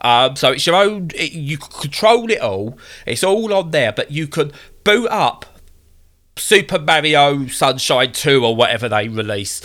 Um, 0.00 0.36
so 0.36 0.52
it's 0.52 0.66
your 0.66 0.76
own. 0.76 1.10
It, 1.14 1.32
you 1.32 1.58
control 1.58 2.30
it 2.30 2.40
all. 2.40 2.78
It's 3.06 3.22
all 3.22 3.52
on 3.52 3.70
there, 3.70 3.92
but 3.92 4.10
you 4.10 4.26
can 4.26 4.52
boot 4.84 5.08
up 5.08 5.44
Super 6.36 6.78
Mario 6.78 7.46
Sunshine 7.46 8.12
2 8.12 8.44
or 8.44 8.56
whatever 8.56 8.88
they 8.88 9.08
release 9.08 9.60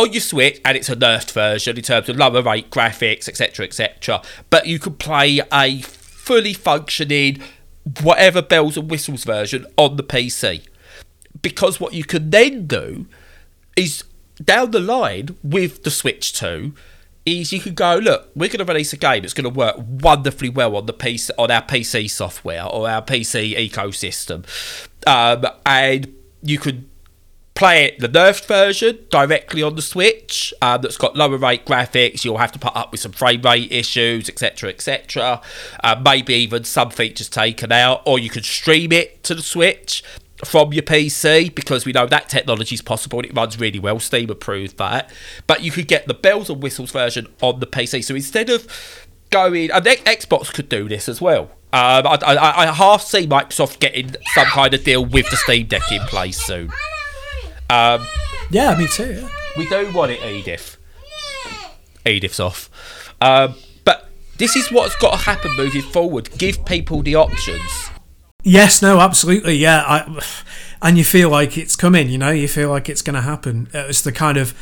on 0.00 0.12
your 0.12 0.20
Switch, 0.20 0.60
and 0.64 0.76
it's 0.76 0.88
a 0.88 0.96
nerfed 0.96 1.32
version 1.32 1.76
in 1.76 1.82
terms 1.82 2.08
of 2.08 2.16
lower 2.16 2.42
rate 2.42 2.70
graphics, 2.70 3.28
etc., 3.28 3.66
etc. 3.66 4.22
But 4.48 4.66
you 4.66 4.78
can 4.78 4.94
play 4.94 5.40
a 5.52 5.82
fully 5.82 6.54
functioning, 6.54 7.42
whatever 8.02 8.40
bells 8.40 8.76
and 8.76 8.90
whistles 8.90 9.24
version 9.24 9.66
on 9.76 9.96
the 9.96 10.02
PC. 10.02 10.66
Because 11.42 11.78
what 11.80 11.92
you 11.92 12.04
can 12.04 12.30
then 12.30 12.66
do 12.66 13.06
is 13.76 14.04
down 14.42 14.70
the 14.70 14.80
line 14.80 15.36
with 15.42 15.82
the 15.84 15.90
Switch 15.90 16.32
2 16.32 16.74
is 17.26 17.52
you 17.52 17.60
could 17.60 17.74
go 17.74 17.96
look. 17.96 18.30
We're 18.34 18.48
going 18.48 18.58
to 18.58 18.64
release 18.64 18.92
a 18.92 18.96
game 18.96 19.22
that's 19.22 19.34
going 19.34 19.44
to 19.44 19.56
work 19.56 19.76
wonderfully 19.78 20.48
well 20.48 20.76
on 20.76 20.86
the 20.86 20.94
PC 20.94 21.30
on 21.38 21.50
our 21.50 21.62
PC 21.62 22.10
software 22.10 22.64
or 22.64 22.88
our 22.88 23.02
PC 23.02 23.56
ecosystem, 23.56 24.46
um, 25.06 25.46
and 25.66 26.14
you 26.42 26.58
could 26.58 26.89
play 27.54 27.84
it 27.84 27.98
the 27.98 28.08
nerfed 28.08 28.46
version 28.46 28.98
directly 29.10 29.62
on 29.62 29.76
the 29.76 29.82
Switch. 29.82 30.54
Um, 30.62 30.82
that's 30.82 30.96
got 30.96 31.16
lower 31.16 31.36
rate 31.36 31.64
graphics. 31.64 32.24
You'll 32.24 32.38
have 32.38 32.52
to 32.52 32.58
put 32.58 32.74
up 32.74 32.92
with 32.92 33.00
some 33.00 33.12
frame 33.12 33.42
rate 33.42 33.70
issues, 33.70 34.28
etc., 34.28 34.70
etc. 34.70 35.40
Uh, 35.82 36.00
maybe 36.02 36.34
even 36.34 36.64
some 36.64 36.90
features 36.90 37.28
taken 37.28 37.72
out, 37.72 38.02
or 38.06 38.18
you 38.18 38.30
could 38.30 38.44
stream 38.44 38.92
it 38.92 39.22
to 39.24 39.34
the 39.34 39.42
Switch 39.42 40.02
from 40.44 40.72
your 40.72 40.82
PC 40.82 41.54
because 41.54 41.84
we 41.84 41.92
know 41.92 42.06
that 42.06 42.28
technology 42.28 42.74
is 42.74 42.82
possible 42.82 43.18
and 43.18 43.26
it 43.26 43.36
runs 43.36 43.60
really 43.60 43.78
well. 43.78 44.00
Steam 44.00 44.30
approved 44.30 44.78
that. 44.78 45.10
But 45.46 45.62
you 45.62 45.70
could 45.70 45.86
get 45.86 46.06
the 46.06 46.14
bells 46.14 46.48
and 46.48 46.62
whistles 46.62 46.90
version 46.90 47.26
on 47.42 47.60
the 47.60 47.66
PC. 47.66 48.02
So 48.04 48.14
instead 48.14 48.48
of 48.48 48.66
going, 49.30 49.70
and 49.70 49.84
Xbox 49.84 50.52
could 50.52 50.68
do 50.68 50.88
this 50.88 51.08
as 51.08 51.20
well. 51.20 51.50
Um, 51.72 52.06
I, 52.06 52.18
I, 52.26 52.62
I 52.62 52.72
half 52.72 53.02
see 53.02 53.26
Microsoft 53.26 53.78
getting 53.78 54.16
some 54.34 54.46
kind 54.46 54.74
of 54.74 54.82
deal 54.82 55.04
with 55.04 55.30
the 55.30 55.36
Steam 55.36 55.66
Deck 55.66 55.92
in 55.92 56.00
place 56.02 56.44
soon. 56.44 56.72
Um, 57.70 58.06
Yeah, 58.50 58.76
me 58.76 58.88
too. 58.88 59.12
Yeah. 59.22 59.28
we 59.56 59.68
don't 59.68 59.94
want 59.94 60.10
it, 60.12 60.22
Edith. 60.24 60.76
Edith's 62.04 62.40
off. 62.40 62.68
Um, 63.20 63.54
but 63.84 64.08
this 64.38 64.56
is 64.56 64.72
what's 64.72 64.96
got 64.96 65.10
to 65.12 65.16
happen 65.18 65.54
moving 65.56 65.82
forward. 65.82 66.30
Give 66.36 66.64
people 66.64 67.02
the 67.02 67.14
options. 67.14 67.90
Yes, 68.42 68.80
no, 68.80 69.00
absolutely, 69.00 69.54
yeah. 69.56 69.82
I, 69.86 70.24
and 70.82 70.96
you 70.96 71.04
feel 71.04 71.28
like 71.28 71.58
it's 71.58 71.76
coming, 71.76 72.08
you 72.08 72.18
know, 72.18 72.30
you 72.30 72.48
feel 72.48 72.70
like 72.70 72.88
it's 72.88 73.02
going 73.02 73.14
to 73.14 73.20
happen. 73.20 73.68
Uh, 73.74 73.86
It's 73.88 74.00
the 74.02 74.12
kind 74.12 74.38
of, 74.38 74.54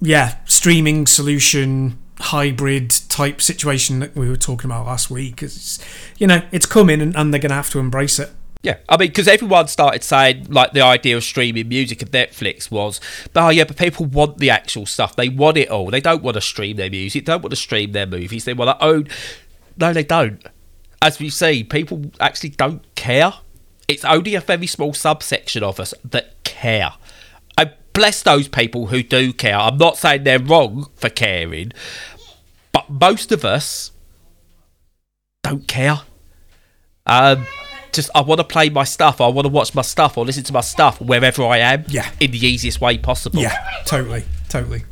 yeah, 0.00 0.36
streaming 0.46 1.06
solution 1.06 1.98
hybrid 2.18 2.90
type 3.08 3.40
situation 3.40 4.00
that 4.00 4.16
we 4.16 4.28
were 4.28 4.36
talking 4.36 4.70
about 4.70 4.86
last 4.86 5.10
week. 5.10 5.42
It's, 5.42 5.78
you 6.18 6.26
know, 6.26 6.42
it's 6.52 6.66
coming 6.66 7.00
and, 7.00 7.14
and 7.16 7.32
they're 7.32 7.40
going 7.40 7.50
to 7.50 7.56
have 7.56 7.70
to 7.70 7.78
embrace 7.78 8.18
it. 8.18 8.30
Yeah, 8.62 8.76
I 8.90 8.98
mean, 8.98 9.08
because 9.08 9.26
everyone 9.26 9.68
started 9.68 10.02
saying 10.04 10.48
like 10.50 10.72
the 10.72 10.82
idea 10.82 11.16
of 11.16 11.24
streaming 11.24 11.68
music 11.68 12.02
and 12.02 12.10
Netflix 12.10 12.70
was, 12.70 13.00
oh 13.34 13.48
yeah, 13.48 13.64
but 13.64 13.78
people 13.78 14.04
want 14.04 14.36
the 14.36 14.50
actual 14.50 14.84
stuff. 14.84 15.16
They 15.16 15.30
want 15.30 15.56
it 15.56 15.70
all. 15.70 15.90
They 15.90 16.00
don't 16.00 16.22
want 16.22 16.34
to 16.34 16.42
stream 16.42 16.76
their 16.76 16.90
music. 16.90 17.24
They 17.24 17.32
don't 17.32 17.42
want 17.42 17.52
to 17.52 17.56
stream 17.56 17.92
their 17.92 18.06
movies. 18.06 18.44
They 18.44 18.52
want 18.52 18.78
to 18.78 18.84
own. 18.84 19.08
No, 19.78 19.94
they 19.94 20.04
don't. 20.04 20.46
As 21.00 21.18
we 21.18 21.30
see, 21.30 21.64
people 21.64 22.10
actually 22.20 22.50
don't 22.50 22.82
care. 22.94 23.32
It's 23.88 24.04
only 24.04 24.34
a 24.34 24.40
very 24.40 24.66
small 24.66 24.92
subsection 24.92 25.62
of 25.62 25.80
us 25.80 25.94
that 26.04 26.44
care. 26.44 26.92
I 27.56 27.72
bless 27.94 28.22
those 28.22 28.46
people 28.46 28.88
who 28.88 29.02
do 29.02 29.32
care. 29.32 29.56
I'm 29.56 29.78
not 29.78 29.96
saying 29.96 30.24
they're 30.24 30.38
wrong 30.38 30.90
for 30.96 31.08
caring, 31.08 31.72
but 32.72 32.90
most 32.90 33.32
of 33.32 33.42
us 33.42 33.92
don't 35.42 35.66
care. 35.66 36.02
Um, 37.06 37.46
just 37.92 38.10
I 38.14 38.20
want 38.20 38.38
to 38.40 38.44
play 38.44 38.70
my 38.70 38.84
stuff. 38.84 39.20
I 39.20 39.28
want 39.28 39.44
to 39.46 39.50
watch 39.50 39.74
my 39.74 39.82
stuff 39.82 40.16
or 40.18 40.24
listen 40.24 40.44
to 40.44 40.52
my 40.52 40.60
stuff 40.60 41.00
wherever 41.00 41.42
I 41.44 41.58
am. 41.58 41.84
Yeah. 41.88 42.10
in 42.20 42.30
the 42.30 42.44
easiest 42.46 42.80
way 42.80 42.98
possible. 42.98 43.40
Yeah, 43.40 43.56
totally, 43.86 44.24
totally. 44.48 44.84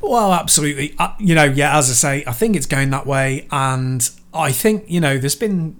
Well, 0.00 0.32
absolutely. 0.32 0.94
Uh, 0.98 1.12
you 1.18 1.34
know, 1.34 1.44
yeah, 1.44 1.76
as 1.76 1.90
I 1.90 1.92
say, 1.92 2.24
I 2.26 2.32
think 2.32 2.56
it's 2.56 2.66
going 2.66 2.90
that 2.90 3.06
way, 3.06 3.46
and 3.50 4.08
I 4.32 4.50
think 4.52 4.84
you 4.88 5.00
know, 5.00 5.18
there's 5.18 5.36
been 5.36 5.76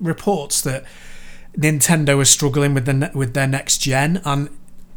reports 0.00 0.60
that 0.62 0.84
Nintendo 1.56 2.20
is 2.20 2.30
struggling 2.30 2.74
with 2.74 2.86
the 2.86 2.92
ne- 2.92 3.10
with 3.14 3.34
their 3.34 3.46
next 3.46 3.78
gen, 3.78 4.20
and 4.24 4.48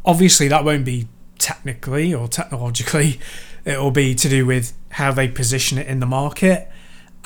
obviously 0.04 0.48
that 0.48 0.64
won't 0.64 0.84
be 0.84 1.08
technically 1.38 2.12
or 2.14 2.28
technologically. 2.28 3.20
It 3.66 3.80
will 3.80 3.90
be 3.90 4.14
to 4.14 4.28
do 4.28 4.46
with 4.46 4.74
how 4.90 5.10
they 5.10 5.26
position 5.26 5.76
it 5.76 5.88
in 5.88 5.98
the 5.98 6.06
market, 6.06 6.70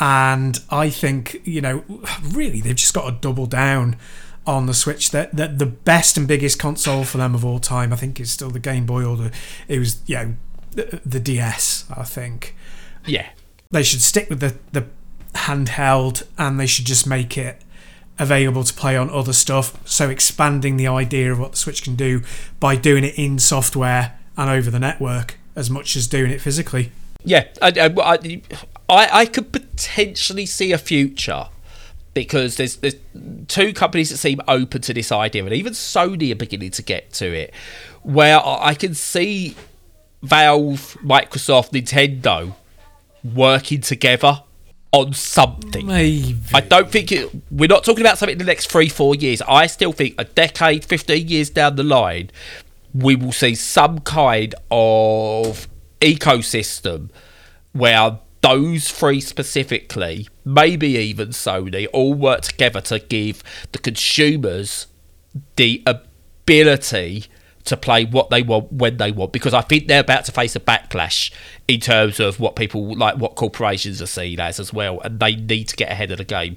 and 0.01 0.59
I 0.71 0.89
think 0.91 1.41
you 1.45 1.61
know, 1.61 1.85
really, 2.23 2.61
they've 2.61 2.75
just 2.75 2.95
got 2.95 3.09
to 3.09 3.17
double 3.21 3.47
down 3.47 3.97
on 4.47 4.67
the 4.67 4.75
Switch. 4.75 5.11
That 5.11 5.37
that 5.37 5.59
the 5.59 5.67
best 5.67 6.17
and 6.17 6.27
biggest 6.27 6.59
console 6.59 7.05
for 7.05 7.19
them 7.19 7.35
of 7.35 7.45
all 7.45 7.59
time, 7.59 7.93
I 7.93 7.97
think, 7.97 8.19
is 8.19 8.31
still 8.31 8.51
the 8.51 8.59
Game 8.59 8.87
Boy 8.87 9.05
or 9.05 9.17
the 9.17 9.33
it 9.69 9.79
was 9.79 10.01
you 10.07 10.17
know 10.17 10.35
the, 10.73 11.01
the 11.05 11.21
DS. 11.21 11.85
I 11.95 12.05
think 12.05 12.57
yeah, 13.07 13.29
they 13.71 13.83
should 13.83 14.01
stick 14.01 14.31
with 14.31 14.41
the 14.41 14.57
the 14.73 14.87
handheld 15.35 16.25
and 16.39 16.59
they 16.59 16.67
should 16.67 16.87
just 16.87 17.07
make 17.07 17.39
it 17.39 17.63
available 18.19 18.65
to 18.65 18.75
play 18.75 18.97
on 18.97 19.11
other 19.11 19.33
stuff. 19.33 19.77
So 19.89 20.09
expanding 20.09 20.77
the 20.77 20.87
idea 20.87 21.33
of 21.33 21.39
what 21.39 21.53
the 21.53 21.59
Switch 21.59 21.83
can 21.83 21.95
do 21.95 22.23
by 22.59 22.77
doing 22.77 23.05
it 23.05 23.19
in 23.19 23.39
software 23.39 24.19
and 24.37 24.51
over 24.51 24.71
the 24.71 24.79
network 24.79 25.39
as 25.55 25.69
much 25.71 25.97
as 25.97 26.07
doing 26.07 26.31
it 26.31 26.41
physically. 26.41 26.93
Yeah. 27.25 27.47
I, 27.61 27.73
I, 27.77 28.43
I, 28.89 29.09
I 29.21 29.27
could 29.27 29.53
potentially 29.53 30.47
see 30.47 30.73
a 30.73 30.79
future 30.79 31.47
because 32.15 32.57
there's 32.57 32.77
there's 32.77 32.97
two 33.49 33.73
companies 33.73 34.11
that 34.11 34.17
seem 34.17 34.41
open 34.49 34.83
to 34.83 34.95
this 34.95 35.13
idea, 35.13 35.45
and 35.45 35.53
even 35.53 35.73
Sony 35.73 36.33
are 36.33 36.37
beginning 36.37 36.71
to 36.73 36.83
get 36.83 37.13
to 37.15 37.27
it, 37.27 37.55
where 38.03 38.41
I 38.45 38.75
can 38.75 38.95
see 38.95 39.55
Valve, 40.23 40.97
Microsoft, 41.03 41.71
Nintendo 41.71 42.55
working 43.23 43.81
together 43.81 44.43
on 44.93 45.13
something. 45.13 45.87
Maybe. 45.87 46.37
I 46.53 46.61
don't 46.61 46.91
think 46.91 47.13
it, 47.13 47.31
we're 47.51 47.69
not 47.69 47.85
talking 47.85 48.01
about 48.01 48.19
something 48.19 48.33
in 48.33 48.39
the 48.39 48.45
next 48.45 48.71
three, 48.71 48.89
four 48.89 49.15
years. 49.15 49.41
I 49.43 49.67
still 49.67 49.93
think 49.93 50.15
a 50.19 50.25
decade, 50.25 50.85
15 50.85 51.29
years 51.29 51.51
down 51.51 51.77
the 51.77 51.85
line, 51.85 52.31
we 52.93 53.15
will 53.15 53.33
see 53.33 53.55
some 53.55 54.01
kind 54.01 54.55
of 54.71 55.69
ecosystem 56.01 57.11
where 57.73 58.19
those 58.41 58.91
three 58.91 59.21
specifically, 59.21 60.29
maybe 60.45 60.89
even 60.89 61.29
Sony, 61.29 61.87
all 61.93 62.15
work 62.15 62.41
together 62.43 62.81
to 62.83 62.99
give 62.99 63.43
the 63.73 63.79
consumers 63.79 64.87
the 65.57 65.83
ability 65.87 67.27
to 67.65 67.77
play 67.77 68.05
what 68.05 68.31
they 68.31 68.43
want 68.43 68.73
when 68.73 68.97
they 68.97 69.13
want 69.13 69.33
because 69.33 69.53
I 69.53 69.61
think 69.61 69.87
they're 69.87 70.01
about 70.01 70.25
to 70.25 70.33
face 70.33 70.57
a 70.57 70.61
backlash 70.61 71.31
in 71.69 71.79
terms 71.79 72.19
of 72.19 72.41
what 72.41 72.57
people 72.57 72.97
like 72.97 73.19
what 73.19 73.37
corporations 73.37 74.01
are 74.01 74.07
seen 74.07 74.41
as 74.41 74.59
as 74.59 74.73
well 74.73 74.99
and 75.01 75.21
they 75.21 75.37
need 75.37 75.69
to 75.69 75.77
get 75.77 75.93
ahead 75.93 76.11
of 76.11 76.19
the 76.19 76.25
game. 76.25 76.57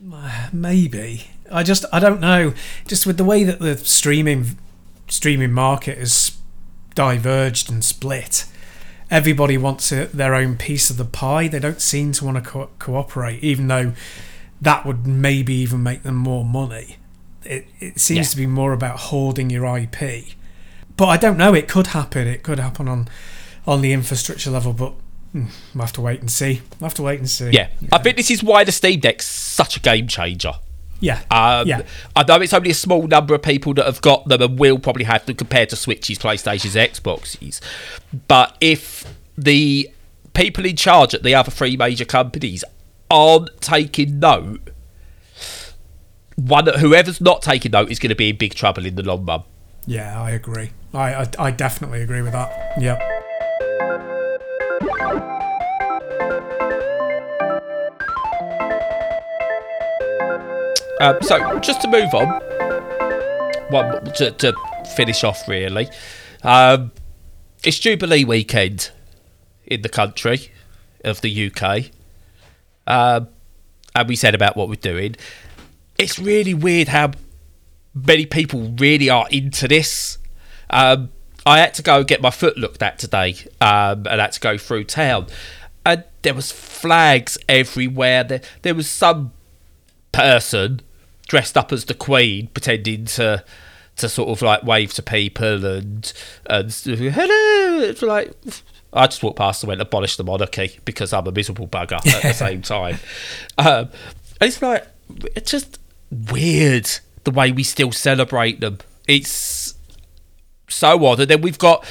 Maybe. 0.52 1.30
I 1.50 1.62
just 1.62 1.84
I 1.92 1.98
don't 1.98 2.20
know. 2.20 2.52
Just 2.86 3.06
with 3.06 3.16
the 3.16 3.24
way 3.24 3.44
that 3.44 3.58
the 3.58 3.76
streaming 3.78 4.58
streaming 5.08 5.52
market 5.52 5.98
is 5.98 6.36
diverged 7.00 7.70
and 7.70 7.82
split, 7.82 8.44
everybody 9.10 9.56
wants 9.56 9.90
a, 9.90 10.04
their 10.06 10.34
own 10.34 10.56
piece 10.56 10.90
of 10.90 10.98
the 10.98 11.04
pie. 11.06 11.48
They 11.48 11.58
don't 11.58 11.80
seem 11.80 12.12
to 12.12 12.24
want 12.26 12.36
to 12.36 12.42
co- 12.50 12.70
cooperate, 12.78 13.42
even 13.42 13.68
though 13.68 13.92
that 14.60 14.84
would 14.84 15.06
maybe 15.06 15.54
even 15.54 15.82
make 15.82 16.02
them 16.02 16.16
more 16.16 16.44
money. 16.44 16.96
It 17.42 17.66
it 17.78 17.98
seems 17.98 18.26
Yeah. 18.28 18.30
to 18.32 18.36
be 18.36 18.46
more 18.46 18.72
about 18.74 18.98
hoarding 19.08 19.48
your 19.48 19.64
IP. 19.78 20.24
But 20.98 21.06
I 21.06 21.16
don't 21.16 21.38
know. 21.38 21.54
It 21.54 21.68
could 21.68 21.86
happen. 21.88 22.28
It 22.28 22.42
could 22.42 22.58
happen 22.58 22.86
on 22.86 23.08
on 23.66 23.80
the 23.80 23.92
infrastructure 23.92 24.50
level, 24.50 24.72
but. 24.74 24.92
hmm, 25.32 25.46
We'll 25.74 25.84
have 25.86 25.92
to 25.94 26.00
wait 26.02 26.20
and 26.20 26.30
see. 26.30 26.60
We'll 26.78 26.88
have 26.90 26.94
to 26.96 27.02
wait 27.02 27.18
and 27.20 27.30
see. 27.30 27.50
Yeah. 27.50 27.68
I 27.92 27.98
think 27.98 28.16
this 28.18 28.30
is 28.30 28.42
why 28.42 28.64
the 28.64 28.72
Steam 28.72 29.00
Deck's 29.00 29.26
such 29.26 29.76
a 29.76 29.80
game 29.80 30.06
changer. 30.08 30.52
Yeah. 31.00 31.22
Um, 31.30 31.66
yeah. 31.66 31.82
I 32.14 32.24
know 32.24 32.36
it's 32.36 32.52
only 32.52 32.70
a 32.70 32.74
small 32.74 33.06
number 33.06 33.34
of 33.34 33.42
people 33.42 33.74
that 33.74 33.86
have 33.86 34.00
got 34.02 34.26
them 34.28 34.42
and 34.42 34.58
will 34.58 34.78
probably 34.78 35.04
have 35.04 35.26
them 35.26 35.36
compared 35.36 35.70
to 35.70 35.76
Switches, 35.76 36.18
PlayStations, 36.18 36.76
Xboxes. 36.76 37.60
But 38.28 38.56
if 38.60 39.12
the 39.36 39.90
people 40.34 40.64
in 40.64 40.76
charge 40.76 41.14
at 41.14 41.22
the 41.22 41.34
other 41.34 41.50
three 41.50 41.76
major 41.76 42.04
companies 42.04 42.64
aren't 43.10 43.60
taking 43.60 44.18
note, 44.20 44.70
one 46.36 46.66
whoever's 46.66 47.20
not 47.20 47.42
taking 47.42 47.72
note 47.72 47.90
is 47.90 47.98
going 47.98 48.10
to 48.10 48.14
be 48.14 48.30
in 48.30 48.36
big 48.36 48.54
trouble 48.54 48.86
in 48.86 48.94
the 48.94 49.02
long 49.02 49.24
run. 49.24 49.42
Yeah, 49.86 50.20
I 50.20 50.30
agree. 50.30 50.70
I, 50.92 51.14
I, 51.14 51.26
I 51.38 51.50
definitely 51.50 52.02
agree 52.02 52.22
with 52.22 52.32
that. 52.32 52.74
Yep. 52.80 54.19
Um, 61.00 61.16
so 61.22 61.58
just 61.60 61.80
to 61.80 61.88
move 61.88 62.12
on, 62.12 62.28
well, 63.70 64.02
to, 64.16 64.30
to 64.32 64.54
finish 64.94 65.24
off 65.24 65.48
really, 65.48 65.88
um, 66.42 66.92
it's 67.64 67.78
Jubilee 67.78 68.22
weekend 68.22 68.90
in 69.64 69.80
the 69.80 69.88
country 69.88 70.52
of 71.02 71.22
the 71.22 71.50
UK, 71.50 71.86
um, 72.86 73.28
and 73.94 74.08
we 74.10 74.14
said 74.14 74.34
about 74.34 74.58
what 74.58 74.68
we're 74.68 74.74
doing. 74.74 75.16
It's 75.98 76.18
really 76.18 76.52
weird 76.52 76.88
how 76.88 77.12
many 77.94 78.26
people 78.26 78.74
really 78.78 79.08
are 79.08 79.26
into 79.30 79.68
this. 79.68 80.18
Um, 80.68 81.08
I 81.46 81.60
had 81.60 81.72
to 81.74 81.82
go 81.82 82.04
get 82.04 82.20
my 82.20 82.30
foot 82.30 82.58
looked 82.58 82.82
at 82.82 82.98
today, 82.98 83.36
um, 83.62 84.06
and 84.06 84.20
had 84.20 84.32
to 84.32 84.40
go 84.40 84.58
through 84.58 84.84
town, 84.84 85.28
and 85.86 86.04
there 86.20 86.34
was 86.34 86.52
flags 86.52 87.38
everywhere. 87.48 88.22
There, 88.22 88.42
there 88.60 88.74
was 88.74 88.86
some 88.86 89.32
person 90.12 90.82
dressed 91.30 91.56
up 91.56 91.70
as 91.70 91.84
the 91.84 91.94
Queen, 91.94 92.48
pretending 92.48 93.04
to 93.04 93.44
to 93.96 94.08
sort 94.08 94.30
of 94.30 94.42
like 94.42 94.64
wave 94.64 94.92
to 94.94 95.02
people 95.02 95.64
and 95.64 96.12
and 96.46 96.72
hello. 96.72 97.80
It's 97.82 98.02
like 98.02 98.34
I 98.92 99.06
just 99.06 99.22
walked 99.22 99.38
past 99.38 99.62
and 99.62 99.68
went 99.68 99.80
abolish 99.80 100.16
the 100.16 100.24
monarchy 100.24 100.80
because 100.84 101.12
I'm 101.12 101.28
a 101.28 101.32
miserable 101.32 101.68
bugger 101.68 102.04
at 102.04 102.22
the 102.22 102.32
same 102.34 102.62
time. 102.62 102.98
Um, 103.56 103.90
it's 104.40 104.60
like 104.60 104.88
it's 105.36 105.52
just 105.52 105.78
weird 106.10 106.90
the 107.22 107.30
way 107.30 107.52
we 107.52 107.62
still 107.62 107.92
celebrate 107.92 108.60
them. 108.60 108.78
It's 109.06 109.74
so 110.68 111.06
odd. 111.06 111.20
And 111.20 111.30
then 111.30 111.42
we've 111.42 111.58
got 111.58 111.86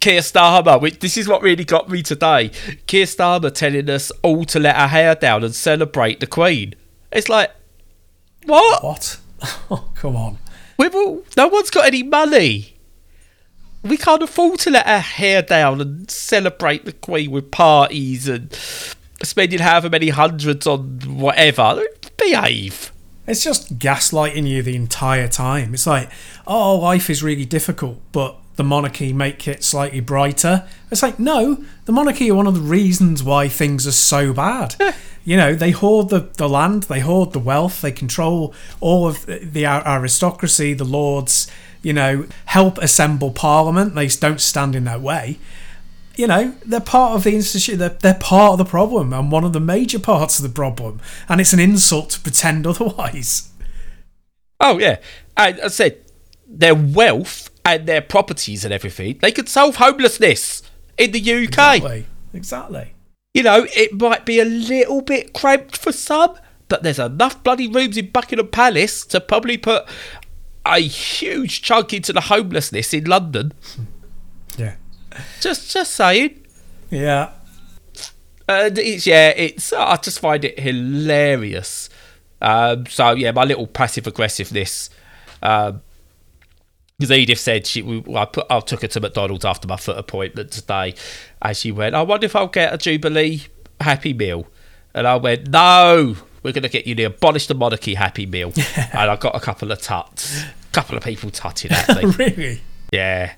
Keir 0.00 0.20
Starmer. 0.20 0.80
Which, 0.80 1.00
this 1.00 1.18
is 1.18 1.28
what 1.28 1.42
really 1.42 1.64
got 1.64 1.90
me 1.90 2.02
today. 2.02 2.50
Keir 2.86 3.04
Starmer 3.04 3.52
telling 3.52 3.90
us 3.90 4.10
all 4.22 4.46
to 4.46 4.58
let 4.58 4.76
our 4.76 4.88
hair 4.88 5.14
down 5.14 5.44
and 5.44 5.54
celebrate 5.54 6.20
the 6.20 6.26
Queen. 6.26 6.74
It's 7.12 7.28
like, 7.28 7.50
what? 8.46 8.82
What? 8.84 9.18
Oh, 9.70 9.90
come 9.94 10.16
on. 10.16 10.38
We've 10.78 10.94
all, 10.94 11.22
no 11.36 11.48
one's 11.48 11.70
got 11.70 11.86
any 11.86 12.02
money. 12.02 12.76
We 13.82 13.98
can't 13.98 14.22
afford 14.22 14.58
to 14.60 14.70
let 14.70 14.86
our 14.86 15.00
hair 15.00 15.42
down 15.42 15.82
and 15.82 16.10
celebrate 16.10 16.86
the 16.86 16.92
Queen 16.92 17.30
with 17.30 17.50
parties 17.50 18.26
and 18.26 18.50
spending 19.22 19.58
however 19.58 19.90
many 19.90 20.08
hundreds 20.08 20.66
on 20.66 21.00
whatever. 21.18 21.82
Behave. 22.16 22.90
It's 23.26 23.44
just 23.44 23.78
gaslighting 23.78 24.46
you 24.46 24.62
the 24.62 24.76
entire 24.76 25.28
time. 25.28 25.74
It's 25.74 25.86
like, 25.86 26.10
oh, 26.46 26.76
life 26.76 27.10
is 27.10 27.22
really 27.22 27.44
difficult, 27.44 28.00
but 28.12 28.36
the 28.56 28.64
monarchy 28.64 29.12
make 29.12 29.48
it 29.48 29.64
slightly 29.64 30.00
brighter. 30.00 30.66
It's 30.90 31.02
like, 31.02 31.18
no, 31.18 31.64
the 31.86 31.92
monarchy 31.92 32.30
are 32.30 32.34
one 32.34 32.46
of 32.46 32.54
the 32.54 32.60
reasons 32.60 33.22
why 33.22 33.48
things 33.48 33.86
are 33.86 33.92
so 33.92 34.32
bad. 34.32 34.76
you 35.24 35.36
know, 35.36 35.54
they 35.54 35.72
hoard 35.72 36.10
the, 36.10 36.20
the 36.20 36.48
land, 36.48 36.84
they 36.84 37.00
hoard 37.00 37.32
the 37.32 37.38
wealth, 37.38 37.80
they 37.80 37.92
control 37.92 38.54
all 38.80 39.06
of 39.06 39.26
the, 39.26 39.66
aristocracy, 39.66 40.74
the 40.74 40.84
lords, 40.84 41.50
you 41.82 41.92
know, 41.92 42.26
help 42.46 42.78
assemble 42.78 43.30
parliament. 43.30 43.94
They 43.94 44.08
don't 44.08 44.40
stand 44.40 44.76
in 44.76 44.84
their 44.84 44.98
way. 44.98 45.38
You 46.16 46.28
know, 46.28 46.54
they're 46.64 46.78
part 46.78 47.16
of 47.16 47.24
the 47.24 47.34
institution. 47.34 47.78
They're, 47.78 47.88
they're 47.88 48.14
part 48.14 48.52
of 48.52 48.58
the 48.58 48.64
problem 48.64 49.12
and 49.12 49.32
one 49.32 49.42
of 49.42 49.52
the 49.52 49.60
major 49.60 49.98
parts 49.98 50.38
of 50.38 50.44
the 50.44 50.54
problem. 50.54 51.00
And 51.28 51.40
it's 51.40 51.52
an 51.52 51.58
insult 51.58 52.10
to 52.10 52.20
pretend 52.20 52.66
otherwise. 52.68 53.50
Oh 54.60 54.78
yeah, 54.78 55.00
and 55.36 55.60
I 55.60 55.68
said 55.68 56.00
their 56.46 56.74
wealth 56.74 57.50
and 57.64 57.86
their 57.86 58.00
properties 58.00 58.64
and 58.64 58.72
everything, 58.72 59.18
they 59.22 59.32
could 59.32 59.48
solve 59.48 59.76
homelessness 59.76 60.62
in 60.98 61.12
the 61.12 61.20
UK. 61.20 61.76
Exactly. 61.76 62.06
Exactly. 62.32 62.94
You 63.32 63.42
know, 63.42 63.66
it 63.74 64.00
might 64.00 64.24
be 64.24 64.38
a 64.38 64.44
little 64.44 65.00
bit 65.00 65.32
cramped 65.32 65.76
for 65.76 65.92
some, 65.92 66.36
but 66.68 66.82
there's 66.82 66.98
enough 66.98 67.42
bloody 67.42 67.68
rooms 67.68 67.96
in 67.96 68.10
Buckingham 68.10 68.48
Palace 68.48 69.04
to 69.06 69.20
probably 69.20 69.56
put 69.56 69.86
a 70.66 70.78
huge 70.80 71.62
chunk 71.62 71.92
into 71.92 72.12
the 72.12 72.22
homelessness 72.22 72.94
in 72.94 73.04
London. 73.04 73.52
Yeah. 74.56 74.76
Just, 75.40 75.70
just 75.72 75.92
saying. 75.92 76.44
Yeah. 76.90 77.32
And 78.48 78.78
it's 78.78 79.06
yeah, 79.06 79.30
it's 79.30 79.72
I 79.72 79.96
just 79.96 80.20
find 80.20 80.44
it 80.44 80.60
hilarious. 80.60 81.88
Um, 82.42 82.86
so 82.86 83.12
yeah, 83.12 83.32
my 83.32 83.44
little 83.44 83.66
passive 83.66 84.06
aggressiveness. 84.06 84.90
Um, 85.42 85.80
because 86.98 87.10
Edith 87.10 87.40
said 87.40 87.66
she, 87.66 87.82
we, 87.82 88.04
I 88.14 88.24
put, 88.24 88.46
I 88.48 88.60
took 88.60 88.82
her 88.82 88.88
to 88.88 89.00
McDonald's 89.00 89.44
after 89.44 89.66
my 89.66 89.76
foot 89.76 89.98
appointment 89.98 90.52
today, 90.52 90.94
and 91.42 91.56
she 91.56 91.72
went, 91.72 91.94
oh, 91.94 92.00
"I 92.00 92.02
wonder 92.02 92.26
if 92.26 92.36
I'll 92.36 92.46
get 92.46 92.72
a 92.72 92.78
Jubilee 92.78 93.42
Happy 93.80 94.12
Meal," 94.12 94.46
and 94.94 95.06
I 95.06 95.16
went, 95.16 95.48
"No, 95.48 96.16
we're 96.42 96.52
going 96.52 96.62
to 96.62 96.68
get 96.68 96.86
you 96.86 96.94
the 96.94 97.04
abolish 97.04 97.46
the 97.48 97.54
monarchy 97.54 97.94
Happy 97.94 98.26
Meal," 98.26 98.52
and 98.76 99.10
I 99.10 99.16
got 99.16 99.34
a 99.34 99.40
couple 99.40 99.72
of 99.72 99.80
tuts, 99.82 100.42
a 100.42 100.72
couple 100.72 100.96
of 100.96 101.02
people 101.02 101.30
tutting 101.30 101.72
at 101.72 101.88
me, 101.96 102.04
really? 102.18 102.60
yeah, 102.92 103.34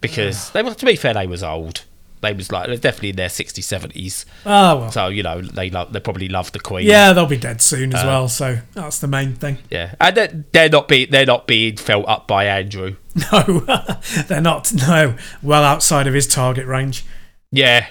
because 0.00 0.50
they 0.50 0.62
were 0.62 0.74
to 0.74 0.86
be 0.86 0.96
fair, 0.96 1.14
they 1.14 1.26
was 1.26 1.42
old. 1.42 1.84
They 2.22 2.34
was 2.34 2.52
like 2.52 2.66
they're 2.66 2.76
definitely 2.76 3.10
in 3.10 3.16
their 3.16 3.30
60s, 3.30 3.60
70s. 3.60 4.26
Oh, 4.44 4.76
well. 4.76 4.90
So 4.92 5.08
you 5.08 5.22
know 5.22 5.40
they 5.40 5.70
love 5.70 5.92
they 5.92 6.00
probably 6.00 6.28
love 6.28 6.52
the 6.52 6.60
Queen. 6.60 6.86
Yeah, 6.86 7.14
they'll 7.14 7.24
be 7.26 7.38
dead 7.38 7.62
soon 7.62 7.94
as 7.94 8.04
uh, 8.04 8.06
well, 8.06 8.28
so 8.28 8.58
that's 8.74 8.98
the 8.98 9.06
main 9.08 9.34
thing. 9.34 9.56
yeah, 9.70 9.94
and 9.98 10.16
they're, 10.16 10.44
they're 10.52 10.68
not 10.68 10.86
being 10.86 11.10
they're 11.10 11.24
not 11.24 11.46
being 11.46 11.76
felt 11.76 12.06
up 12.06 12.28
by 12.28 12.44
Andrew. 12.44 12.96
No, 13.32 13.60
they're 14.28 14.40
not. 14.40 14.72
No, 14.72 15.16
well 15.42 15.64
outside 15.64 16.06
of 16.06 16.14
his 16.14 16.26
target 16.26 16.66
range. 16.66 17.04
Yeah. 17.50 17.86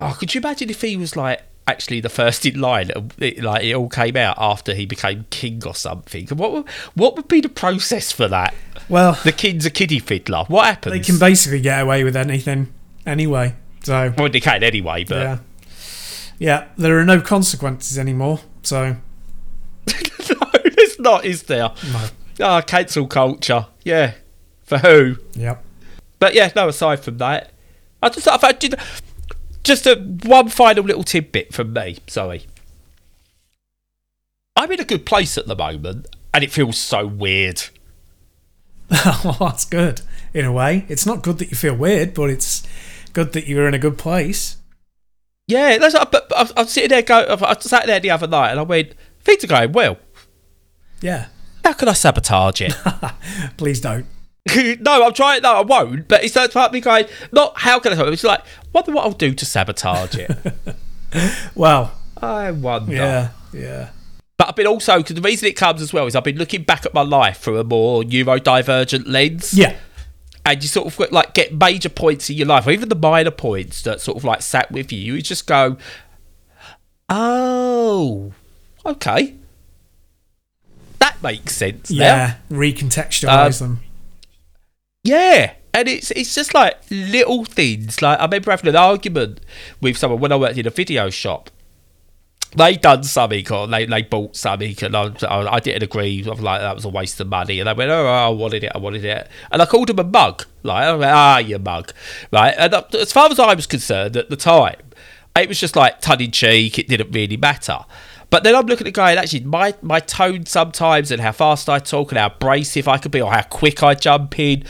Oh, 0.00 0.16
could 0.18 0.34
you 0.34 0.40
imagine 0.40 0.68
if 0.70 0.82
he 0.82 0.96
was 0.96 1.16
like 1.16 1.40
actually 1.66 2.00
the 2.00 2.10
first 2.10 2.44
in 2.44 2.60
line? 2.60 2.90
uh, 2.94 3.00
It, 3.18 3.42
like 3.42 3.64
it 3.64 3.74
all 3.74 3.88
came 3.88 4.16
out 4.16 4.36
after 4.38 4.74
he 4.74 4.84
became 4.84 5.24
king 5.30 5.62
or 5.66 5.74
something. 5.74 6.26
What 6.28 6.52
would, 6.52 6.68
what 6.94 7.16
would 7.16 7.28
be 7.28 7.40
the 7.40 7.48
process 7.48 8.12
for 8.12 8.28
that? 8.28 8.54
Well, 8.90 9.18
The 9.24 9.32
king's 9.32 9.64
a 9.64 9.70
kiddie 9.70 10.00
fiddler. 10.00 10.44
What 10.48 10.66
happens? 10.66 10.92
they 10.92 11.00
can 11.00 11.18
basically 11.18 11.60
get 11.62 11.80
away 11.80 12.04
with 12.04 12.16
anything 12.16 12.72
anyway. 13.06 13.54
So, 13.84 14.12
well, 14.18 14.28
they 14.28 14.40
can 14.40 14.62
anyway, 14.62 15.04
but 15.04 15.16
yeah. 15.22 15.38
Yeah, 16.38 16.68
there 16.76 16.98
are 16.98 17.04
no 17.04 17.20
consequences 17.20 17.98
anymore. 17.98 18.40
So, 18.62 18.96
no, 19.86 20.50
it's 20.54 20.98
not, 20.98 21.24
is 21.24 21.44
there? 21.44 21.70
no. 21.92 22.06
Ah, 22.40 22.60
cancel 22.60 23.06
culture. 23.06 23.66
Yeah, 23.84 24.14
for 24.64 24.78
who? 24.78 25.16
Yep. 25.34 25.62
But 26.18 26.34
yeah, 26.34 26.50
no. 26.56 26.68
Aside 26.68 27.00
from 27.00 27.18
that, 27.18 27.50
I 28.02 28.08
just 28.08 28.26
I 28.28 28.36
thought 28.36 28.60
just- 28.60 29.02
just 29.62 29.86
a 29.86 29.96
one 30.24 30.48
final 30.48 30.84
little 30.84 31.04
tidbit 31.04 31.54
from 31.54 31.72
me. 31.72 31.98
Sorry, 32.06 32.46
I'm 34.56 34.70
in 34.70 34.80
a 34.80 34.84
good 34.84 35.06
place 35.06 35.36
at 35.38 35.46
the 35.46 35.56
moment, 35.56 36.06
and 36.32 36.44
it 36.44 36.52
feels 36.52 36.78
so 36.78 37.06
weird. 37.06 37.62
well, 39.24 39.36
that's 39.40 39.64
good 39.64 40.02
in 40.32 40.44
a 40.44 40.52
way. 40.52 40.84
It's 40.88 41.06
not 41.06 41.22
good 41.22 41.38
that 41.38 41.50
you 41.50 41.56
feel 41.56 41.74
weird, 41.74 42.14
but 42.14 42.30
it's 42.30 42.62
good 43.12 43.32
that 43.32 43.46
you're 43.46 43.66
in 43.66 43.74
a 43.74 43.78
good 43.78 43.96
place. 43.98 44.56
Yeah, 45.46 45.78
that's, 45.78 45.94
I 45.94 46.06
I 46.36 46.62
was 46.62 46.72
sitting 46.72 46.90
there 46.90 47.02
go. 47.02 47.36
I 47.40 47.58
sat 47.60 47.86
there 47.86 48.00
the 48.00 48.10
other 48.10 48.26
night, 48.26 48.50
and 48.50 48.60
I 48.60 48.62
went, 48.62 48.92
things 49.22 49.44
are 49.44 49.48
going 49.48 49.72
well. 49.72 49.98
Yeah. 51.00 51.26
How 51.64 51.72
can 51.72 51.88
I 51.88 51.94
sabotage 51.94 52.60
it? 52.60 52.74
Please 53.56 53.80
don't. 53.80 54.06
no, 54.80 55.04
I'm 55.06 55.14
trying. 55.14 55.42
No, 55.42 55.54
I 55.54 55.62
won't. 55.62 56.06
But 56.06 56.22
it's 56.22 56.36
of 56.68 56.72
me 56.74 56.80
going, 56.82 57.06
not 57.32 57.58
how 57.58 57.80
can 57.80 57.92
I? 57.92 57.96
sabotage 57.96 58.06
it? 58.06 58.12
It's 58.12 58.22
like, 58.22 58.42
wonder 58.72 58.92
what 58.92 59.04
I'll 59.04 59.12
do 59.12 59.34
to 59.34 59.44
sabotage 59.46 60.14
it. 60.16 60.30
Well, 61.54 61.92
I 62.20 62.50
wonder. 62.50 62.92
yeah, 62.92 63.28
yeah. 63.52 63.90
But 64.36 64.48
I've 64.48 64.56
been 64.56 64.66
also 64.66 64.96
because 64.98 65.14
the 65.14 65.22
reason 65.22 65.46
it 65.46 65.52
comes 65.54 65.80
as 65.80 65.92
well 65.92 66.08
is 66.08 66.16
I've 66.16 66.24
been 66.24 66.38
looking 66.38 66.64
back 66.64 66.84
at 66.84 66.92
my 66.92 67.02
life 67.02 67.38
through 67.38 67.60
a 67.60 67.62
more 67.62 68.02
neurodivergent 68.02 69.04
lens. 69.06 69.54
Yeah. 69.54 69.76
and 70.44 70.60
you 70.60 70.68
sort 70.68 70.88
of 70.88 71.12
like 71.12 71.32
get 71.34 71.54
major 71.54 71.88
points 71.88 72.28
in 72.30 72.36
your 72.36 72.48
life, 72.48 72.66
or 72.66 72.72
even 72.72 72.88
the 72.88 72.96
minor 72.96 73.30
points 73.30 73.82
that 73.82 74.00
sort 74.00 74.16
of 74.16 74.24
like 74.24 74.42
sat 74.42 74.72
with 74.72 74.90
you. 74.92 75.14
You 75.14 75.22
just 75.22 75.46
go, 75.46 75.76
oh, 77.08 78.32
okay, 78.84 79.36
that 81.14 81.22
makes 81.22 81.56
sense. 81.56 81.90
now. 81.90 81.96
Yeah. 81.96 82.34
Recontextualize 82.50 83.62
Um, 83.62 83.68
them. 83.68 83.80
Yeah, 85.02 85.52
and 85.74 85.88
it's 85.88 86.10
it's 86.12 86.34
just 86.34 86.54
like 86.54 86.78
little 86.90 87.44
things. 87.44 88.00
Like 88.00 88.18
I 88.18 88.24
remember 88.24 88.50
having 88.50 88.70
an 88.70 88.76
argument 88.76 89.40
with 89.80 89.98
someone 89.98 90.20
when 90.20 90.32
I 90.32 90.36
worked 90.36 90.56
in 90.56 90.66
a 90.66 90.70
video 90.70 91.10
shop. 91.10 91.50
They 92.56 92.76
done 92.76 93.02
something 93.02 93.50
or 93.50 93.66
they, 93.66 93.84
they 93.84 94.02
bought 94.02 94.36
something 94.36 94.76
and 94.80 94.94
I, 94.96 95.12
I, 95.28 95.58
didn't 95.58 95.82
agree. 95.82 96.24
I 96.24 96.30
was 96.30 96.40
like, 96.40 96.60
that 96.60 96.76
was 96.76 96.84
a 96.84 96.88
waste 96.88 97.18
of 97.18 97.26
money. 97.26 97.58
And 97.58 97.68
they 97.68 97.72
went, 97.72 97.90
oh, 97.90 98.06
I 98.06 98.28
wanted 98.28 98.62
it, 98.62 98.70
I 98.72 98.78
wanted 98.78 99.04
it. 99.04 99.28
And 99.50 99.60
I 99.60 99.66
called 99.66 99.88
them 99.88 99.98
a 99.98 100.04
mug. 100.04 100.44
Like, 100.62 100.86
went, 100.96 101.10
ah, 101.10 101.38
you 101.38 101.58
mug. 101.58 101.90
Right. 102.32 102.54
And 102.56 102.72
uh, 102.72 102.84
as 102.92 103.12
far 103.12 103.28
as 103.28 103.40
I 103.40 103.54
was 103.54 103.66
concerned 103.66 104.16
at 104.16 104.30
the 104.30 104.36
time, 104.36 104.76
it 105.36 105.48
was 105.48 105.58
just 105.58 105.74
like 105.74 106.00
tongue 106.00 106.20
in 106.20 106.30
cheek. 106.30 106.78
It 106.78 106.86
didn't 106.86 107.10
really 107.10 107.36
matter. 107.36 107.80
But 108.34 108.42
then 108.42 108.56
I'm 108.56 108.66
looking 108.66 108.84
at 108.84 108.88
it 108.88 108.94
going, 108.94 109.16
actually, 109.16 109.44
my, 109.44 109.74
my 109.80 110.00
tone 110.00 110.44
sometimes 110.44 111.12
and 111.12 111.22
how 111.22 111.30
fast 111.30 111.68
I 111.68 111.78
talk 111.78 112.10
and 112.10 112.18
how 112.18 112.26
abrasive 112.26 112.88
I 112.88 112.98
could 112.98 113.12
be 113.12 113.20
or 113.20 113.30
how 113.30 113.42
quick 113.42 113.80
I 113.84 113.94
jump 113.94 114.36
in. 114.40 114.64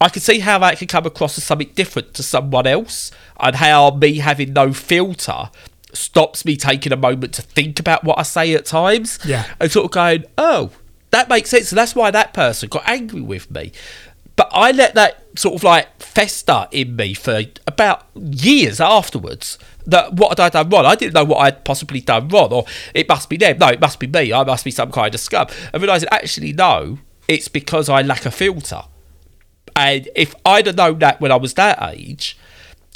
I 0.00 0.08
can 0.08 0.22
see 0.22 0.38
how 0.38 0.58
that 0.60 0.78
can 0.78 0.88
come 0.88 1.04
across 1.04 1.36
as 1.36 1.44
something 1.44 1.70
different 1.74 2.14
to 2.14 2.22
someone 2.22 2.66
else 2.66 3.10
and 3.38 3.56
how 3.56 3.90
me 3.90 4.20
having 4.20 4.54
no 4.54 4.72
filter 4.72 5.50
stops 5.92 6.46
me 6.46 6.56
taking 6.56 6.94
a 6.94 6.96
moment 6.96 7.34
to 7.34 7.42
think 7.42 7.78
about 7.78 8.04
what 8.04 8.18
I 8.18 8.22
say 8.22 8.54
at 8.54 8.64
times. 8.64 9.18
Yeah. 9.22 9.44
And 9.60 9.70
sort 9.70 9.84
of 9.84 9.90
going, 9.90 10.24
oh, 10.38 10.70
that 11.10 11.28
makes 11.28 11.50
sense. 11.50 11.72
And 11.72 11.76
that's 11.76 11.94
why 11.94 12.10
that 12.10 12.32
person 12.32 12.70
got 12.70 12.88
angry 12.88 13.20
with 13.20 13.50
me. 13.50 13.72
But 14.34 14.48
I 14.50 14.70
let 14.70 14.94
that 14.94 15.22
sort 15.38 15.56
of 15.56 15.62
like 15.62 15.93
fester 16.14 16.68
in 16.70 16.96
me 16.96 17.14
for 17.14 17.42
about 17.66 18.06
years 18.14 18.80
afterwards. 18.80 19.58
That 19.86 20.14
what 20.14 20.38
had 20.38 20.40
I 20.40 20.48
done 20.48 20.70
wrong? 20.70 20.86
I 20.86 20.94
didn't 20.94 21.14
know 21.14 21.24
what 21.24 21.38
I'd 21.38 21.64
possibly 21.64 22.00
done 22.00 22.28
wrong, 22.28 22.52
or 22.52 22.64
it 22.94 23.08
must 23.08 23.28
be 23.28 23.36
them. 23.36 23.58
No, 23.58 23.68
it 23.68 23.80
must 23.80 23.98
be 23.98 24.06
me. 24.06 24.32
I 24.32 24.44
must 24.44 24.64
be 24.64 24.70
some 24.70 24.90
kind 24.90 25.14
of 25.14 25.20
scum. 25.20 25.48
And 25.72 25.82
realising 25.82 26.08
actually 26.10 26.52
no, 26.52 26.98
it's 27.28 27.48
because 27.48 27.88
I 27.88 28.02
lack 28.02 28.24
a 28.24 28.30
filter. 28.30 28.82
And 29.76 30.08
if 30.14 30.34
I'd 30.46 30.66
have 30.66 30.76
known 30.76 31.00
that 31.00 31.20
when 31.20 31.32
I 31.32 31.36
was 31.36 31.54
that 31.54 31.82
age, 31.82 32.38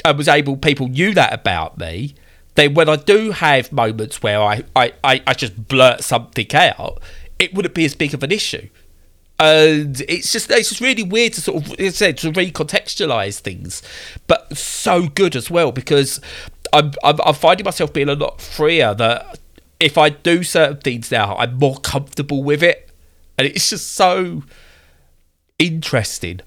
and 0.04 0.16
was 0.16 0.28
able, 0.28 0.56
people 0.56 0.88
knew 0.88 1.14
that 1.14 1.32
about 1.32 1.78
me, 1.78 2.14
then 2.54 2.74
when 2.74 2.88
I 2.88 2.96
do 2.96 3.32
have 3.32 3.72
moments 3.72 4.22
where 4.22 4.40
I, 4.40 4.62
I, 4.74 4.92
I, 5.04 5.22
I 5.26 5.34
just 5.34 5.68
blurt 5.68 6.02
something 6.02 6.54
out, 6.54 7.00
it 7.38 7.54
wouldn't 7.54 7.74
be 7.74 7.84
as 7.84 7.94
big 7.94 8.14
of 8.14 8.22
an 8.22 8.32
issue. 8.32 8.68
And 9.38 10.00
it's 10.08 10.32
just 10.32 10.50
it's 10.50 10.68
just 10.68 10.80
really 10.80 11.02
weird 11.02 11.32
to 11.34 11.40
sort 11.40 11.64
of 11.64 11.80
as 11.80 11.94
I 11.94 12.06
said 12.06 12.18
to 12.18 12.32
recontextualize 12.32 13.38
things, 13.38 13.82
but 14.26 14.56
so 14.56 15.08
good 15.08 15.36
as 15.36 15.50
well 15.50 15.72
because 15.72 16.20
I'm 16.72 16.92
I'm, 17.04 17.18
I'm 17.24 17.34
finding 17.34 17.64
myself 17.64 17.92
being 17.92 18.08
a 18.08 18.14
lot 18.14 18.40
freer 18.40 18.94
that 18.94 19.38
if 19.80 19.96
I 19.96 20.08
do 20.08 20.42
certain 20.42 20.78
things 20.78 21.10
now, 21.10 21.36
I'm 21.36 21.56
more 21.56 21.76
comfortable 21.76 22.42
with 22.42 22.62
it, 22.62 22.90
and 23.36 23.46
it's 23.46 23.70
just 23.70 23.92
so 23.92 24.42
interesting. 25.58 26.40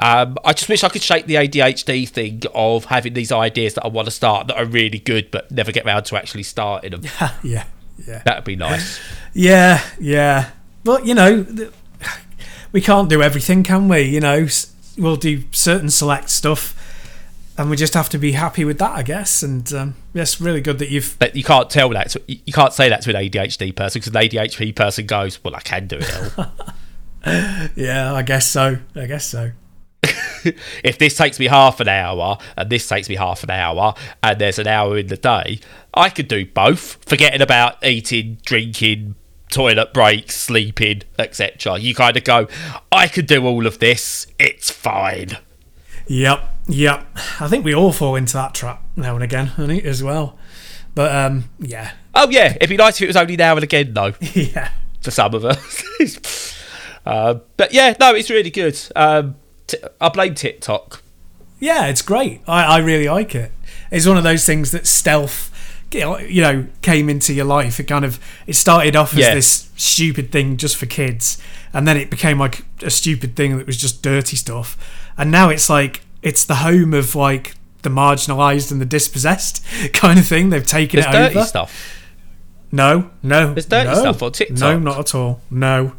Um, 0.00 0.38
I 0.44 0.52
just 0.52 0.68
wish 0.68 0.84
I 0.84 0.88
could 0.88 1.02
shake 1.02 1.26
the 1.26 1.34
ADHD 1.34 2.08
thing 2.08 2.42
of 2.54 2.86
having 2.86 3.14
these 3.14 3.32
ideas 3.32 3.74
that 3.74 3.84
I 3.84 3.88
want 3.88 4.06
to 4.06 4.12
start 4.12 4.46
that 4.46 4.56
are 4.56 4.64
really 4.64 5.00
good, 5.00 5.30
but 5.30 5.50
never 5.50 5.72
get 5.72 5.84
around 5.84 6.04
to 6.04 6.16
actually 6.16 6.44
starting 6.44 6.92
them. 6.92 7.02
yeah, 7.42 7.64
yeah, 8.06 8.22
That'd 8.24 8.44
be 8.44 8.56
nice. 8.56 9.00
yeah, 9.34 9.84
yeah. 10.00 10.50
But 10.84 11.04
you 11.04 11.14
know, 11.14 11.44
we 12.72 12.80
can't 12.80 13.08
do 13.08 13.22
everything, 13.22 13.62
can 13.62 13.88
we? 13.88 14.02
You 14.02 14.20
know, 14.20 14.46
we'll 14.96 15.16
do 15.16 15.44
certain 15.52 15.90
select 15.90 16.30
stuff, 16.30 16.74
and 17.56 17.70
we 17.70 17.76
just 17.76 17.94
have 17.94 18.08
to 18.10 18.18
be 18.18 18.32
happy 18.32 18.64
with 18.64 18.78
that, 18.78 18.92
I 18.92 19.02
guess. 19.02 19.42
And 19.42 19.72
um, 19.72 19.94
yes, 20.12 20.40
really 20.40 20.60
good 20.60 20.78
that 20.78 20.90
you've. 20.90 21.16
But 21.18 21.36
you 21.36 21.44
can't 21.44 21.70
tell 21.70 21.88
that. 21.90 22.10
To, 22.10 22.22
you 22.26 22.52
can't 22.52 22.72
say 22.72 22.88
that 22.88 23.02
to 23.02 23.16
an 23.16 23.16
ADHD 23.16 23.74
person 23.74 24.00
because 24.00 24.14
an 24.14 24.20
ADHD 24.20 24.74
person 24.74 25.06
goes, 25.06 25.42
"Well, 25.42 25.54
I 25.54 25.60
can 25.60 25.86
do 25.86 25.98
it 26.00 26.38
all." 26.38 26.46
Yeah, 27.74 28.14
I 28.14 28.22
guess 28.22 28.48
so. 28.48 28.78
I 28.94 29.06
guess 29.06 29.26
so. 29.26 29.50
if 30.84 30.98
this 30.98 31.16
takes 31.16 31.38
me 31.38 31.46
half 31.46 31.80
an 31.80 31.88
hour 31.88 32.38
and 32.56 32.70
this 32.70 32.88
takes 32.88 33.08
me 33.08 33.16
half 33.16 33.42
an 33.42 33.50
hour 33.50 33.94
and 34.22 34.38
there's 34.38 34.58
an 34.58 34.66
hour 34.66 34.96
in 34.96 35.08
the 35.08 35.16
day, 35.16 35.60
I 35.92 36.10
could 36.10 36.28
do 36.28 36.46
both, 36.46 37.04
forgetting 37.04 37.42
about 37.42 37.84
eating, 37.84 38.38
drinking, 38.44 39.16
toilet 39.50 39.92
breaks, 39.92 40.36
sleeping, 40.36 41.02
etc. 41.18 41.78
You 41.78 41.94
kind 41.94 42.16
of 42.16 42.24
go, 42.24 42.48
I 42.92 43.08
could 43.08 43.26
do 43.26 43.46
all 43.46 43.66
of 43.66 43.78
this, 43.78 44.26
it's 44.38 44.70
fine. 44.70 45.38
Yep, 46.06 46.42
yep. 46.68 47.06
I 47.38 47.48
think 47.48 47.64
we 47.64 47.74
all 47.74 47.92
fall 47.92 48.16
into 48.16 48.34
that 48.34 48.54
trap 48.54 48.82
now 48.96 49.14
and 49.14 49.22
again, 49.24 49.52
I 49.58 49.66
think, 49.66 49.84
as 49.84 50.02
well. 50.02 50.38
But 50.94 51.14
um, 51.14 51.44
yeah, 51.60 51.92
Oh, 52.20 52.28
yeah, 52.30 52.56
it'd 52.56 52.68
be 52.68 52.76
nice 52.76 52.96
if 52.96 53.02
it 53.02 53.06
was 53.06 53.16
only 53.16 53.36
now 53.36 53.54
and 53.54 53.62
again, 53.62 53.94
though, 53.94 54.12
yeah. 54.34 54.72
for 55.00 55.12
some 55.12 55.34
of 55.34 55.44
us. 55.44 56.58
uh, 57.06 57.34
but 57.56 57.72
yeah, 57.72 57.94
no, 58.00 58.12
it's 58.12 58.28
really 58.28 58.50
good. 58.50 58.76
Um, 58.96 59.36
t- 59.68 59.78
I 60.00 60.08
blame 60.08 60.34
TikTok. 60.34 61.00
Yeah, 61.60 61.86
it's 61.86 62.02
great. 62.02 62.40
I, 62.48 62.64
I 62.64 62.78
really 62.78 63.08
like 63.08 63.36
it. 63.36 63.52
It's 63.92 64.04
one 64.04 64.16
of 64.16 64.24
those 64.24 64.44
things 64.44 64.72
that 64.72 64.84
stealth, 64.88 65.52
you 65.92 66.42
know, 66.42 66.66
came 66.82 67.08
into 67.08 67.32
your 67.32 67.44
life. 67.46 67.80
It 67.80 67.84
kind 67.84 68.04
of 68.04 68.18
it 68.46 68.54
started 68.54 68.94
off 68.96 69.12
as 69.14 69.18
Yeah. 69.20 69.34
this 69.34 69.70
stupid 69.76 70.30
thing 70.32 70.56
just 70.56 70.76
for 70.76 70.86
kids, 70.86 71.38
and 71.72 71.86
then 71.88 71.96
it 71.96 72.10
became 72.10 72.38
like 72.38 72.64
a 72.82 72.90
stupid 72.90 73.36
thing 73.36 73.56
that 73.58 73.66
was 73.66 73.76
just 73.76 74.02
dirty 74.02 74.36
stuff, 74.36 74.76
and 75.16 75.30
now 75.30 75.48
it's 75.48 75.70
like 75.70 76.02
it's 76.22 76.44
the 76.44 76.56
home 76.56 76.92
of 76.94 77.14
like 77.14 77.54
the 77.82 77.88
marginalized 77.90 78.72
and 78.72 78.80
the 78.80 78.84
dispossessed 78.84 79.64
kind 79.92 80.18
of 80.18 80.26
thing. 80.26 80.50
They've 80.50 80.66
taken 80.66 81.00
There's 81.00 81.14
it 81.14 81.18
dirty 81.18 81.36
over. 81.36 81.46
stuff. 81.46 81.94
No, 82.70 83.10
no, 83.22 83.54
There's 83.54 83.66
dirty 83.66 83.88
no. 83.90 83.94
stuff 84.00 84.22
on 84.22 84.32
TikTok. 84.32 84.58
No, 84.58 84.78
not 84.78 84.98
at 84.98 85.14
all. 85.14 85.40
No, 85.50 85.92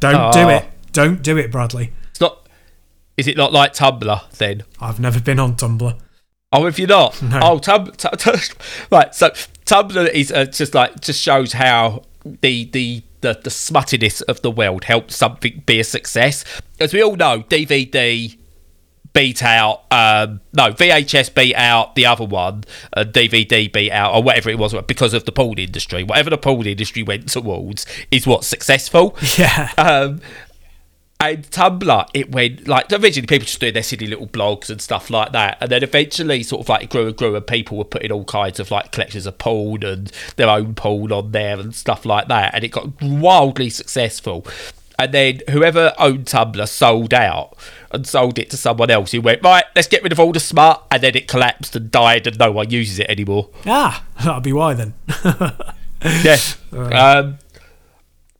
don't 0.00 0.14
ah. 0.16 0.32
do 0.32 0.40
Oh. 0.40 0.48
it. 0.48 0.64
Don't 0.92 1.22
do 1.22 1.36
it, 1.38 1.52
Bradley. 1.52 1.92
It's 2.10 2.20
not. 2.20 2.48
Is 3.16 3.28
it 3.28 3.36
not 3.36 3.52
like 3.52 3.74
Tumblr 3.74 4.30
then? 4.38 4.64
I've 4.80 4.98
never 4.98 5.20
been 5.20 5.38
on 5.38 5.54
Tumblr. 5.54 5.96
Oh, 6.52 6.66
if 6.66 6.78
you're 6.78 6.88
not, 6.88 7.20
No. 7.22 7.40
oh, 7.42 7.58
Tub, 7.58 7.96
Tum- 7.96 8.16
Tum- 8.16 8.34
right. 8.90 9.14
So 9.14 9.30
Tumblr 9.66 10.08
is 10.10 10.32
uh, 10.32 10.46
just 10.46 10.74
like 10.74 11.00
just 11.00 11.22
shows 11.22 11.52
how 11.52 12.02
the 12.24 12.64
the 12.64 13.02
the 13.20 13.34
the 13.34 13.50
smuttiness 13.50 14.22
of 14.22 14.42
the 14.42 14.50
world 14.50 14.84
helps 14.84 15.14
something 15.16 15.62
be 15.66 15.78
a 15.80 15.84
success. 15.84 16.44
As 16.80 16.92
we 16.92 17.02
all 17.02 17.16
know, 17.16 17.42
DVD 17.42 18.36
beat 19.12 19.42
out 19.42 19.82
um 19.90 20.40
no 20.52 20.70
VHS 20.72 21.34
beat 21.34 21.54
out 21.56 21.94
the 21.96 22.06
other 22.06 22.24
one, 22.24 22.64
uh, 22.96 23.04
DVD 23.04 23.72
beat 23.72 23.90
out 23.92 24.14
or 24.14 24.22
whatever 24.22 24.50
it 24.50 24.58
was 24.58 24.72
because 24.86 25.14
of 25.14 25.24
the 25.24 25.32
porn 25.32 25.58
industry. 25.58 26.02
Whatever 26.02 26.30
the 26.30 26.38
porn 26.38 26.66
industry 26.66 27.02
went 27.04 27.28
towards 27.28 27.86
is 28.10 28.26
what's 28.26 28.46
successful. 28.48 29.16
Yeah. 29.38 29.70
Um, 29.78 30.20
and 31.20 31.48
Tumblr, 31.50 32.08
it 32.14 32.32
went 32.32 32.66
like 32.66 32.90
originally 32.90 33.26
people 33.26 33.44
just 33.44 33.60
doing 33.60 33.74
their 33.74 33.82
silly 33.82 34.06
little 34.06 34.26
blogs 34.26 34.70
and 34.70 34.80
stuff 34.80 35.10
like 35.10 35.32
that, 35.32 35.58
and 35.60 35.70
then 35.70 35.82
eventually 35.82 36.42
sort 36.42 36.62
of 36.62 36.68
like 36.70 36.84
it 36.84 36.90
grew 36.90 37.08
and 37.08 37.16
grew, 37.16 37.36
and 37.36 37.46
people 37.46 37.76
were 37.76 37.84
putting 37.84 38.10
all 38.10 38.24
kinds 38.24 38.58
of 38.58 38.70
like 38.70 38.90
collections 38.90 39.26
of 39.26 39.36
porn 39.36 39.84
and 39.84 40.10
their 40.36 40.48
own 40.48 40.74
porn 40.74 41.12
on 41.12 41.32
there 41.32 41.60
and 41.60 41.74
stuff 41.74 42.06
like 42.06 42.28
that, 42.28 42.54
and 42.54 42.64
it 42.64 42.68
got 42.68 43.02
wildly 43.02 43.68
successful. 43.68 44.46
And 44.98 45.12
then 45.12 45.40
whoever 45.50 45.94
owned 45.98 46.26
Tumblr 46.26 46.68
sold 46.68 47.14
out 47.14 47.56
and 47.90 48.06
sold 48.06 48.38
it 48.38 48.50
to 48.50 48.56
someone 48.56 48.90
else 48.90 49.12
who 49.12 49.20
went 49.20 49.42
right, 49.42 49.64
let's 49.74 49.88
get 49.88 50.02
rid 50.02 50.12
of 50.12 50.20
all 50.20 50.32
the 50.32 50.40
smart. 50.40 50.82
and 50.90 51.02
then 51.02 51.16
it 51.16 51.28
collapsed 51.28 51.76
and 51.76 51.90
died, 51.90 52.26
and 52.26 52.38
no 52.38 52.50
one 52.52 52.70
uses 52.70 52.98
it 52.98 53.10
anymore. 53.10 53.50
Ah, 53.66 54.04
that'll 54.24 54.40
be 54.40 54.52
why 54.52 54.74
then. 54.74 54.94
Yeah. 56.24 56.38
Um, 56.72 57.38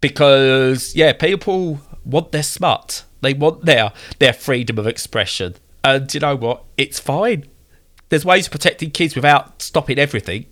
because 0.00 0.94
yeah, 0.94 1.12
people 1.12 1.80
want 2.04 2.32
their 2.32 2.42
smut. 2.42 3.04
They 3.20 3.34
want 3.34 3.64
their 3.64 3.92
their 4.18 4.32
freedom 4.32 4.78
of 4.78 4.86
expression. 4.86 5.54
And 5.84 6.12
you 6.12 6.20
know 6.20 6.36
what? 6.36 6.64
It's 6.76 6.98
fine. 7.00 7.46
There's 8.08 8.24
ways 8.24 8.46
of 8.46 8.50
protecting 8.52 8.90
kids 8.90 9.14
without 9.14 9.62
stopping 9.62 9.98
everything. 9.98 10.46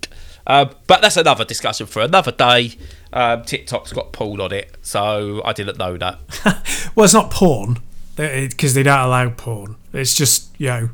Um, 0.46 0.70
but 0.86 1.03
that's 1.03 1.16
another 1.18 1.44
discussion 1.44 1.86
for 1.86 2.01
another 2.01 2.32
day. 2.32 2.72
Um, 3.12 3.42
TikTok's 3.42 3.92
got 3.92 4.12
porn 4.12 4.40
on 4.40 4.53
it, 4.53 4.76
so 4.80 5.42
I 5.44 5.53
didn't 5.53 5.78
know 5.78 5.96
that. 5.99 6.18
Well, 6.94 7.05
it's 7.05 7.14
not 7.14 7.30
porn 7.30 7.78
because 8.16 8.74
they 8.74 8.82
don't 8.82 8.99
allow 8.99 9.28
porn. 9.30 9.76
It's 9.92 10.14
just 10.14 10.51
you 10.59 10.68
know 10.68 10.90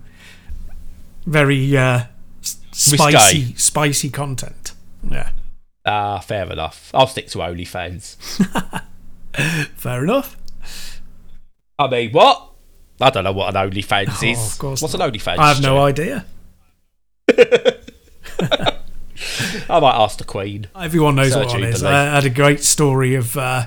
very 1.24 1.76
uh, 1.76 2.04
spicy, 2.42 3.54
spicy 3.54 4.10
content. 4.10 4.72
Yeah, 5.08 5.30
Ah, 5.86 6.18
fair 6.18 6.50
enough. 6.50 6.90
I'll 6.92 7.06
stick 7.06 7.28
to 7.28 7.38
OnlyFans. 7.38 8.16
fair 9.76 10.02
enough. 10.04 10.36
I 11.78 11.88
mean, 11.88 12.12
what? 12.12 12.50
I 13.00 13.10
don't 13.10 13.24
know 13.24 13.32
what 13.32 13.54
an 13.54 13.70
OnlyFans 13.70 14.22
Oh, 14.22 14.26
is. 14.26 14.52
of 14.52 14.58
course 14.58 14.82
What's 14.82 14.94
not. 14.96 15.08
an 15.08 15.12
OnlyFans? 15.14 15.38
I 15.38 15.48
have 15.48 15.62
no 15.62 15.82
idea. 15.82 16.24
I 19.68 19.80
might 19.80 19.94
ask 19.96 20.18
the 20.18 20.24
Queen. 20.24 20.68
Everyone 20.78 21.14
knows 21.16 21.32
Sir 21.32 21.40
what 21.40 21.48
one 21.48 21.64
is. 21.64 21.82
I 21.82 22.04
had 22.14 22.24
a 22.24 22.30
great 22.30 22.62
story 22.62 23.14
of. 23.14 23.36
Uh, 23.36 23.66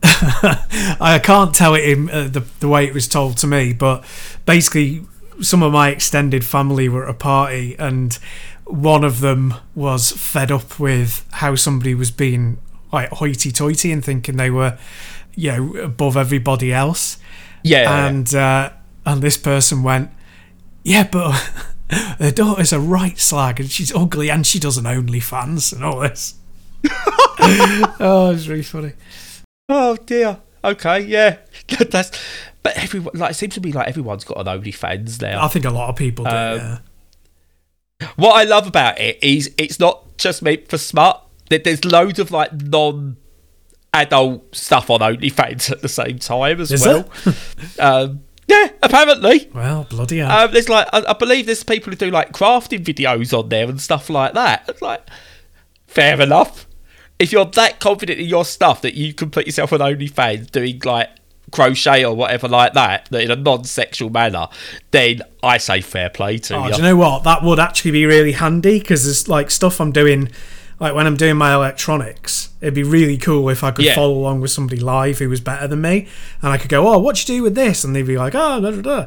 I 0.02 1.20
can't 1.22 1.54
tell 1.54 1.74
it 1.74 1.84
in 1.84 2.10
uh, 2.10 2.28
the 2.28 2.44
the 2.60 2.68
way 2.68 2.84
it 2.86 2.94
was 2.94 3.08
told 3.08 3.36
to 3.38 3.46
me, 3.46 3.72
but 3.72 4.04
basically, 4.46 5.02
some 5.40 5.62
of 5.62 5.72
my 5.72 5.88
extended 5.90 6.44
family 6.44 6.88
were 6.88 7.04
at 7.04 7.10
a 7.10 7.14
party, 7.14 7.74
and 7.78 8.14
one 8.64 9.02
of 9.04 9.20
them 9.20 9.54
was 9.74 10.12
fed 10.12 10.52
up 10.52 10.78
with 10.78 11.24
how 11.32 11.54
somebody 11.54 11.94
was 11.94 12.10
being 12.10 12.58
like 12.92 13.08
hoity-toity 13.10 13.90
and 13.92 14.04
thinking 14.04 14.36
they 14.36 14.50
were, 14.50 14.78
you 15.38 15.52
know, 15.52 15.76
above 15.82 16.16
everybody 16.16 16.72
else, 16.72 17.18
Yeah. 17.62 18.06
and 18.06 18.34
uh, 18.34 18.70
and 19.06 19.22
this 19.22 19.36
person 19.36 19.82
went, 19.82 20.10
yeah, 20.84 21.06
but. 21.10 21.32
Her 22.20 22.30
daughter's 22.30 22.74
a 22.74 22.78
right 22.80 23.18
slag 23.18 23.60
and 23.60 23.70
she's 23.70 23.94
ugly 23.94 24.30
and 24.30 24.46
she 24.46 24.58
does 24.58 24.76
an 24.76 24.84
OnlyFans 24.84 25.72
and 25.72 25.82
all 25.82 26.00
this. 26.00 26.34
oh, 27.40 28.30
it's 28.34 28.46
really 28.46 28.62
funny. 28.62 28.92
Oh 29.70 29.96
dear. 29.96 30.38
Okay, 30.62 31.00
yeah. 31.00 31.38
That's 31.90 32.10
but 32.62 32.76
everyone 32.76 33.14
like 33.14 33.30
it 33.30 33.34
seems 33.34 33.54
to 33.54 33.60
be 33.60 33.72
like 33.72 33.88
everyone's 33.88 34.24
got 34.24 34.36
an 34.46 34.60
OnlyFans 34.60 35.22
now. 35.22 35.42
I 35.42 35.48
think 35.48 35.64
a 35.64 35.70
lot 35.70 35.88
of 35.88 35.96
people 35.96 36.26
do. 36.26 36.30
Um, 36.30 36.56
yeah. 36.58 38.08
What 38.16 38.32
I 38.36 38.44
love 38.44 38.66
about 38.66 39.00
it 39.00 39.18
is 39.22 39.50
it's 39.56 39.80
not 39.80 40.18
just 40.18 40.42
made 40.42 40.68
for 40.68 40.76
smart. 40.76 41.22
There- 41.48 41.58
There's 41.58 41.86
loads 41.86 42.18
of 42.18 42.30
like 42.30 42.52
non 42.52 43.16
adult 43.94 44.54
stuff 44.54 44.90
on 44.90 45.00
OnlyFans 45.00 45.70
at 45.70 45.82
the 45.82 45.88
same 45.88 46.18
time 46.18 46.60
as 46.60 46.72
Is 46.72 46.84
well. 46.84 47.08
um, 47.78 48.20
yeah, 48.46 48.70
apparently. 48.82 49.50
Well, 49.54 49.84
bloody 49.84 50.18
hell. 50.18 50.30
Um, 50.30 50.52
there's 50.52 50.68
like 50.68 50.88
I, 50.92 51.04
I 51.08 51.12
believe 51.12 51.46
there's 51.46 51.64
people 51.64 51.92
who 51.92 51.96
do 51.96 52.10
like 52.10 52.32
crafting 52.32 52.84
videos 52.84 53.38
on 53.38 53.48
there 53.50 53.68
and 53.68 53.80
stuff 53.80 54.08
like 54.08 54.34
that. 54.34 54.64
It's 54.68 54.82
like 54.82 55.06
fair 55.86 56.20
enough. 56.20 56.66
If 57.18 57.32
you're 57.32 57.44
that 57.44 57.80
confident 57.80 58.20
in 58.20 58.26
your 58.26 58.44
stuff 58.44 58.82
that 58.82 58.94
you 58.94 59.12
can 59.12 59.30
put 59.30 59.46
yourself 59.46 59.72
on 59.72 59.80
OnlyFans 59.80 60.50
doing 60.50 60.80
like 60.84 61.10
crochet 61.50 62.04
or 62.04 62.14
whatever 62.14 62.48
like 62.48 62.74
that, 62.74 63.08
that 63.10 63.22
in 63.22 63.30
a 63.30 63.36
non-sexual 63.36 64.10
manner, 64.10 64.46
then 64.90 65.22
I 65.42 65.58
say 65.58 65.80
fair 65.80 66.10
play 66.10 66.38
to 66.38 66.56
oh, 66.56 66.66
you. 66.66 66.70
do 66.72 66.76
you 66.76 66.82
know 66.82 66.96
what? 66.96 67.24
That 67.24 67.42
would 67.42 67.58
actually 67.58 67.92
be 67.92 68.06
really 68.06 68.32
handy 68.32 68.78
because 68.78 69.04
there's 69.04 69.28
like 69.28 69.50
stuff 69.50 69.80
I'm 69.80 69.92
doing, 69.92 70.30
like 70.80 70.94
when 70.94 71.06
I'm 71.06 71.16
doing 71.16 71.36
my 71.36 71.54
electronics. 71.54 72.50
It'd 72.60 72.74
be 72.74 72.82
really 72.82 73.16
cool 73.18 73.48
if 73.48 73.62
I 73.62 73.70
could 73.70 73.84
Yeah. 73.84 73.94
follow 73.94 74.14
along 74.14 74.40
with 74.40 74.50
somebody 74.50 74.80
live 74.80 75.18
who 75.18 75.28
was 75.28 75.40
better 75.40 75.66
than 75.68 75.80
me, 75.80 76.06
and 76.42 76.52
I 76.52 76.58
could 76.58 76.70
go, 76.70 76.86
"Oh, 76.88 76.98
what 76.98 77.18
you 77.20 77.36
do 77.36 77.42
with 77.42 77.54
this?" 77.54 77.84
And 77.84 77.94
they'd 77.94 78.02
be 78.06 78.18
like, 78.18 78.34
"Oh, 78.34 78.60
da, 78.60 78.70
da, 78.70 78.80
da." 78.82 79.06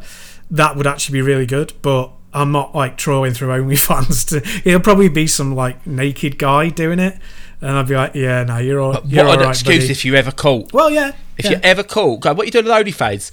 that 0.51 0.75
would 0.75 0.85
actually 0.85 1.13
be 1.13 1.21
really 1.21 1.45
good. 1.45 1.73
But 1.81 2.11
I'm 2.33 2.51
not 2.51 2.75
like 2.75 2.97
trawling 2.97 3.33
through 3.33 3.49
OnlyFans. 3.57 4.27
To, 4.29 4.69
it'll 4.69 4.81
probably 4.81 5.09
be 5.09 5.27
some 5.27 5.55
like 5.55 5.85
naked 5.87 6.37
guy 6.37 6.69
doing 6.69 6.99
it, 6.99 7.17
and 7.61 7.71
I'd 7.71 7.87
be 7.87 7.95
like, 7.95 8.15
yeah, 8.15 8.43
no, 8.43 8.57
you're 8.57 8.79
all. 8.81 8.99
You're 9.05 9.25
what 9.25 9.35
an 9.35 9.39
all 9.39 9.45
right, 9.45 9.49
excuse 9.49 9.85
buddy. 9.85 9.91
if 9.91 10.05
you 10.05 10.15
ever 10.15 10.31
caught. 10.31 10.73
Well, 10.73 10.91
yeah. 10.91 11.13
If 11.37 11.45
yeah. 11.45 11.51
you're 11.51 11.59
ever 11.63 11.83
caught, 11.83 12.19
go, 12.21 12.33
what 12.33 12.43
are 12.43 12.45
you 12.45 12.51
doing 12.51 12.69
on 12.69 12.83
OnlyFans? 12.83 13.31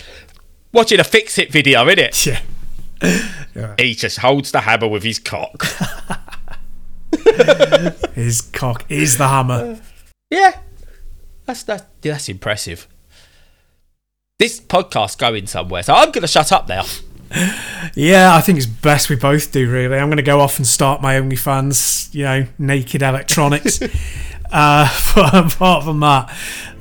Watching 0.73 1.01
a 1.01 1.05
fix 1.05 1.39
it 1.39 1.51
video, 1.53 1.85
innit? 1.87 2.41
yeah. 3.55 3.75
He 3.79 3.95
just 3.95 4.19
holds 4.19 4.53
the 4.53 4.61
hammer 4.61 4.89
with 4.89 5.03
his 5.03 5.19
cock. 5.19 5.65
His 8.15 8.41
cock 8.41 8.85
is 8.89 9.19
the 9.19 9.29
hammer. 9.29 9.81
yeah. 10.31 10.61
That's 11.47 11.63
that, 11.65 12.01
that's 12.03 12.29
impressive. 12.29 12.87
This 14.39 14.61
podcast's 14.61 15.17
going 15.17 15.47
somewhere, 15.47 15.83
so 15.83 15.95
I'm 15.95 16.11
going 16.11 16.23
to 16.23 16.29
shut 16.29 16.53
up 16.53 16.69
now. 16.69 16.85
Yeah, 17.95 18.35
I 18.35 18.41
think 18.41 18.59
it's 18.59 18.67
best 18.67 19.11
we 19.11 19.17
both 19.17 19.53
do. 19.53 19.71
Really, 19.71 19.99
I'm 19.99 20.09
going 20.09 20.19
to 20.19 20.23
go 20.23 20.41
off 20.41 20.59
and 20.59 20.67
start 20.67 21.03
my 21.03 21.15
OnlyFans. 21.15 22.15
You 22.15 22.25
know, 22.25 22.47
naked 22.59 23.03
electronics. 23.03 23.81
uh, 24.53 25.13
but 25.15 25.35
apart 25.35 25.85
from 25.85 26.01
that, 26.01 26.31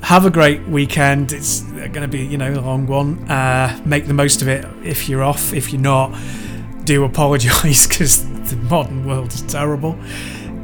have 0.02 0.24
a 0.24 0.30
great 0.30 0.66
weekend. 0.68 1.32
It's 1.32 1.62
going 1.62 1.92
to 1.94 2.08
be, 2.08 2.24
you 2.24 2.38
know, 2.38 2.52
a 2.52 2.60
long 2.60 2.86
one. 2.86 3.30
Uh, 3.30 3.80
make 3.84 4.06
the 4.06 4.14
most 4.14 4.42
of 4.42 4.48
it 4.48 4.64
if 4.84 5.08
you're 5.08 5.22
off. 5.22 5.52
If 5.52 5.72
you're 5.72 5.82
not, 5.82 6.12
do 6.88 7.04
apologise 7.04 7.86
because 7.86 8.24
the 8.50 8.56
modern 8.70 9.04
world 9.04 9.30
is 9.32 9.42
terrible. 9.42 9.92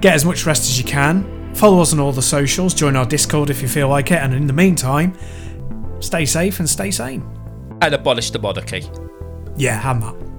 Get 0.01 0.14
as 0.14 0.25
much 0.25 0.47
rest 0.47 0.62
as 0.62 0.79
you 0.79 0.85
can. 0.85 1.55
Follow 1.55 1.83
us 1.83 1.93
on 1.93 2.01
all 2.01 2.12
the 2.12 2.22
socials. 2.22 2.72
Join 2.72 2.97
our 2.97 3.05
Discord 3.05 3.51
if 3.51 3.61
you 3.61 3.68
feel 3.68 3.89
like 3.89 4.11
it. 4.11 4.22
And 4.22 4.33
in 4.33 4.47
the 4.47 4.53
meantime, 4.55 5.14
stay 6.01 6.25
safe 6.25 6.61
and 6.61 6.68
stay 6.68 6.91
sane. 6.91 7.22
And 7.83 7.95
abolish 7.95 8.31
the 8.31 8.39
monarchy. 8.39 8.91
Yeah, 9.57 9.91
and 9.91 10.03
that. 10.03 10.34